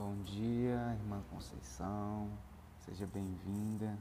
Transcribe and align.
Bom 0.00 0.16
dia, 0.22 0.96
irmã 0.98 1.22
Conceição. 1.28 2.30
Seja 2.86 3.06
bem-vinda. 3.06 3.98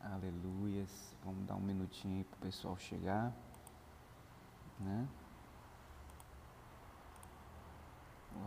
Aleluias. 0.00 1.16
Vamos 1.24 1.44
dar 1.48 1.56
um 1.56 1.60
minutinho 1.60 2.18
aí 2.18 2.22
para 2.22 2.36
o 2.36 2.40
pessoal 2.42 2.78
chegar. 2.78 3.32
Né? 4.78 5.08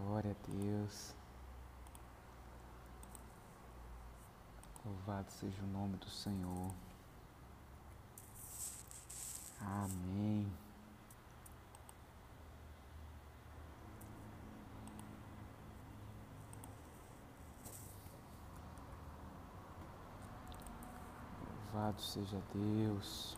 Glória 0.05 0.31
a 0.31 0.51
Deus. 0.51 1.13
Louvado 4.85 5.29
seja 5.33 5.61
o 5.63 5.67
nome 5.67 5.97
do 5.97 6.09
Senhor. 6.09 6.71
Amém. 9.59 10.49
Louvado 21.83 22.01
seja 22.01 22.41
Deus. 22.53 23.37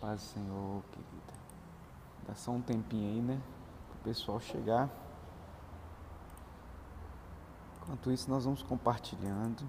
Paz 0.00 0.20
do 0.20 0.26
Senhor, 0.26 0.82
querida. 0.92 1.32
Dá 2.26 2.34
só 2.34 2.52
um 2.52 2.62
tempinho 2.62 3.08
aí, 3.08 3.20
né? 3.20 3.40
Para 3.86 3.96
o 3.96 4.02
pessoal 4.04 4.40
chegar. 4.40 4.88
Enquanto 7.82 8.10
isso, 8.10 8.30
nós 8.30 8.46
vamos 8.46 8.62
compartilhando, 8.62 9.62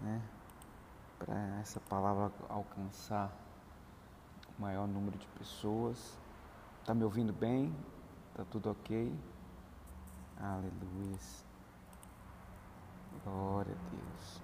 né? 0.00 0.22
Para 1.18 1.34
essa 1.60 1.80
palavra 1.80 2.32
alcançar 2.48 3.30
o 4.58 4.62
maior 4.62 4.88
número 4.88 5.18
de 5.18 5.26
pessoas. 5.38 6.18
Tá 6.86 6.94
me 6.94 7.04
ouvindo 7.04 7.32
bem? 7.32 7.76
Tá 8.34 8.44
tudo 8.50 8.70
ok? 8.70 9.14
Aleluia. 10.42 11.18
Glória 13.24 13.72
a 13.72 13.90
Deus. 13.90 14.42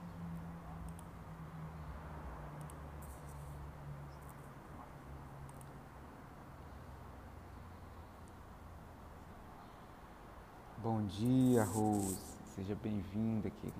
Bom 10.80 11.04
dia, 11.06 11.64
Rose. 11.64 12.16
Seja 12.54 12.76
bem-vinda, 12.76 13.50
querida. 13.50 13.76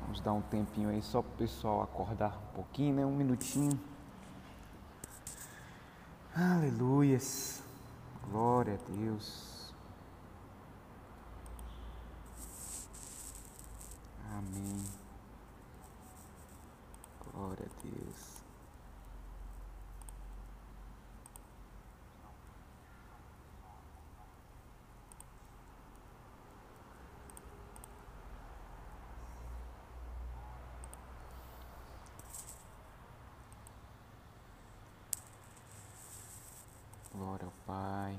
Vamos 0.00 0.20
dar 0.20 0.32
um 0.32 0.40
tempinho 0.40 0.88
aí 0.88 1.02
só 1.02 1.20
para 1.20 1.30
o 1.30 1.36
pessoal 1.36 1.82
acordar 1.82 2.38
um 2.38 2.54
pouquinho, 2.54 2.94
né? 2.94 3.04
Um 3.04 3.14
minutinho. 3.14 3.78
Aleluias. 6.34 7.63
Glória 8.30 8.74
a 8.74 8.90
Deus. 8.90 9.72
Amém. 14.36 14.84
Glória 17.32 17.66
a 17.66 17.82
Deus. 17.82 18.44
Glória 37.12 37.46
ao 37.46 37.52
Pai. 37.64 38.18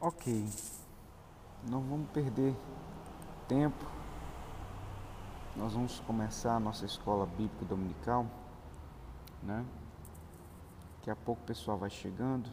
Ok, 0.00 0.48
não 1.68 1.80
vamos 1.80 2.08
perder 2.10 2.54
tempo. 3.48 3.84
Nós 5.56 5.72
vamos 5.72 5.98
começar 5.98 6.54
a 6.54 6.60
nossa 6.60 6.86
escola 6.86 7.26
bíblica 7.26 7.64
dominical, 7.64 8.24
né? 9.42 9.66
Daqui 10.98 11.10
a 11.10 11.16
pouco 11.16 11.42
o 11.42 11.44
pessoal 11.44 11.76
vai 11.76 11.90
chegando. 11.90 12.48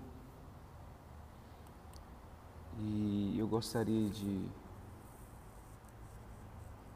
E 2.79 3.35
eu 3.37 3.47
gostaria 3.47 4.09
de 4.09 4.49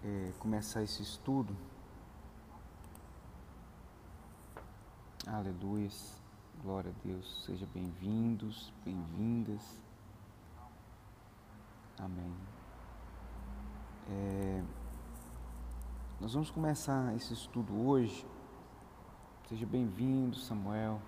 é, 0.03 0.31
começar 0.39 0.81
esse 0.81 1.03
estudo. 1.03 1.55
Aleluia, 5.27 5.91
glória 6.63 6.89
a 6.89 7.07
Deus. 7.07 7.45
Sejam 7.45 7.67
bem-vindos, 7.71 8.73
bem-vindas. 8.83 9.61
Amém. 12.01 12.33
É, 14.09 14.63
nós 16.21 16.33
vamos 16.33 16.49
começar 16.49 17.13
esse 17.13 17.33
estudo 17.33 17.77
hoje. 17.85 18.25
Seja 19.49 19.65
bem-vindo, 19.65 20.37
Samuel. 20.37 21.01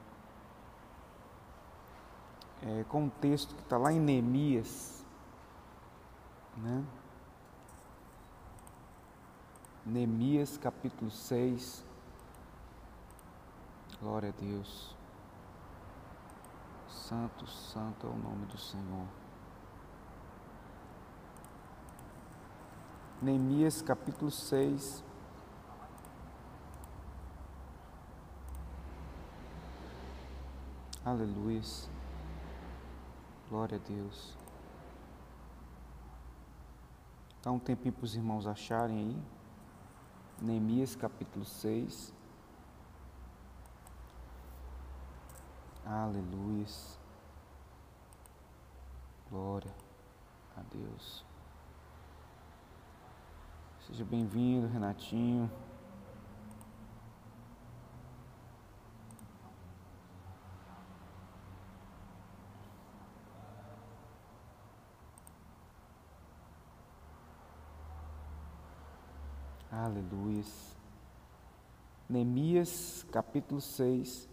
É, 2.62 2.84
com 2.90 3.06
um 3.06 3.10
texto 3.10 3.56
que 3.56 3.62
está 3.62 3.78
lá 3.78 3.94
em 3.94 4.02
Neemias, 4.02 5.06
né? 6.58 6.84
Neemias 9.86 10.58
capítulo 10.58 11.10
6. 11.10 11.86
Glória 14.02 14.28
a 14.28 14.42
Deus. 14.42 14.94
Santo, 16.90 17.48
santo 17.48 18.08
é 18.08 18.10
o 18.10 18.18
nome 18.18 18.46
do 18.48 18.58
Senhor. 18.58 19.08
Neemias 23.22 23.84
capítulo 23.84 24.32
6. 24.32 25.04
Aleluia. 31.06 31.62
Glória 33.48 33.78
a 33.78 33.88
Deus. 33.88 34.36
Dá 37.44 37.52
um 37.52 37.60
tempinho 37.60 37.94
para 37.94 38.06
os 38.06 38.16
irmãos 38.16 38.48
acharem 38.48 38.98
aí. 38.98 39.24
Neemias 40.42 40.96
capítulo 40.96 41.46
6. 41.46 42.12
Aleluia. 45.86 46.66
Glória 49.30 49.76
a 50.58 50.62
Deus. 50.74 51.31
Seja 53.92 54.06
bem-vindo, 54.06 54.68
Renatinho. 54.68 55.52
Aleluia. 69.70 70.46
Neemias 72.08 73.06
capítulo 73.12 73.60
6. 73.60 74.31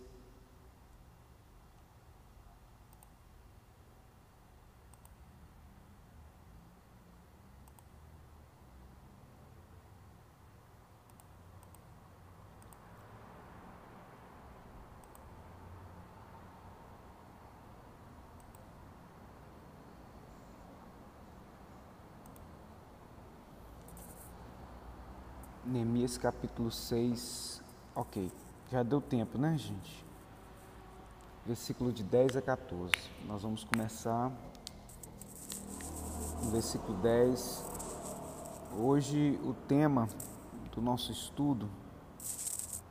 Capítulo 26.16 26.70
6. 26.70 27.62
Ok, 27.94 28.30
já 28.70 28.82
deu 28.82 29.00
tempo, 29.00 29.36
né, 29.36 29.58
gente? 29.58 30.06
Versículo 31.44 31.92
de 31.92 32.02
10 32.02 32.36
a 32.36 32.42
14. 32.42 32.92
Nós 33.26 33.42
vamos 33.42 33.64
começar 33.64 34.32
no 36.42 36.50
versículo 36.50 36.96
10. 37.02 37.64
Hoje 38.78 39.38
o 39.44 39.52
tema 39.52 40.08
do 40.72 40.80
nosso 40.80 41.10
estudo 41.12 41.68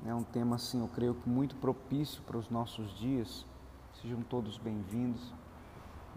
é 0.06 0.14
um 0.14 0.24
tema 0.24 0.58
assim, 0.58 0.82
eu 0.82 0.88
creio 0.88 1.16
que 1.16 1.28
muito 1.28 1.56
propício 1.56 2.22
para 2.24 2.38
os 2.38 2.50
nossos 2.50 2.94
dias. 2.98 3.46
Sejam 4.02 4.22
todos 4.22 4.58
bem-vindos. 4.58 5.34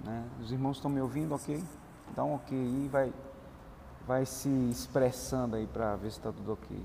Né? 0.05 0.29
Os 0.41 0.53
irmãos 0.53 0.77
estão 0.77 0.91
me 0.91 1.01
ouvindo, 1.01 1.35
ok? 1.35 1.63
Dá 2.15 2.25
um 2.25 2.35
ok 2.35 2.59
aí, 2.59 2.89
vai, 2.89 3.13
vai 4.11 4.27
se 4.27 4.49
expressando 4.69 5.55
aí 5.55 5.69
para 5.69 5.95
ver 5.95 6.11
se 6.11 6.19
está 6.19 6.33
tudo 6.33 6.55
ok. 6.55 6.77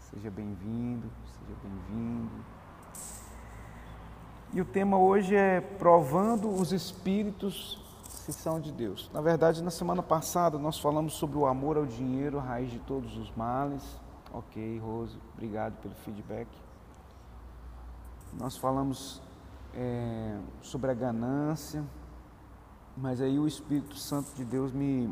Seja 0.00 0.30
bem-vindo, 0.30 1.10
seja 1.32 1.58
bem-vindo. 1.62 2.44
E 4.52 4.60
o 4.60 4.66
tema 4.66 4.98
hoje 4.98 5.34
é 5.34 5.62
provando 5.62 6.50
os 6.50 6.72
espíritos 6.72 7.82
se 8.06 8.34
são 8.34 8.60
de 8.60 8.70
Deus. 8.70 9.10
Na 9.14 9.22
verdade, 9.22 9.62
na 9.62 9.70
semana 9.70 10.02
passada 10.02 10.58
nós 10.58 10.78
falamos 10.78 11.14
sobre 11.14 11.38
o 11.38 11.46
amor 11.46 11.78
ao 11.78 11.86
dinheiro, 11.86 12.38
raiz 12.38 12.70
de 12.70 12.80
todos 12.80 13.16
os 13.16 13.34
males. 13.34 13.82
Ok, 14.30 14.78
Rose, 14.80 15.16
obrigado 15.32 15.80
pelo 15.80 15.94
feedback. 15.94 16.48
Nós 18.38 18.58
falamos 18.58 19.22
é, 19.72 20.36
sobre 20.60 20.90
a 20.90 20.94
ganância, 20.94 21.82
mas 22.94 23.22
aí 23.22 23.38
o 23.38 23.48
Espírito 23.48 23.96
Santo 23.96 24.34
de 24.34 24.44
Deus 24.44 24.70
me, 24.70 25.10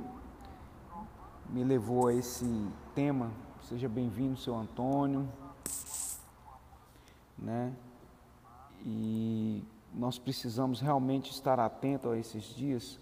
me 1.51 1.65
levou 1.65 2.09
a 2.09 2.15
esse 2.15 2.47
tema. 2.95 3.31
Seja 3.69 3.89
bem-vindo, 3.89 4.37
seu 4.37 4.55
Antônio. 4.57 5.29
Né? 7.39 7.73
E 8.85 9.63
nós 9.93 10.19
precisamos 10.19 10.81
realmente 10.81 11.31
estar 11.31 11.59
atentos 11.59 12.13
a 12.13 12.17
esses 12.17 12.45
dias 12.45 12.99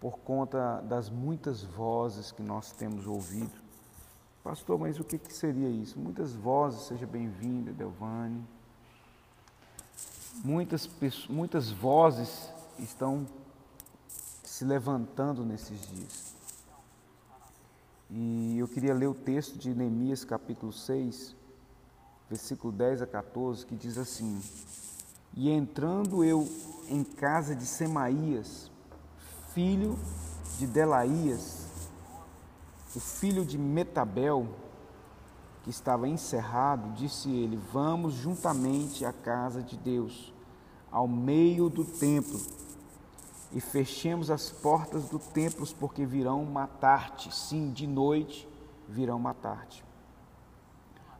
por 0.00 0.18
conta 0.18 0.80
das 0.80 1.08
muitas 1.08 1.62
vozes 1.62 2.32
que 2.32 2.42
nós 2.42 2.72
temos 2.72 3.06
ouvido. 3.06 3.62
Pastor, 4.42 4.76
mas 4.76 4.98
o 4.98 5.04
que, 5.04 5.16
que 5.16 5.32
seria 5.32 5.68
isso? 5.68 5.98
Muitas 5.98 6.34
vozes, 6.34 6.82
seja 6.82 7.06
bem-vinda, 7.06 7.72
Delvane. 7.72 8.44
Muitas, 10.44 10.90
muitas 11.28 11.70
vozes 11.70 12.50
estão 12.78 13.24
se 14.42 14.64
levantando 14.64 15.44
nesses 15.44 15.80
dias. 15.88 16.41
E 18.14 18.58
eu 18.58 18.68
queria 18.68 18.92
ler 18.92 19.06
o 19.06 19.14
texto 19.14 19.58
de 19.58 19.74
Neemias 19.74 20.22
capítulo 20.22 20.70
6, 20.70 21.34
versículo 22.28 22.70
10 22.70 23.00
a 23.00 23.06
14, 23.06 23.64
que 23.64 23.74
diz 23.74 23.96
assim: 23.96 24.38
E 25.34 25.48
entrando 25.48 26.22
eu 26.22 26.46
em 26.90 27.02
casa 27.02 27.56
de 27.56 27.64
Semaías, 27.64 28.70
filho 29.54 29.98
de 30.58 30.66
Delaías, 30.66 31.66
o 32.94 33.00
filho 33.00 33.46
de 33.46 33.56
Metabel, 33.56 34.46
que 35.62 35.70
estava 35.70 36.06
encerrado, 36.06 36.92
disse 36.92 37.30
ele: 37.30 37.58
Vamos 37.72 38.12
juntamente 38.12 39.06
à 39.06 39.12
casa 39.14 39.62
de 39.62 39.78
Deus, 39.78 40.34
ao 40.90 41.08
meio 41.08 41.70
do 41.70 41.82
templo, 41.82 42.38
e 43.54 43.60
fechemos 43.60 44.30
as 44.30 44.50
portas 44.50 45.08
do 45.08 45.18
templo, 45.18 45.66
porque 45.78 46.06
virão 46.06 46.44
matar-te. 46.44 47.34
Sim, 47.34 47.70
de 47.70 47.86
noite 47.86 48.48
virão 48.88 49.18
matar-te. 49.18 49.84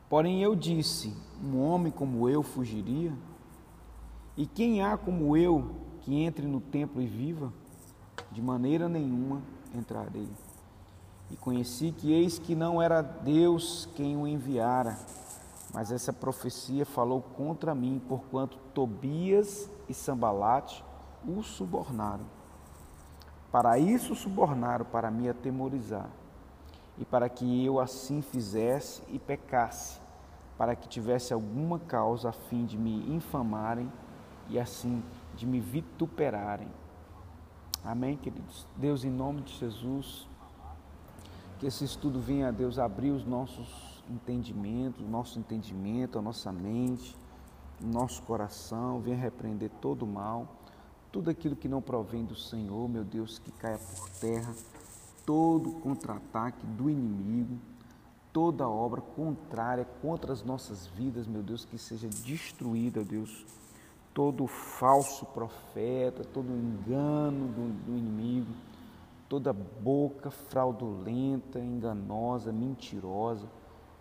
Porém 0.09 0.43
eu 0.43 0.55
disse: 0.55 1.15
Um 1.43 1.61
homem 1.61 1.93
como 1.93 2.29
eu 2.29 2.43
fugiria? 2.43 3.13
E 4.37 4.47
quem 4.47 4.83
há 4.83 4.97
como 4.97 5.37
eu 5.37 5.75
que 6.01 6.23
entre 6.23 6.47
no 6.47 6.61
templo 6.61 7.03
e 7.03 7.07
viva? 7.07 7.53
De 8.31 8.41
maneira 8.41 8.89
nenhuma 8.89 9.43
entrarei. 9.75 10.29
E 11.31 11.37
conheci 11.37 11.93
que 11.93 12.13
eis 12.13 12.39
que 12.39 12.55
não 12.55 12.81
era 12.81 13.03
Deus 13.03 13.89
quem 13.95 14.17
o 14.17 14.27
enviara, 14.27 14.99
mas 15.73 15.93
essa 15.93 16.13
profecia 16.13 16.85
falou 16.85 17.23
contra 17.23 17.75
mim, 17.75 18.01
porquanto 18.07 18.59
Tobias 18.75 19.71
e 19.89 19.95
Sambalate 19.95 20.85
o 21.27 21.43
subornaram. 21.43 22.25
Para 23.51 23.79
isso 23.79 24.15
subornaram, 24.15 24.85
para 24.85 25.11
me 25.11 25.29
atemorizar, 25.29 26.09
e 26.99 27.05
para 27.05 27.29
que 27.29 27.65
eu 27.65 27.81
assim 27.81 28.23
fizesse 28.23 29.03
e 29.09 29.19
pecasse, 29.19 30.01
para 30.57 30.75
que 30.75 30.89
tivesse 30.89 31.33
alguma 31.33 31.79
causa 31.79 32.31
a 32.31 32.33
fim 32.33 32.65
de 32.65 32.79
me 32.79 33.15
infamarem 33.15 33.91
e 34.49 34.59
assim 34.59 35.03
de 35.35 35.47
me 35.47 35.61
vituperarem. 35.61 36.69
Amém, 37.85 38.17
queridos? 38.17 38.67
Deus, 38.77 39.05
em 39.05 39.11
nome 39.11 39.43
de 39.43 39.53
Jesus, 39.55 40.29
que 41.59 41.67
esse 41.67 41.85
estudo 41.85 42.21
venha 42.21 42.49
a 42.49 42.51
Deus 42.51 42.79
abrir 42.79 43.11
os 43.11 43.25
nossos 43.25 44.03
entendimentos, 44.09 45.01
o 45.01 45.09
nosso 45.09 45.39
entendimento, 45.39 46.19
a 46.19 46.23
nossa 46.23 46.53
mente, 46.53 47.17
o 47.83 47.87
nosso 47.87 48.23
coração, 48.23 49.01
venha 49.01 49.17
repreender 49.17 49.71
todo 49.81 50.03
o 50.03 50.07
mal, 50.07 50.47
tudo 51.13 51.31
aquilo 51.31 51.55
que 51.55 51.69
não 51.69 51.81
provém 51.81 52.25
do 52.25 52.35
Senhor, 52.35 52.89
meu 52.89 53.05
Deus, 53.05 53.39
que 53.39 53.53
caia 53.53 53.79
por 53.79 54.09
terra, 54.19 54.55
todo 55.25 55.71
contra-ataque 55.73 56.67
do 56.67 56.91
inimigo, 56.91 57.59
toda 58.33 58.69
obra 58.69 59.01
contrária 59.01 59.85
contra 60.01 60.33
as 60.33 60.43
nossas 60.43 60.87
vidas, 60.87 61.27
meu 61.27 61.43
Deus, 61.43 61.65
que 61.65 61.79
seja 61.79 62.09
destruída, 62.09 63.05
Deus, 63.05 63.45
todo 64.15 64.47
falso 64.47 65.27
profeta, 65.27 66.25
todo 66.25 66.51
engano 66.51 67.47
do, 67.49 67.85
do 67.85 67.97
inimigo 67.97 68.53
toda 69.33 69.51
boca 69.51 70.31
fraudulenta, 70.31 71.59
enganosa, 71.59 72.53
mentirosa, 72.53 73.47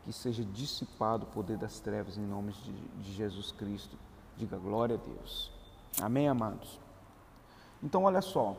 que 0.04 0.12
seja 0.12 0.44
dissipado 0.44 1.24
o 1.24 1.30
poder 1.30 1.58
das 1.58 1.80
trevas 1.80 2.18
em 2.18 2.26
nome 2.28 2.52
de, 2.52 2.74
de 3.02 3.14
Jesus 3.14 3.50
Cristo. 3.54 3.98
Diga 4.36 4.58
glória 4.58 4.98
a 4.98 5.00
Deus. 5.00 5.50
Amém, 6.02 6.28
amados? 6.28 6.78
Então, 7.84 8.04
olha 8.04 8.22
só. 8.22 8.56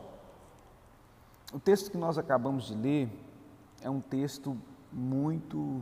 O 1.53 1.59
texto 1.59 1.91
que 1.91 1.97
nós 1.97 2.17
acabamos 2.17 2.67
de 2.67 2.75
ler 2.75 3.09
é 3.81 3.89
um 3.89 4.01
texto 4.01 4.57
muito 4.91 5.81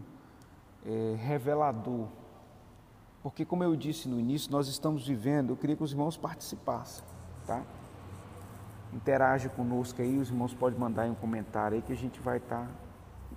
é, 0.85 1.15
revelador. 1.17 2.07
Porque, 3.23 3.45
como 3.45 3.63
eu 3.63 3.75
disse 3.75 4.07
no 4.09 4.19
início, 4.19 4.51
nós 4.51 4.67
estamos 4.67 5.07
vivendo, 5.07 5.51
eu 5.51 5.57
queria 5.57 5.75
que 5.75 5.83
os 5.83 5.91
irmãos 5.91 6.17
participassem, 6.17 7.03
tá? 7.45 7.63
interage 8.93 9.49
conosco 9.49 10.01
aí, 10.01 10.17
os 10.17 10.29
irmãos 10.29 10.53
podem 10.53 10.79
mandar 10.79 11.05
um 11.05 11.15
comentário 11.15 11.75
aí 11.75 11.81
que 11.81 11.93
a 11.93 11.95
gente 11.95 12.19
vai 12.19 12.37
estar, 12.37 12.65
tá, 12.65 12.71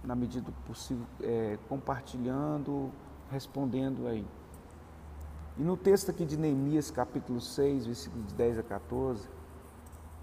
na 0.02 0.14
medida 0.14 0.50
do 0.50 0.52
possível, 0.66 1.06
é, 1.22 1.58
compartilhando, 1.68 2.90
respondendo 3.30 4.06
aí. 4.06 4.26
E 5.56 5.62
no 5.62 5.76
texto 5.76 6.10
aqui 6.10 6.24
de 6.24 6.36
Neemias, 6.36 6.90
capítulo 6.90 7.40
6, 7.40 7.86
versículos 7.86 8.26
de 8.26 8.34
10 8.34 8.58
a 8.58 8.62
14, 8.62 9.28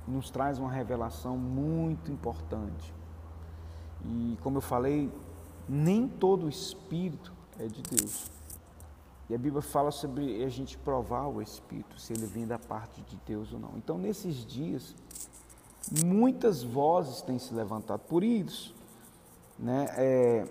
nos 0.08 0.30
traz 0.30 0.60
uma 0.60 0.72
revelação 0.72 1.38
muito 1.38 2.12
importante. 2.12 2.94
E 4.06 4.38
como 4.42 4.58
eu 4.58 4.62
falei, 4.62 5.12
nem 5.68 6.08
todo 6.08 6.50
espírito 6.50 7.34
é 7.60 7.68
de 7.68 7.82
Deus. 7.82 8.32
E 9.30 9.36
a 9.36 9.38
Bíblia 9.38 9.62
fala 9.62 9.92
sobre 9.92 10.44
a 10.44 10.50
gente 10.50 10.78
provar 10.78 11.28
o 11.28 11.42
espírito, 11.42 12.00
se 12.00 12.12
ele 12.12 12.26
vem 12.26 12.46
da 12.46 12.60
parte 12.60 13.02
de 13.04 13.16
Deus 13.26 13.54
ou 13.54 13.60
não. 13.60 13.72
Então, 13.78 13.98
nesses 13.98 14.46
dias, 14.46 14.94
muitas 16.04 16.64
vozes 16.64 17.22
têm 17.22 17.40
se 17.40 17.54
levantado. 17.54 18.02
Por 18.02 18.24
isso, 18.24 18.76
né, 19.58 19.86
é, 19.96 20.48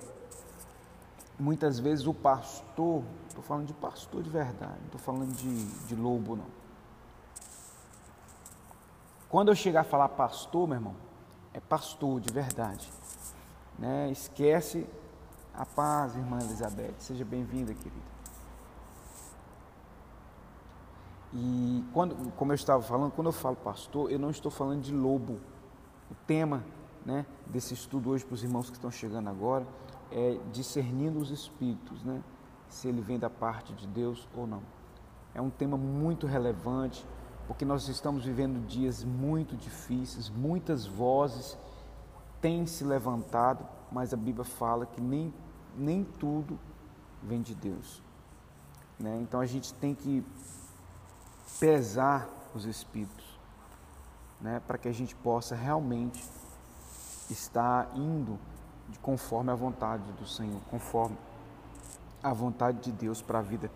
muitas 1.38 1.78
vezes 1.78 2.06
o 2.06 2.14
pastor, 2.14 3.02
estou 3.28 3.42
falando 3.42 3.66
de 3.66 3.74
pastor 3.74 4.22
de 4.22 4.30
verdade, 4.30 4.78
não 4.78 4.86
estou 4.86 5.00
falando 5.00 5.34
de, 5.34 5.64
de 5.86 5.94
lobo, 5.94 6.36
não. 6.36 6.59
Quando 9.30 9.48
eu 9.48 9.54
chegar 9.54 9.82
a 9.82 9.84
falar 9.84 10.08
pastor, 10.08 10.66
meu 10.66 10.76
irmão, 10.76 10.96
é 11.54 11.60
pastor 11.60 12.20
de 12.20 12.32
verdade. 12.32 12.90
Né? 13.78 14.10
Esquece 14.10 14.84
a 15.54 15.64
paz, 15.64 16.16
irmã 16.16 16.38
Elizabeth. 16.40 16.94
Seja 16.98 17.24
bem-vinda, 17.24 17.72
querida. 17.72 18.10
E 21.32 21.84
quando, 21.92 22.32
como 22.32 22.50
eu 22.50 22.56
estava 22.56 22.82
falando, 22.82 23.12
quando 23.12 23.28
eu 23.28 23.32
falo 23.32 23.54
pastor, 23.54 24.10
eu 24.10 24.18
não 24.18 24.30
estou 24.30 24.50
falando 24.50 24.82
de 24.82 24.92
lobo. 24.92 25.38
O 26.10 26.14
tema 26.26 26.64
né, 27.06 27.24
desse 27.46 27.72
estudo 27.72 28.10
hoje 28.10 28.24
para 28.24 28.34
os 28.34 28.42
irmãos 28.42 28.68
que 28.68 28.76
estão 28.76 28.90
chegando 28.90 29.30
agora 29.30 29.64
é 30.10 30.38
discernindo 30.50 31.20
os 31.20 31.30
espíritos, 31.30 32.02
né, 32.02 32.20
se 32.68 32.88
ele 32.88 33.00
vem 33.00 33.16
da 33.16 33.30
parte 33.30 33.72
de 33.74 33.86
Deus 33.86 34.28
ou 34.36 34.44
não. 34.44 34.60
É 35.32 35.40
um 35.40 35.50
tema 35.50 35.76
muito 35.76 36.26
relevante, 36.26 37.06
porque 37.50 37.64
nós 37.64 37.88
estamos 37.88 38.24
vivendo 38.24 38.64
dias 38.64 39.02
muito 39.02 39.56
difíceis, 39.56 40.30
muitas 40.30 40.86
vozes 40.86 41.58
têm 42.40 42.64
se 42.64 42.84
levantado, 42.84 43.66
mas 43.90 44.14
a 44.14 44.16
Bíblia 44.16 44.44
fala 44.44 44.86
que 44.86 45.00
nem, 45.00 45.34
nem 45.76 46.04
tudo 46.04 46.56
vem 47.20 47.42
de 47.42 47.52
Deus. 47.56 48.00
Né? 48.96 49.18
Então 49.20 49.40
a 49.40 49.46
gente 49.46 49.74
tem 49.74 49.96
que 49.96 50.24
pesar 51.58 52.28
os 52.54 52.66
espíritos. 52.66 53.26
né, 54.40 54.62
para 54.64 54.78
que 54.78 54.86
a 54.86 54.92
gente 54.92 55.16
possa 55.16 55.56
realmente 55.56 56.24
estar 57.28 57.90
indo 57.96 58.38
de 58.88 58.98
conforme 59.00 59.50
a 59.50 59.56
vontade 59.56 60.04
do 60.12 60.24
Senhor, 60.24 60.60
conforme 60.70 61.18
a 62.22 62.32
vontade 62.32 62.78
de 62.78 62.92
Deus 62.92 63.20
para 63.20 63.40
a 63.40 63.42
vida 63.42 63.68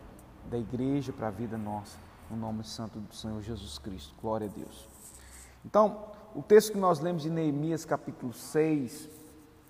da 0.48 0.56
igreja, 0.56 1.12
para 1.12 1.26
a 1.26 1.30
vida 1.32 1.58
nossa, 1.58 1.98
no 2.30 2.36
nome 2.36 2.64
santo 2.64 2.98
do 2.98 3.14
Senhor 3.14 3.40
Jesus 3.42 3.78
Cristo. 3.78 4.14
Glória 4.20 4.46
a 4.46 4.50
Deus. 4.50 4.88
Então, 5.64 6.06
o 6.34 6.42
texto 6.42 6.72
que 6.72 6.78
nós 6.78 7.00
lemos 7.00 7.22
de 7.22 7.30
Neemias, 7.30 7.84
capítulo 7.84 8.32
6, 8.32 9.08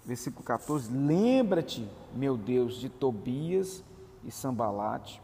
versículo 0.05 0.45
14: 0.45 0.93
Lembra-te, 0.93 1.89
meu 2.15 2.37
Deus, 2.37 2.77
de 2.77 2.89
Tobias 2.89 3.83
e 4.25 4.31
Sambalate, 4.31 5.23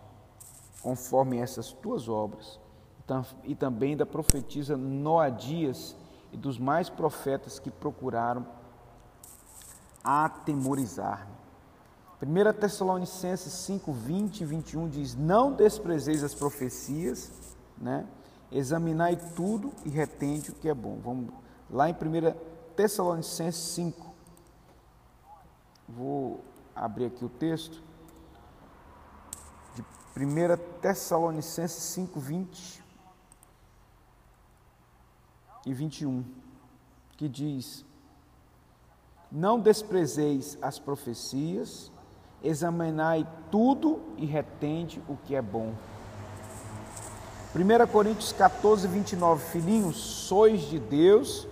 conforme 0.82 1.38
essas 1.38 1.72
tuas 1.72 2.08
obras, 2.08 2.60
e 3.44 3.54
também 3.54 3.96
da 3.96 4.06
profetisa 4.06 4.76
Noadias 4.76 5.96
e 6.32 6.36
dos 6.36 6.58
mais 6.58 6.88
profetas 6.88 7.58
que 7.58 7.70
procuraram 7.70 8.46
atemorizar-me. 10.04 11.39
1 12.22 12.52
Tessalonicenses 12.60 13.52
5, 13.52 13.92
20 13.92 14.40
e 14.42 14.44
21 14.44 14.88
diz: 14.88 15.14
Não 15.14 15.52
desprezeis 15.52 16.22
as 16.22 16.34
profecias, 16.34 17.32
né? 17.78 18.06
examinai 18.52 19.16
tudo 19.34 19.72
e 19.84 19.88
retende 19.88 20.50
o 20.50 20.54
que 20.54 20.68
é 20.68 20.74
bom. 20.74 20.98
Vamos 21.02 21.32
lá 21.70 21.88
em 21.88 21.92
1 21.92 21.96
Tessalonicenses 22.74 23.62
5. 23.74 24.14
Vou 25.88 26.44
abrir 26.74 27.06
aqui 27.06 27.24
o 27.24 27.28
texto. 27.28 27.82
De 29.74 29.82
1 30.16 30.80
Tessalonicenses 30.80 31.82
5, 31.84 32.20
20 32.20 32.84
e 35.64 35.72
21, 35.72 36.24
que 37.16 37.28
diz: 37.28 37.84
Não 39.30 39.60
desprezeis 39.60 40.58
as 40.60 40.78
profecias, 40.78 41.90
examinai 42.42 43.26
tudo 43.50 44.00
e 44.16 44.26
retende 44.26 45.02
o 45.08 45.16
que 45.16 45.34
é 45.34 45.42
bom. 45.42 45.72
1 47.54 47.86
Coríntios 47.90 48.32
14, 48.32 48.86
29, 48.86 49.44
filhinhos, 49.46 49.96
sois 49.96 50.60
de 50.62 50.78
Deus 50.78 51.48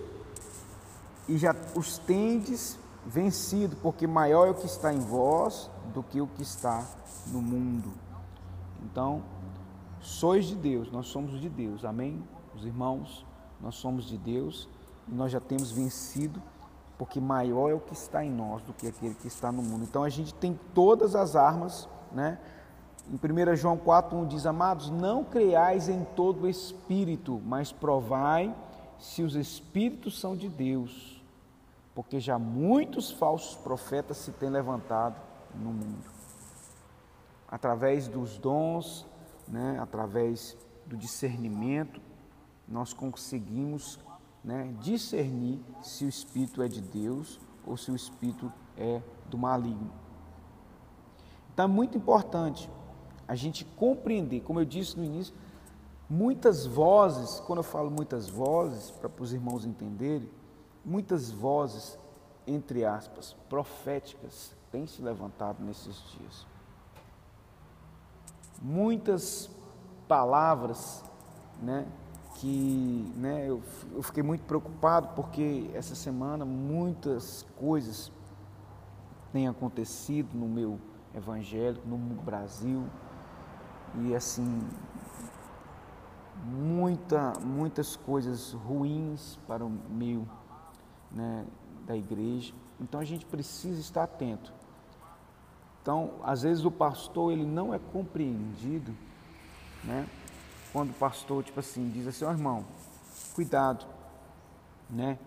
e 1.27 1.37
já 1.37 1.53
os 1.75 1.97
tendes 1.97 2.79
vencido, 3.05 3.75
porque 3.81 4.07
maior 4.07 4.47
é 4.47 4.51
o 4.51 4.55
que 4.55 4.65
está 4.65 4.93
em 4.93 4.99
vós 4.99 5.69
do 5.93 6.01
que 6.01 6.21
o 6.21 6.27
que 6.27 6.41
está 6.41 6.85
no 7.27 7.41
mundo. 7.41 7.91
Então, 8.83 9.21
sois 9.99 10.45
de 10.45 10.55
Deus, 10.55 10.91
nós 10.91 11.07
somos 11.07 11.39
de 11.39 11.49
Deus, 11.49 11.83
amém? 11.83 12.23
Os 12.55 12.65
irmãos, 12.65 13.25
nós 13.61 13.75
somos 13.75 14.05
de 14.05 14.17
Deus 14.17 14.69
e 15.07 15.13
nós 15.13 15.31
já 15.31 15.39
temos 15.39 15.71
vencido, 15.71 16.41
porque 16.99 17.21
maior 17.21 17.71
é 17.71 17.73
o 17.73 17.79
que 17.79 17.93
está 17.93 18.25
em 18.25 18.29
nós 18.29 18.61
do 18.63 18.73
que 18.73 18.85
aquele 18.85 19.15
que 19.15 19.27
está 19.27 19.53
no 19.53 19.63
mundo. 19.63 19.85
Então 19.85 20.03
a 20.03 20.09
gente 20.09 20.33
tem 20.33 20.59
todas 20.75 21.15
as 21.15 21.33
armas, 21.33 21.87
né? 22.11 22.37
Em 23.09 23.15
1 23.15 23.55
João 23.55 23.77
4,1 23.77 24.27
diz: 24.27 24.45
Amados, 24.45 24.89
não 24.89 25.23
creais 25.23 25.87
em 25.87 26.03
todo 26.03 26.47
espírito, 26.47 27.41
mas 27.45 27.71
provai 27.71 28.53
se 28.99 29.23
os 29.23 29.33
espíritos 29.35 30.19
são 30.19 30.35
de 30.35 30.49
Deus, 30.49 31.23
porque 31.95 32.19
já 32.19 32.37
muitos 32.37 33.09
falsos 33.09 33.55
profetas 33.55 34.17
se 34.17 34.33
têm 34.33 34.49
levantado 34.49 35.15
no 35.55 35.71
mundo. 35.71 36.03
Através 37.47 38.09
dos 38.09 38.37
dons, 38.37 39.07
né, 39.47 39.79
através 39.81 40.57
do 40.85 40.97
discernimento, 40.97 42.01
nós 42.67 42.93
conseguimos 42.93 43.97
né, 44.43 44.73
discernir 44.81 45.59
se 45.81 46.05
o 46.05 46.09
espírito 46.09 46.61
é 46.61 46.67
de 46.67 46.81
Deus 46.81 47.39
ou 47.65 47.77
se 47.77 47.91
o 47.91 47.95
espírito 47.95 48.51
é 48.77 49.01
do 49.29 49.37
maligno. 49.37 49.91
Então 51.53 51.65
é 51.65 51.67
muito 51.67 51.97
importante 51.97 52.69
a 53.27 53.35
gente 53.35 53.63
compreender, 53.63 54.41
como 54.41 54.59
eu 54.59 54.65
disse 54.65 54.97
no 54.97 55.03
início, 55.03 55.35
muitas 56.09 56.65
vozes, 56.65 57.39
quando 57.41 57.59
eu 57.59 57.63
falo 57.63 57.91
muitas 57.91 58.27
vozes, 58.27 58.89
para 58.89 59.11
os 59.19 59.33
irmãos 59.33 59.65
entenderem, 59.65 60.29
muitas 60.83 61.29
vozes, 61.29 61.97
entre 62.47 62.83
aspas, 62.85 63.35
proféticas, 63.47 64.55
têm 64.71 64.87
se 64.87 65.01
levantado 65.01 65.63
nesses 65.63 66.01
dias. 66.11 66.47
Muitas 68.61 69.49
palavras, 70.07 71.03
né, 71.61 71.87
que 72.39 73.11
né, 73.17 73.49
eu, 73.49 73.61
eu 73.93 74.01
fiquei 74.01 74.23
muito 74.23 74.45
preocupado 74.45 75.09
porque 75.09 75.69
essa 75.73 75.93
semana 75.93 76.45
muitas 76.45 77.45
coisas 77.57 78.09
têm 79.33 79.47
acontecido 79.47 80.33
no 80.33 80.47
meu 80.47 80.79
evangelho, 81.13 81.81
no 81.85 81.97
Brasil, 81.97 82.85
e 84.03 84.15
assim 84.15 84.61
muita, 86.45 87.33
muitas 87.41 87.97
coisas 87.97 88.53
ruins 88.53 89.37
para 89.45 89.65
o 89.65 89.69
meio 89.69 90.27
né, 91.11 91.45
da 91.85 91.95
igreja. 91.97 92.53
Então 92.79 93.01
a 93.01 93.03
gente 93.03 93.25
precisa 93.25 93.81
estar 93.81 94.03
atento. 94.03 94.53
Então, 95.81 96.13
às 96.23 96.43
vezes 96.43 96.63
o 96.63 96.71
pastor 96.71 97.33
ele 97.33 97.45
não 97.45 97.73
é 97.73 97.79
compreendido, 97.79 98.95
né? 99.83 100.07
Quando 100.71 100.91
o 100.91 100.93
pastor 100.93 101.43
tipo 101.43 101.59
assim 101.59 101.89
diz 101.89 102.07
assim, 102.07 102.25
ó 102.25 102.29
oh, 102.29 102.31
irmão, 102.31 102.65
cuidado, 103.33 103.85
né? 104.89 105.17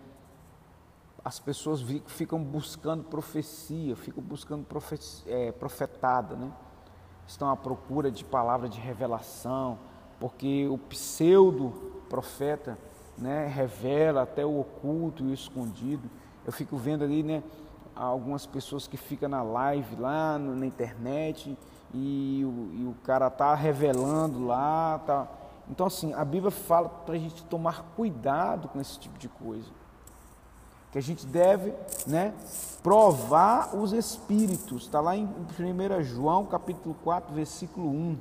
As 1.23 1.39
pessoas 1.39 1.81
ficam 2.07 2.43
buscando 2.43 3.03
profecia, 3.03 3.95
ficam 3.95 4.21
buscando 4.21 4.65
é, 5.25 5.51
profetada, 5.53 6.35
né? 6.35 6.51
estão 7.27 7.49
à 7.49 7.55
procura 7.55 8.11
de 8.11 8.23
palavra 8.23 8.67
de 8.67 8.79
revelação, 8.79 9.79
porque 10.19 10.67
o 10.67 10.77
pseudo 10.77 11.71
profeta 12.09 12.77
né, 13.17 13.47
revela 13.47 14.23
até 14.23 14.45
o 14.45 14.59
oculto 14.59 15.23
e 15.23 15.27
o 15.27 15.33
escondido. 15.33 16.09
Eu 16.45 16.51
fico 16.51 16.77
vendo 16.77 17.03
ali 17.03 17.23
né, 17.23 17.43
algumas 17.95 18.45
pessoas 18.45 18.87
que 18.87 18.97
ficam 18.97 19.29
na 19.29 19.41
live 19.41 19.95
lá 19.95 20.37
no, 20.37 20.55
na 20.55 20.65
internet 20.65 21.57
e 21.93 22.43
o, 22.43 22.73
e 22.73 22.85
o 22.85 22.95
cara 23.03 23.29
tá 23.29 23.53
revelando 23.53 24.45
lá. 24.45 24.99
Tá. 25.05 25.27
Então, 25.69 25.87
assim, 25.87 26.13
a 26.13 26.25
Bíblia 26.25 26.51
fala 26.51 26.89
para 26.89 27.15
a 27.15 27.17
gente 27.17 27.43
tomar 27.45 27.83
cuidado 27.95 28.67
com 28.67 28.81
esse 28.81 28.99
tipo 28.99 29.17
de 29.17 29.29
coisa 29.29 29.83
que 30.93 30.99
a 30.99 31.01
gente 31.01 31.25
deve 31.25 31.73
né, 32.05 32.35
provar 32.83 33.75
os 33.75 33.93
espíritos. 33.93 34.83
Está 34.83 35.01
lá 35.01 35.17
em 35.17 35.25
1 35.25 36.03
João 36.03 36.45
capítulo 36.45 36.95
4, 37.03 37.33
versículo 37.33 37.89
1. 37.89 38.17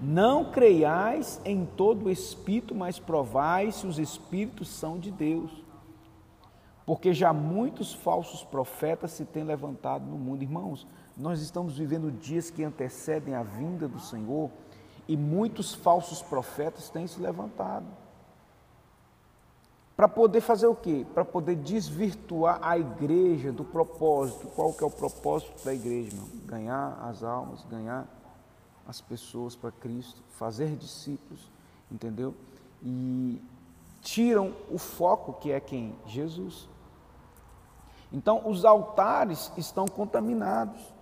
Não 0.00 0.50
creiais 0.50 1.38
em 1.44 1.66
todo 1.66 2.10
espírito, 2.10 2.74
mas 2.74 2.98
provai 2.98 3.70
se 3.70 3.86
os 3.86 3.98
espíritos 3.98 4.70
são 4.70 4.98
de 4.98 5.10
Deus. 5.10 5.50
Porque 6.86 7.12
já 7.12 7.34
muitos 7.34 7.92
falsos 7.92 8.42
profetas 8.42 9.10
se 9.10 9.26
têm 9.26 9.44
levantado 9.44 10.06
no 10.06 10.16
mundo. 10.16 10.42
Irmãos, 10.42 10.86
nós 11.16 11.40
estamos 11.40 11.78
vivendo 11.78 12.10
dias 12.10 12.50
que 12.50 12.62
antecedem 12.62 13.34
a 13.34 13.42
vinda 13.42 13.88
do 13.88 13.98
Senhor 13.98 14.50
e 15.08 15.16
muitos 15.16 15.74
falsos 15.74 16.20
profetas 16.20 16.90
têm 16.90 17.06
se 17.06 17.18
levantado. 17.20 17.86
Para 19.96 20.08
poder 20.08 20.42
fazer 20.42 20.66
o 20.66 20.74
quê? 20.74 21.06
Para 21.14 21.24
poder 21.24 21.56
desvirtuar 21.56 22.58
a 22.60 22.78
igreja 22.78 23.50
do 23.50 23.64
propósito. 23.64 24.46
Qual 24.48 24.74
que 24.74 24.84
é 24.84 24.86
o 24.86 24.90
propósito 24.90 25.64
da 25.64 25.72
igreja, 25.72 26.14
irmão? 26.14 26.28
Ganhar 26.44 26.98
as 27.08 27.22
almas, 27.22 27.64
ganhar 27.64 28.06
as 28.86 29.00
pessoas 29.00 29.56
para 29.56 29.72
Cristo, 29.72 30.22
fazer 30.32 30.76
discípulos, 30.76 31.50
entendeu? 31.90 32.34
E 32.82 33.40
tiram 34.02 34.54
o 34.70 34.76
foco 34.76 35.32
que 35.40 35.50
é 35.50 35.58
quem? 35.60 35.98
Jesus. 36.06 36.68
Então, 38.12 38.42
os 38.46 38.66
altares 38.66 39.50
estão 39.56 39.86
contaminados. 39.86 40.94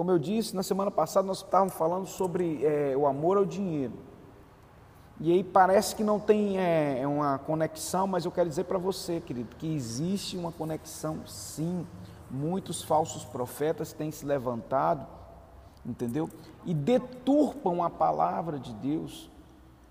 Como 0.00 0.10
eu 0.10 0.18
disse, 0.18 0.56
na 0.56 0.62
semana 0.62 0.90
passada 0.90 1.26
nós 1.26 1.42
estávamos 1.42 1.74
falando 1.74 2.06
sobre 2.06 2.64
é, 2.64 2.96
o 2.96 3.06
amor 3.06 3.36
ao 3.36 3.44
dinheiro. 3.44 3.92
E 5.20 5.30
aí 5.30 5.44
parece 5.44 5.94
que 5.94 6.02
não 6.02 6.18
tem 6.18 6.58
é, 6.58 7.00
é 7.02 7.06
uma 7.06 7.36
conexão, 7.36 8.06
mas 8.06 8.24
eu 8.24 8.30
quero 8.30 8.48
dizer 8.48 8.64
para 8.64 8.78
você, 8.78 9.20
querido, 9.20 9.54
que 9.56 9.74
existe 9.74 10.38
uma 10.38 10.50
conexão 10.52 11.18
sim. 11.26 11.86
Muitos 12.30 12.82
falsos 12.82 13.26
profetas 13.26 13.92
têm 13.92 14.10
se 14.10 14.24
levantado, 14.24 15.06
entendeu? 15.84 16.30
E 16.64 16.72
deturpam 16.72 17.82
a 17.82 17.90
palavra 17.90 18.58
de 18.58 18.72
Deus. 18.72 19.30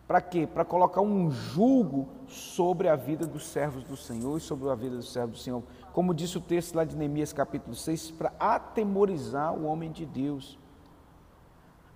Para 0.07 0.21
quê? 0.21 0.47
Para 0.51 0.65
colocar 0.65 1.01
um 1.01 1.29
julgo 1.29 2.07
sobre 2.27 2.89
a 2.89 2.95
vida 2.95 3.27
dos 3.27 3.45
servos 3.45 3.83
do 3.83 3.95
Senhor 3.95 4.39
e 4.39 4.41
sobre 4.41 4.67
a 4.71 4.73
vida 4.73 4.95
dos 4.95 5.13
servos 5.13 5.37
do 5.37 5.43
Senhor. 5.43 5.61
Como 5.93 6.13
disse 6.13 6.38
o 6.38 6.41
texto 6.41 6.75
lá 6.75 6.84
de 6.84 6.96
Neemias 6.96 7.34
capítulo 7.34 7.75
6, 7.75 8.12
para 8.12 8.31
atemorizar 8.39 9.53
o 9.53 9.65
homem 9.65 9.91
de 9.91 10.05
Deus. 10.05 10.58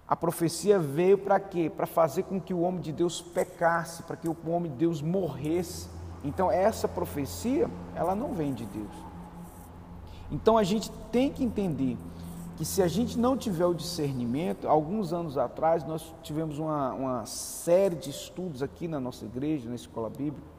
A 0.07 0.15
profecia 0.15 0.77
veio 0.77 1.17
para 1.17 1.39
quê? 1.39 1.69
Para 1.69 1.85
fazer 1.85 2.23
com 2.23 2.39
que 2.39 2.53
o 2.53 2.61
homem 2.61 2.81
de 2.81 2.91
Deus 2.91 3.21
pecasse, 3.21 4.03
para 4.03 4.15
que 4.15 4.27
o 4.27 4.35
homem 4.47 4.71
de 4.71 4.77
Deus 4.77 5.01
morresse. 5.01 5.87
Então 6.23 6.51
essa 6.51 6.87
profecia, 6.87 7.69
ela 7.95 8.15
não 8.15 8.33
vem 8.33 8.53
de 8.53 8.65
Deus. 8.65 8.91
Então 10.31 10.57
a 10.57 10.63
gente 10.63 10.91
tem 11.11 11.31
que 11.31 11.43
entender 11.43 11.97
que 12.55 12.65
se 12.65 12.81
a 12.81 12.87
gente 12.87 13.17
não 13.17 13.35
tiver 13.35 13.65
o 13.65 13.73
discernimento, 13.73 14.67
alguns 14.67 15.11
anos 15.11 15.37
atrás 15.37 15.83
nós 15.83 16.13
tivemos 16.21 16.59
uma, 16.59 16.93
uma 16.93 17.25
série 17.25 17.95
de 17.95 18.09
estudos 18.09 18.61
aqui 18.61 18.87
na 18.87 18.99
nossa 18.99 19.25
igreja, 19.25 19.69
na 19.69 19.75
escola 19.75 20.09
bíblica, 20.09 20.52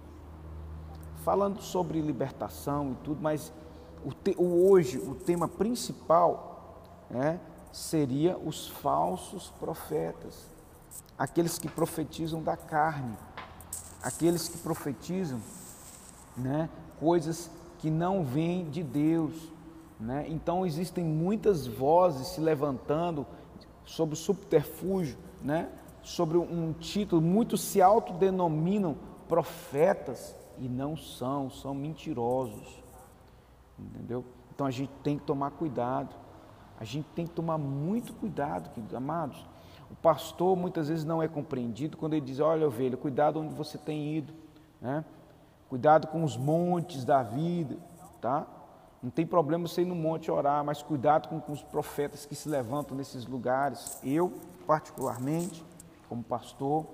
falando 1.25 1.62
sobre 1.62 2.02
libertação 2.02 2.93
e 2.93 2.95
tudo, 3.02 3.23
mas 3.23 3.50
o, 4.04 4.12
te, 4.12 4.37
o 4.38 4.71
hoje 4.71 4.99
o 4.99 5.14
tema 5.14 5.49
principal 5.49 6.83
né, 7.09 7.40
seria 7.73 8.37
os 8.37 8.69
falsos 8.69 9.50
profetas, 9.59 10.47
aqueles 11.16 11.59
que 11.59 11.66
profetizam 11.66 12.43
da 12.43 12.59
carne, 12.59 13.16
aqueles 14.02 14.49
que 14.49 14.59
profetizam 14.59 15.40
né, 16.37 16.69
coisas 17.00 17.50
que 17.78 17.90
não 17.90 18.23
vêm 18.23 18.69
de 18.69 18.83
Deus. 18.83 19.33
Né? 19.99 20.26
Então 20.28 20.66
existem 20.66 21.02
muitas 21.02 21.66
vozes 21.66 22.28
se 22.28 22.40
levantando 22.40 23.26
sobre 23.87 24.12
o 24.12 24.19
subterfúgio, 24.19 25.16
né? 25.43 25.71
sobre 26.02 26.37
um 26.37 26.75
título, 26.75 27.23
muitos 27.23 27.62
se 27.62 27.81
autodenominam 27.81 28.95
profetas 29.26 30.35
e 30.58 30.68
não 30.68 30.96
são, 30.96 31.50
são 31.50 31.75
mentirosos. 31.75 32.82
Entendeu? 33.78 34.25
Então 34.54 34.66
a 34.66 34.70
gente 34.70 34.92
tem 35.02 35.18
que 35.18 35.25
tomar 35.25 35.50
cuidado. 35.52 36.14
A 36.78 36.84
gente 36.84 37.06
tem 37.14 37.26
que 37.26 37.32
tomar 37.32 37.58
muito 37.58 38.12
cuidado, 38.14 38.70
amados. 38.96 39.46
O 39.90 39.94
pastor 39.94 40.56
muitas 40.56 40.88
vezes 40.88 41.04
não 41.04 41.23
é 41.23 41.28
compreendido 41.28 41.96
quando 41.96 42.14
ele 42.14 42.25
diz: 42.26 42.40
Olha, 42.40 42.66
ovelha, 42.66 42.96
cuidado 42.96 43.40
onde 43.40 43.54
você 43.54 43.78
tem 43.78 44.16
ido, 44.16 44.32
né? 44.80 45.04
cuidado 45.68 46.08
com 46.08 46.25
os 46.25 46.37
montes 46.37 47.04
da 47.04 47.23
vida, 47.23 47.76
tá? 48.20 48.46
Não 49.02 49.11
tem 49.11 49.26
problema 49.26 49.68
você 49.68 49.82
ir 49.82 49.87
no 49.87 49.94
monte 49.94 50.30
orar, 50.30 50.64
mas 50.64 50.82
cuidado 50.82 51.28
com, 51.28 51.38
com 51.38 51.52
os 51.52 51.62
profetas 51.62 52.25
que 52.25 52.34
se 52.34 52.49
levantam 52.49 52.96
nesses 52.96 53.26
lugares. 53.26 53.99
Eu, 54.02 54.32
particularmente, 54.66 55.64
como 56.08 56.23
pastor, 56.23 56.87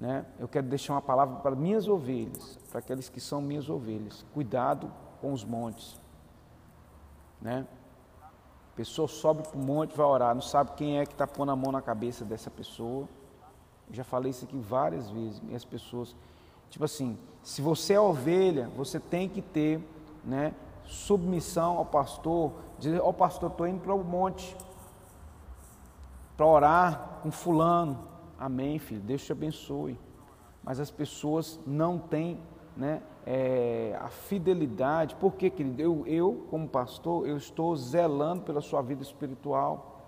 né, 0.00 0.24
eu 0.38 0.48
quero 0.48 0.66
deixar 0.66 0.94
uma 0.94 1.02
palavra 1.02 1.36
para 1.40 1.54
minhas 1.54 1.86
ovelhas, 1.86 2.58
para 2.70 2.78
aqueles 2.78 3.10
que 3.10 3.20
são 3.20 3.42
minhas 3.42 3.68
ovelhas. 3.68 4.24
Cuidado 4.32 4.90
com 5.20 5.30
os 5.30 5.44
montes. 5.44 6.00
Né? 7.38 7.66
A 8.22 8.76
pessoa 8.76 9.06
sobe 9.06 9.42
para 9.42 9.58
o 9.58 9.62
monte, 9.62 9.94
vai 9.94 10.06
orar, 10.06 10.34
não 10.34 10.40
sabe 10.40 10.70
quem 10.74 10.98
é 10.98 11.04
que 11.04 11.12
está 11.12 11.26
pondo 11.26 11.52
a 11.52 11.56
mão 11.56 11.70
na 11.70 11.82
cabeça 11.82 12.24
dessa 12.24 12.50
pessoa. 12.50 13.06
Eu 13.90 13.94
já 13.94 14.02
falei 14.02 14.30
isso 14.30 14.46
aqui 14.46 14.56
várias 14.56 15.10
vezes. 15.10 15.42
E 15.50 15.54
as 15.54 15.66
pessoas, 15.66 16.16
tipo 16.70 16.86
assim, 16.86 17.18
se 17.42 17.60
você 17.60 17.92
é 17.92 18.00
ovelha, 18.00 18.70
você 18.74 18.98
tem 18.98 19.28
que 19.28 19.42
ter 19.42 19.86
né, 20.24 20.54
submissão 20.86 21.76
ao 21.76 21.84
pastor, 21.84 22.52
dizer, 22.78 23.02
ó 23.02 23.10
oh, 23.10 23.12
pastor, 23.12 23.50
estou 23.50 23.68
indo 23.68 23.80
para 23.80 23.94
o 23.94 24.02
monte 24.02 24.56
para 26.38 26.46
orar 26.46 27.18
com 27.22 27.30
fulano. 27.30 28.09
Amém, 28.40 28.78
filho, 28.78 29.02
Deus 29.02 29.22
te 29.22 29.32
abençoe. 29.32 29.98
Mas 30.64 30.80
as 30.80 30.90
pessoas 30.90 31.60
não 31.66 31.98
têm 31.98 32.40
né, 32.74 33.02
é, 33.26 33.98
a 34.00 34.08
fidelidade. 34.08 35.14
Por 35.16 35.34
quê, 35.34 35.50
querido? 35.50 35.80
Eu, 35.80 36.06
eu, 36.06 36.46
como 36.48 36.66
pastor, 36.66 37.28
eu 37.28 37.36
estou 37.36 37.76
zelando 37.76 38.40
pela 38.40 38.62
sua 38.62 38.80
vida 38.80 39.02
espiritual. 39.02 40.00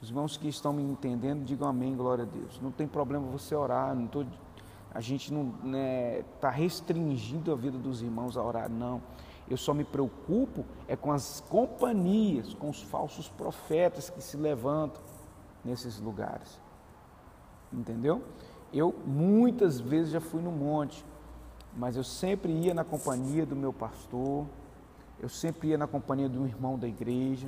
Os 0.00 0.08
irmãos 0.08 0.38
que 0.38 0.48
estão 0.48 0.72
me 0.72 0.82
entendendo, 0.82 1.44
digam 1.44 1.68
amém, 1.68 1.94
glória 1.94 2.24
a 2.24 2.26
Deus. 2.26 2.58
Não 2.58 2.70
tem 2.70 2.88
problema 2.88 3.26
você 3.26 3.54
orar, 3.54 3.94
não 3.94 4.06
tô, 4.06 4.24
a 4.90 5.00
gente 5.02 5.30
não 5.30 5.48
está 5.48 5.66
né, 5.66 6.24
tá 6.40 6.48
restringindo 6.48 7.52
a 7.52 7.54
vida 7.54 7.76
dos 7.76 8.00
irmãos 8.00 8.38
a 8.38 8.42
orar, 8.42 8.70
não. 8.70 9.02
Eu 9.46 9.58
só 9.58 9.74
me 9.74 9.84
preocupo 9.84 10.64
é 10.88 10.96
com 10.96 11.12
as 11.12 11.40
companhias, 11.50 12.54
com 12.54 12.70
os 12.70 12.80
falsos 12.80 13.28
profetas 13.28 14.08
que 14.08 14.22
se 14.22 14.38
levantam 14.38 15.02
nesses 15.62 16.00
lugares. 16.00 16.58
Entendeu? 17.72 18.22
Eu 18.72 18.94
muitas 19.06 19.80
vezes 19.80 20.12
já 20.12 20.20
fui 20.20 20.42
no 20.42 20.50
monte, 20.50 21.04
mas 21.76 21.96
eu 21.96 22.04
sempre 22.04 22.52
ia 22.52 22.74
na 22.74 22.84
companhia 22.84 23.46
do 23.46 23.54
meu 23.56 23.72
pastor, 23.72 24.46
eu 25.20 25.28
sempre 25.28 25.68
ia 25.68 25.78
na 25.78 25.86
companhia 25.86 26.28
do 26.28 26.46
irmão 26.46 26.78
da 26.78 26.88
igreja, 26.88 27.46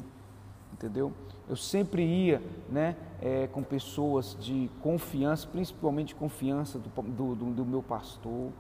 entendeu? 0.72 1.12
Eu 1.48 1.56
sempre 1.56 2.04
ia 2.04 2.42
né, 2.68 2.96
é, 3.20 3.46
com 3.46 3.62
pessoas 3.62 4.36
de 4.38 4.70
confiança, 4.80 5.46
principalmente 5.46 6.14
confiança 6.14 6.78
do, 6.78 6.88
do, 7.02 7.34
do, 7.34 7.50
do 7.52 7.64
meu 7.64 7.82
pastor, 7.82 8.50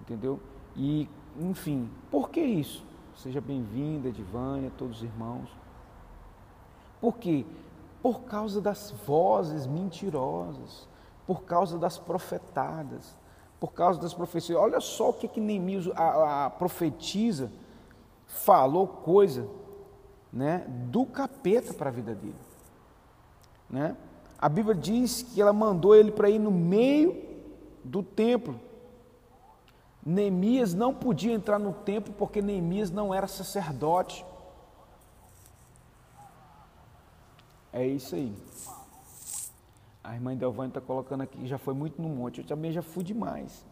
entendeu? 0.00 0.40
E, 0.76 1.08
enfim, 1.38 1.88
por 2.10 2.30
que 2.30 2.40
isso? 2.40 2.84
Seja 3.16 3.40
bem-vinda, 3.40 4.08
Edivânia, 4.08 4.72
todos 4.76 4.98
os 4.98 5.02
irmãos. 5.02 5.48
Por 7.00 7.18
quê? 7.18 7.44
Por 8.02 8.22
causa 8.22 8.60
das 8.60 8.90
vozes 9.06 9.66
mentirosas, 9.66 10.88
por 11.26 11.42
causa 11.44 11.78
das 11.78 11.98
profetadas, 11.98 13.16
por 13.60 13.72
causa 13.72 14.00
das 14.00 14.12
profecias. 14.12 14.58
Olha 14.58 14.80
só 14.80 15.10
o 15.10 15.12
que, 15.12 15.28
que 15.28 15.40
Neemias, 15.40 15.88
a, 15.94 16.46
a 16.46 16.50
profetiza, 16.50 17.50
falou 18.26 18.86
coisa 18.86 19.46
né, 20.32 20.64
do 20.68 21.04
capeta 21.06 21.74
para 21.74 21.90
a 21.90 21.92
vida 21.92 22.14
dele. 22.14 22.34
Né? 23.68 23.96
A 24.38 24.48
Bíblia 24.48 24.74
diz 24.74 25.22
que 25.22 25.40
ela 25.40 25.52
mandou 25.52 25.94
ele 25.94 26.10
para 26.10 26.28
ir 26.28 26.38
no 26.38 26.50
meio 26.50 27.30
do 27.84 28.02
templo 28.02 28.58
Neemias 30.04 30.74
não 30.74 30.92
podia 30.92 31.32
entrar 31.32 31.60
no 31.60 31.72
templo 31.72 32.12
porque 32.18 32.42
Neemias 32.42 32.90
não 32.90 33.14
era 33.14 33.28
sacerdote. 33.28 34.26
É 37.72 37.86
isso 37.86 38.16
aí. 38.16 38.34
A 40.02 40.14
irmã 40.14 40.36
Delvane 40.36 40.68
está 40.68 40.80
colocando 40.80 41.22
aqui, 41.22 41.46
já 41.46 41.58
foi 41.58 41.74
muito 41.74 42.00
no 42.02 42.08
monte, 42.08 42.40
eu 42.40 42.46
também 42.46 42.72
já 42.72 42.82
fui 42.82 43.04
demais. 43.04 43.64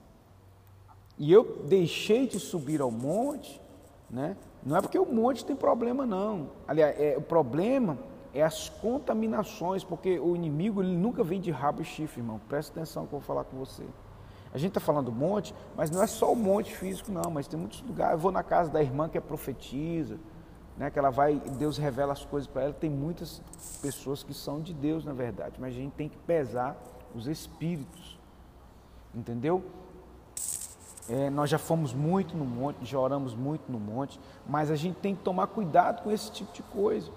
E 1.19 1.31
eu 1.31 1.65
deixei 1.67 2.27
de 2.27 2.39
subir 2.39 2.81
ao 2.81 2.91
monte, 2.91 3.61
né? 4.09 4.37
Não 4.65 4.77
é 4.77 4.81
porque 4.81 4.99
o 4.99 5.07
monte 5.07 5.45
tem 5.45 5.57
problema, 5.57 6.07
não. 6.07 6.51
Aliás, 6.67 6.99
é, 6.99 7.17
o 7.17 7.23
problema 7.23 7.99
é 8.33 8.43
as 8.43 8.69
contaminações, 8.69 9.83
porque 9.83 10.19
o 10.19 10.37
inimigo 10.37 10.83
ele 10.83 10.97
nunca 10.97 11.25
vem 11.25 11.41
de 11.41 11.51
rabo 11.51 11.83
e 11.83 11.85
chifre, 11.85 12.21
irmão. 12.21 12.41
Presta 12.49 12.73
atenção 12.73 13.07
que 13.07 13.13
eu 13.13 13.19
vou 13.19 13.27
falar 13.27 13.45
com 13.45 13.57
você. 13.57 13.85
A 14.53 14.59
gente 14.59 14.71
está 14.71 14.81
falando 14.81 15.07
do 15.07 15.13
monte, 15.13 15.55
mas 15.77 15.91
não 15.91 16.03
é 16.03 16.07
só 16.07 16.33
o 16.33 16.37
monte 16.37 16.75
físico, 16.75 17.11
não, 17.13 17.31
mas 17.31 17.47
tem 17.47 17.59
muitos 17.59 17.81
lugares. 17.83 18.15
Eu 18.15 18.19
vou 18.19 18.33
na 18.33 18.43
casa 18.43 18.71
da 18.71 18.83
irmã 18.83 19.09
que 19.09 19.19
é 19.19 19.21
profetiza, 19.21 20.19
né, 20.81 20.91
que 20.91 20.99
ela 20.99 21.11
vai, 21.11 21.35
Deus 21.59 21.77
revela 21.77 22.15
as 22.15 22.25
coisas 22.25 22.49
para 22.49 22.63
ela. 22.63 22.73
Tem 22.73 22.89
muitas 22.89 23.43
pessoas 23.83 24.23
que 24.23 24.33
são 24.33 24.63
de 24.63 24.73
Deus, 24.73 25.05
na 25.05 25.13
verdade, 25.13 25.57
mas 25.59 25.75
a 25.75 25.77
gente 25.77 25.93
tem 25.93 26.09
que 26.09 26.17
pesar 26.17 26.75
os 27.15 27.27
espíritos, 27.27 28.19
entendeu? 29.15 29.63
É, 31.07 31.29
nós 31.29 31.51
já 31.51 31.59
fomos 31.59 31.93
muito 31.93 32.35
no 32.35 32.47
monte, 32.47 32.79
já 32.83 32.99
oramos 32.99 33.35
muito 33.35 33.71
no 33.71 33.79
monte, 33.79 34.19
mas 34.49 34.71
a 34.71 34.77
gente 34.77 34.97
tem 35.01 35.15
que 35.15 35.23
tomar 35.23 35.49
cuidado 35.49 36.03
com 36.03 36.11
esse 36.11 36.33
tipo 36.33 36.51
de 36.51 36.63
coisa. 36.63 37.11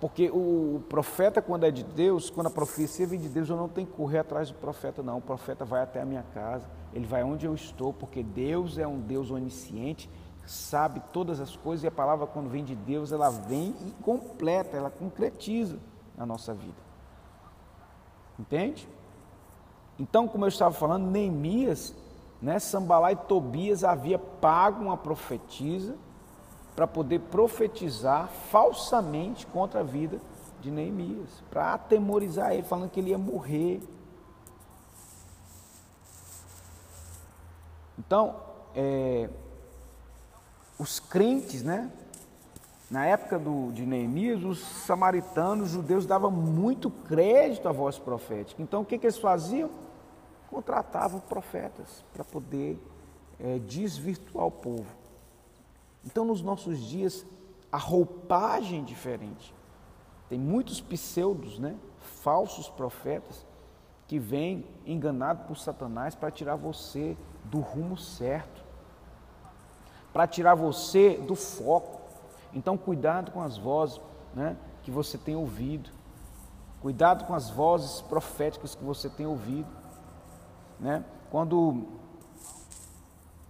Porque 0.00 0.28
o 0.28 0.82
profeta, 0.88 1.40
quando 1.40 1.64
é 1.64 1.70
de 1.70 1.84
Deus, 1.84 2.30
quando 2.30 2.48
a 2.48 2.50
profecia 2.50 3.06
vem 3.06 3.20
de 3.20 3.28
Deus, 3.28 3.48
eu 3.48 3.56
não 3.56 3.68
tenho 3.68 3.86
que 3.86 3.92
correr 3.92 4.18
atrás 4.18 4.50
do 4.50 4.54
profeta, 4.56 5.04
não. 5.04 5.18
O 5.18 5.22
profeta 5.22 5.64
vai 5.64 5.82
até 5.82 6.02
a 6.02 6.04
minha 6.04 6.24
casa, 6.34 6.66
ele 6.92 7.06
vai 7.06 7.22
onde 7.22 7.46
eu 7.46 7.54
estou, 7.54 7.92
porque 7.92 8.24
Deus 8.24 8.76
é 8.76 8.88
um 8.88 8.98
Deus 8.98 9.30
onisciente, 9.30 10.10
sabe 10.46 11.02
todas 11.12 11.40
as 11.40 11.56
coisas 11.56 11.84
e 11.84 11.88
a 11.88 11.90
palavra, 11.90 12.26
quando 12.26 12.48
vem 12.48 12.64
de 12.64 12.74
Deus, 12.74 13.12
ela 13.12 13.30
vem 13.30 13.74
e 13.86 13.90
completa, 14.02 14.76
ela 14.76 14.90
concretiza 14.90 15.78
na 16.16 16.24
nossa 16.24 16.54
vida. 16.54 16.86
Entende? 18.38 18.88
Então, 19.98 20.28
como 20.28 20.44
eu 20.44 20.48
estava 20.48 20.74
falando, 20.74 21.06
Neemias, 21.06 21.94
né, 22.40 22.58
Sambalá 22.58 23.12
e 23.12 23.16
Tobias 23.16 23.82
havia 23.82 24.18
pago 24.18 24.84
uma 24.84 24.96
profetisa 24.96 25.96
para 26.74 26.86
poder 26.86 27.20
profetizar 27.20 28.28
falsamente 28.50 29.46
contra 29.46 29.80
a 29.80 29.82
vida 29.82 30.20
de 30.60 30.70
Neemias, 30.70 31.42
para 31.50 31.74
atemorizar 31.74 32.52
ele, 32.52 32.62
falando 32.62 32.90
que 32.90 33.00
ele 33.00 33.10
ia 33.10 33.18
morrer. 33.18 33.82
Então, 37.98 38.36
é, 38.74 39.30
os 40.78 41.00
crentes, 41.00 41.62
né? 41.62 41.90
Na 42.90 43.04
época 43.04 43.38
do, 43.38 43.72
de 43.72 43.84
Neemias, 43.84 44.44
os 44.44 44.60
samaritanos, 44.60 45.68
os 45.68 45.72
judeus 45.72 46.06
davam 46.06 46.30
muito 46.30 46.88
crédito 46.90 47.68
à 47.68 47.72
voz 47.72 47.98
profética. 47.98 48.62
Então, 48.62 48.82
o 48.82 48.84
que, 48.84 48.96
que 48.96 49.06
eles 49.06 49.18
faziam? 49.18 49.70
Contratavam 50.48 51.18
profetas 51.18 52.04
para 52.12 52.22
poder 52.22 52.78
é, 53.40 53.58
desvirtuar 53.58 54.46
o 54.46 54.50
povo. 54.50 54.86
Então, 56.04 56.24
nos 56.24 56.40
nossos 56.40 56.78
dias, 56.78 57.26
a 57.72 57.78
roupagem 57.78 58.80
é 58.80 58.84
diferente. 58.84 59.52
Tem 60.28 60.38
muitos 60.38 60.80
pseudos, 60.80 61.58
né? 61.58 61.76
falsos 62.22 62.68
profetas, 62.68 63.44
que 64.06 64.18
vêm 64.18 64.64
enganados 64.86 65.44
por 65.46 65.56
Satanás 65.56 66.14
para 66.14 66.30
tirar 66.30 66.54
você 66.54 67.16
do 67.44 67.58
rumo 67.58 67.96
certo, 67.96 68.64
para 70.16 70.26
tirar 70.26 70.54
você 70.54 71.18
do 71.18 71.34
foco. 71.34 72.00
Então, 72.54 72.74
cuidado 72.78 73.30
com 73.32 73.42
as 73.42 73.58
vozes 73.58 74.00
né, 74.34 74.56
que 74.82 74.90
você 74.90 75.18
tem 75.18 75.36
ouvido, 75.36 75.90
cuidado 76.80 77.26
com 77.26 77.34
as 77.34 77.50
vozes 77.50 78.00
proféticas 78.00 78.74
que 78.74 78.82
você 78.82 79.10
tem 79.10 79.26
ouvido. 79.26 79.68
Né? 80.80 81.04
Quando, 81.30 81.84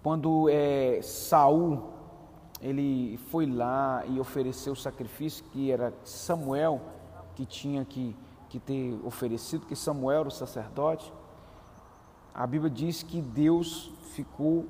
quando 0.03 0.49
é, 0.51 0.99
Saul 1.03 1.85
ele 2.61 3.17
foi 3.31 3.47
lá 3.47 4.05
e 4.05 4.19
ofereceu 4.19 4.73
o 4.73 4.77
sacrifício 4.77 5.45
que 5.53 5.71
era 5.71 5.95
Samuel 6.03 6.81
que 7.37 7.47
tinha 7.47 7.85
que, 7.85 8.17
que 8.49 8.59
ter 8.59 8.99
oferecido, 9.05 9.67
que 9.67 9.77
Samuel 9.77 10.19
era 10.19 10.29
o 10.29 10.33
sacerdote. 10.33 11.13
A 12.35 12.45
Bíblia 12.45 12.69
diz 12.69 13.05
que 13.05 13.23
Deus 13.23 13.93
ficou 14.15 14.67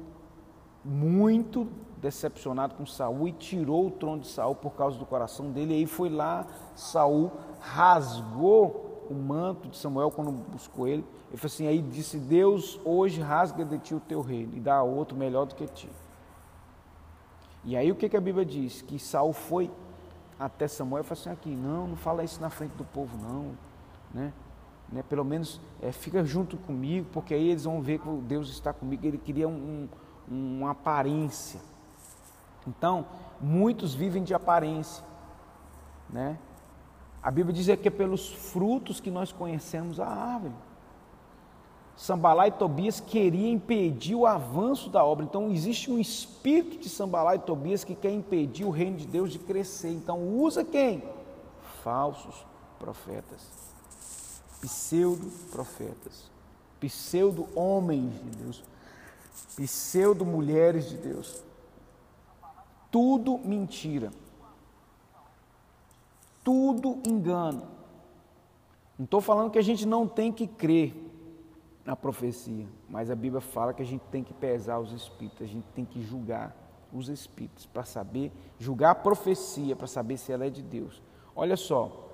muito 0.87 1.67
decepcionado 2.01 2.77
com 2.77 2.87
Saul 2.87 3.27
e 3.27 3.33
tirou 3.33 3.89
o 3.89 3.91
trono 3.91 4.21
de 4.21 4.29
Saul 4.29 4.55
por 4.55 4.75
causa 4.75 4.97
do 4.97 5.05
coração 5.05 5.51
dele. 5.51 5.75
E 5.75 5.77
aí 5.79 5.87
foi 5.87 6.09
lá, 6.09 6.47
Saul 6.77 7.33
rasgou 7.61 9.07
o 9.11 9.15
manto 9.15 9.69
de 9.69 9.77
Samuel 9.77 10.11
quando 10.11 10.31
buscou 10.31 10.87
ele. 10.87 11.05
Ele 11.29 11.37
falou 11.37 11.47
assim: 11.47 11.67
aí 11.67 11.83
disse: 11.83 12.19
Deus 12.19 12.81
hoje 12.85 13.21
rasga 13.21 13.65
de 13.65 13.79
ti 13.79 13.95
o 13.95 14.01
teu 14.01 14.21
reino 14.21 14.57
e 14.57 14.61
dá 14.61 14.77
a 14.77 14.83
outro 14.83 15.17
melhor 15.17 15.47
do 15.47 15.55
que 15.55 15.67
ti. 15.67 15.91
E 17.65 17.77
aí 17.77 17.91
o 17.91 17.97
que, 17.97 18.09
que 18.09 18.17
a 18.17 18.21
Bíblia 18.21 18.45
diz? 18.45 18.81
Que 18.83 18.97
Saul 18.97 19.33
foi 19.33 19.71
até 20.39 20.69
Samuel 20.69 21.01
e 21.01 21.05
falou 21.05 21.21
assim, 21.21 21.31
aqui, 21.31 21.51
não, 21.51 21.89
não 21.89 21.97
fala 21.97 22.23
isso 22.23 22.41
na 22.41 22.51
frente 22.51 22.73
do 22.73 22.85
povo 22.85 23.17
não, 23.19 23.57
né? 24.15 24.33
né? 24.93 25.03
Pelo 25.09 25.25
menos 25.25 25.61
é, 25.83 25.91
fica 25.91 26.25
junto 26.25 26.57
comigo, 26.59 27.09
porque 27.13 27.35
aí 27.35 27.49
eles 27.51 27.65
vão 27.65 27.81
ver 27.83 27.99
que 27.99 28.09
Deus 28.23 28.51
está 28.51 28.73
comigo. 28.73 29.05
Ele 29.05 29.19
queria 29.19 29.49
um, 29.49 29.53
um, 29.53 29.89
uma 30.29 30.71
aparência. 30.73 31.61
Então, 32.67 33.07
muitos 33.41 33.95
vivem 33.95 34.25
de 34.25 34.35
aparência, 34.35 35.05
né? 36.11 36.39
A 37.23 37.31
Bíblia 37.31 37.53
diz 37.53 37.67
que 37.81 37.89
é 37.89 37.91
pelos 37.91 38.33
frutos 38.33 39.01
que 39.01 39.11
nós 39.11 39.33
conhecemos 39.33 39.99
a 39.99 40.07
árvore. 40.07 40.55
Sambalá 41.97 42.47
e 42.47 42.53
Tobias 42.53 43.01
queriam 43.01 43.51
impedir 43.51 44.15
o 44.15 44.27
avanço 44.27 44.91
da 44.91 45.03
obra. 45.03 45.25
Então 45.25 45.51
existe 45.51 45.91
um 45.91 45.99
espírito 45.99 46.79
de 46.79 46.89
Sambalá 46.89 47.35
e 47.35 47.39
Tobias 47.39 47.83
que 47.83 47.95
quer 47.95 48.13
impedir 48.13 48.65
o 48.65 48.71
reino 48.71 48.99
de 48.99 49.07
Deus 49.07 49.33
de 49.33 49.39
crescer. 49.39 49.91
Então 49.91 50.23
usa 50.23 50.63
quem? 50.63 51.03
Falsos 51.83 52.45
profetas, 52.79 53.49
pseudo 54.61 55.27
profetas, 55.51 56.31
pseudo 56.79 57.49
homens 57.55 58.13
de 58.13 58.37
Deus, 58.37 58.63
pseudo 59.57 60.25
mulheres 60.25 60.89
de 60.89 60.97
Deus. 60.97 61.43
Tudo 62.91 63.39
mentira. 63.39 64.11
Tudo 66.43 67.01
engano. 67.07 67.69
Não 68.99 69.05
estou 69.05 69.21
falando 69.21 69.51
que 69.51 69.59
a 69.59 69.63
gente 69.63 69.85
não 69.85 70.07
tem 70.09 70.33
que 70.33 70.47
crer 70.47 70.95
na 71.85 71.95
profecia, 71.95 72.67
mas 72.89 73.11
a 73.11 73.15
Bíblia 73.15 73.41
fala 73.41 73.73
que 73.73 73.83
a 73.83 73.87
gente 73.87 74.03
tem 74.11 74.25
que 74.25 74.35
pesar 74.35 74.79
os 74.79 74.93
espíritos, 74.93 75.43
a 75.43 75.47
gente 75.47 75.67
tem 75.75 75.85
que 75.85 76.03
julgar 76.03 76.57
os 76.93 77.09
espíritos 77.09 77.67
para 77.67 77.85
saber, 77.85 78.33
julgar 78.59 78.91
a 78.91 78.95
profecia 78.95 79.77
para 79.77 79.87
saber 79.87 80.17
se 80.17 80.33
ela 80.33 80.47
é 80.47 80.51
de 80.51 80.63
Deus. 80.63 81.01
Olha 81.35 81.57
só, 81.57 82.13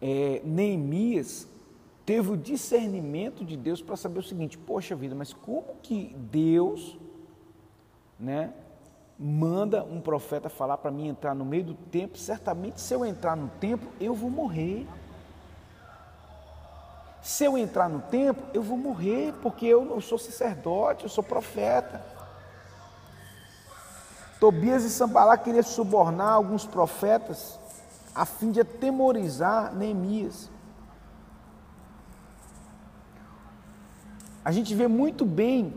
é, 0.00 0.40
Neemias 0.44 1.46
teve 2.10 2.32
o 2.32 2.36
discernimento 2.36 3.44
de 3.44 3.56
Deus 3.56 3.80
para 3.80 3.96
saber 3.96 4.18
o 4.18 4.22
seguinte: 4.24 4.58
poxa 4.58 4.96
vida, 4.96 5.14
mas 5.14 5.32
como 5.32 5.76
que 5.80 6.12
Deus, 6.18 6.98
né, 8.18 8.52
manda 9.16 9.84
um 9.84 10.00
profeta 10.00 10.48
falar 10.48 10.76
para 10.78 10.90
mim 10.90 11.06
entrar 11.06 11.36
no 11.36 11.44
meio 11.44 11.62
do 11.62 11.74
templo? 11.74 12.18
Certamente, 12.18 12.80
se 12.80 12.92
eu 12.92 13.04
entrar 13.04 13.36
no 13.36 13.46
templo, 13.60 13.88
eu 14.00 14.12
vou 14.12 14.28
morrer. 14.28 14.88
Se 17.22 17.44
eu 17.44 17.56
entrar 17.56 17.88
no 17.88 18.00
templo, 18.00 18.42
eu 18.52 18.62
vou 18.64 18.76
morrer, 18.76 19.32
porque 19.40 19.66
eu 19.66 19.84
não 19.84 20.00
sou 20.00 20.18
sacerdote, 20.18 21.04
eu 21.04 21.08
sou 21.08 21.22
profeta. 21.22 22.04
Tobias 24.40 24.82
e 24.82 24.90
Sambalá 24.90 25.38
queriam 25.38 25.62
subornar 25.62 26.32
alguns 26.32 26.66
profetas 26.66 27.56
a 28.12 28.26
fim 28.26 28.50
de 28.50 28.62
atemorizar 28.62 29.72
Neemias. 29.72 30.50
A 34.44 34.52
gente 34.52 34.74
vê 34.74 34.88
muito 34.88 35.24
bem 35.24 35.74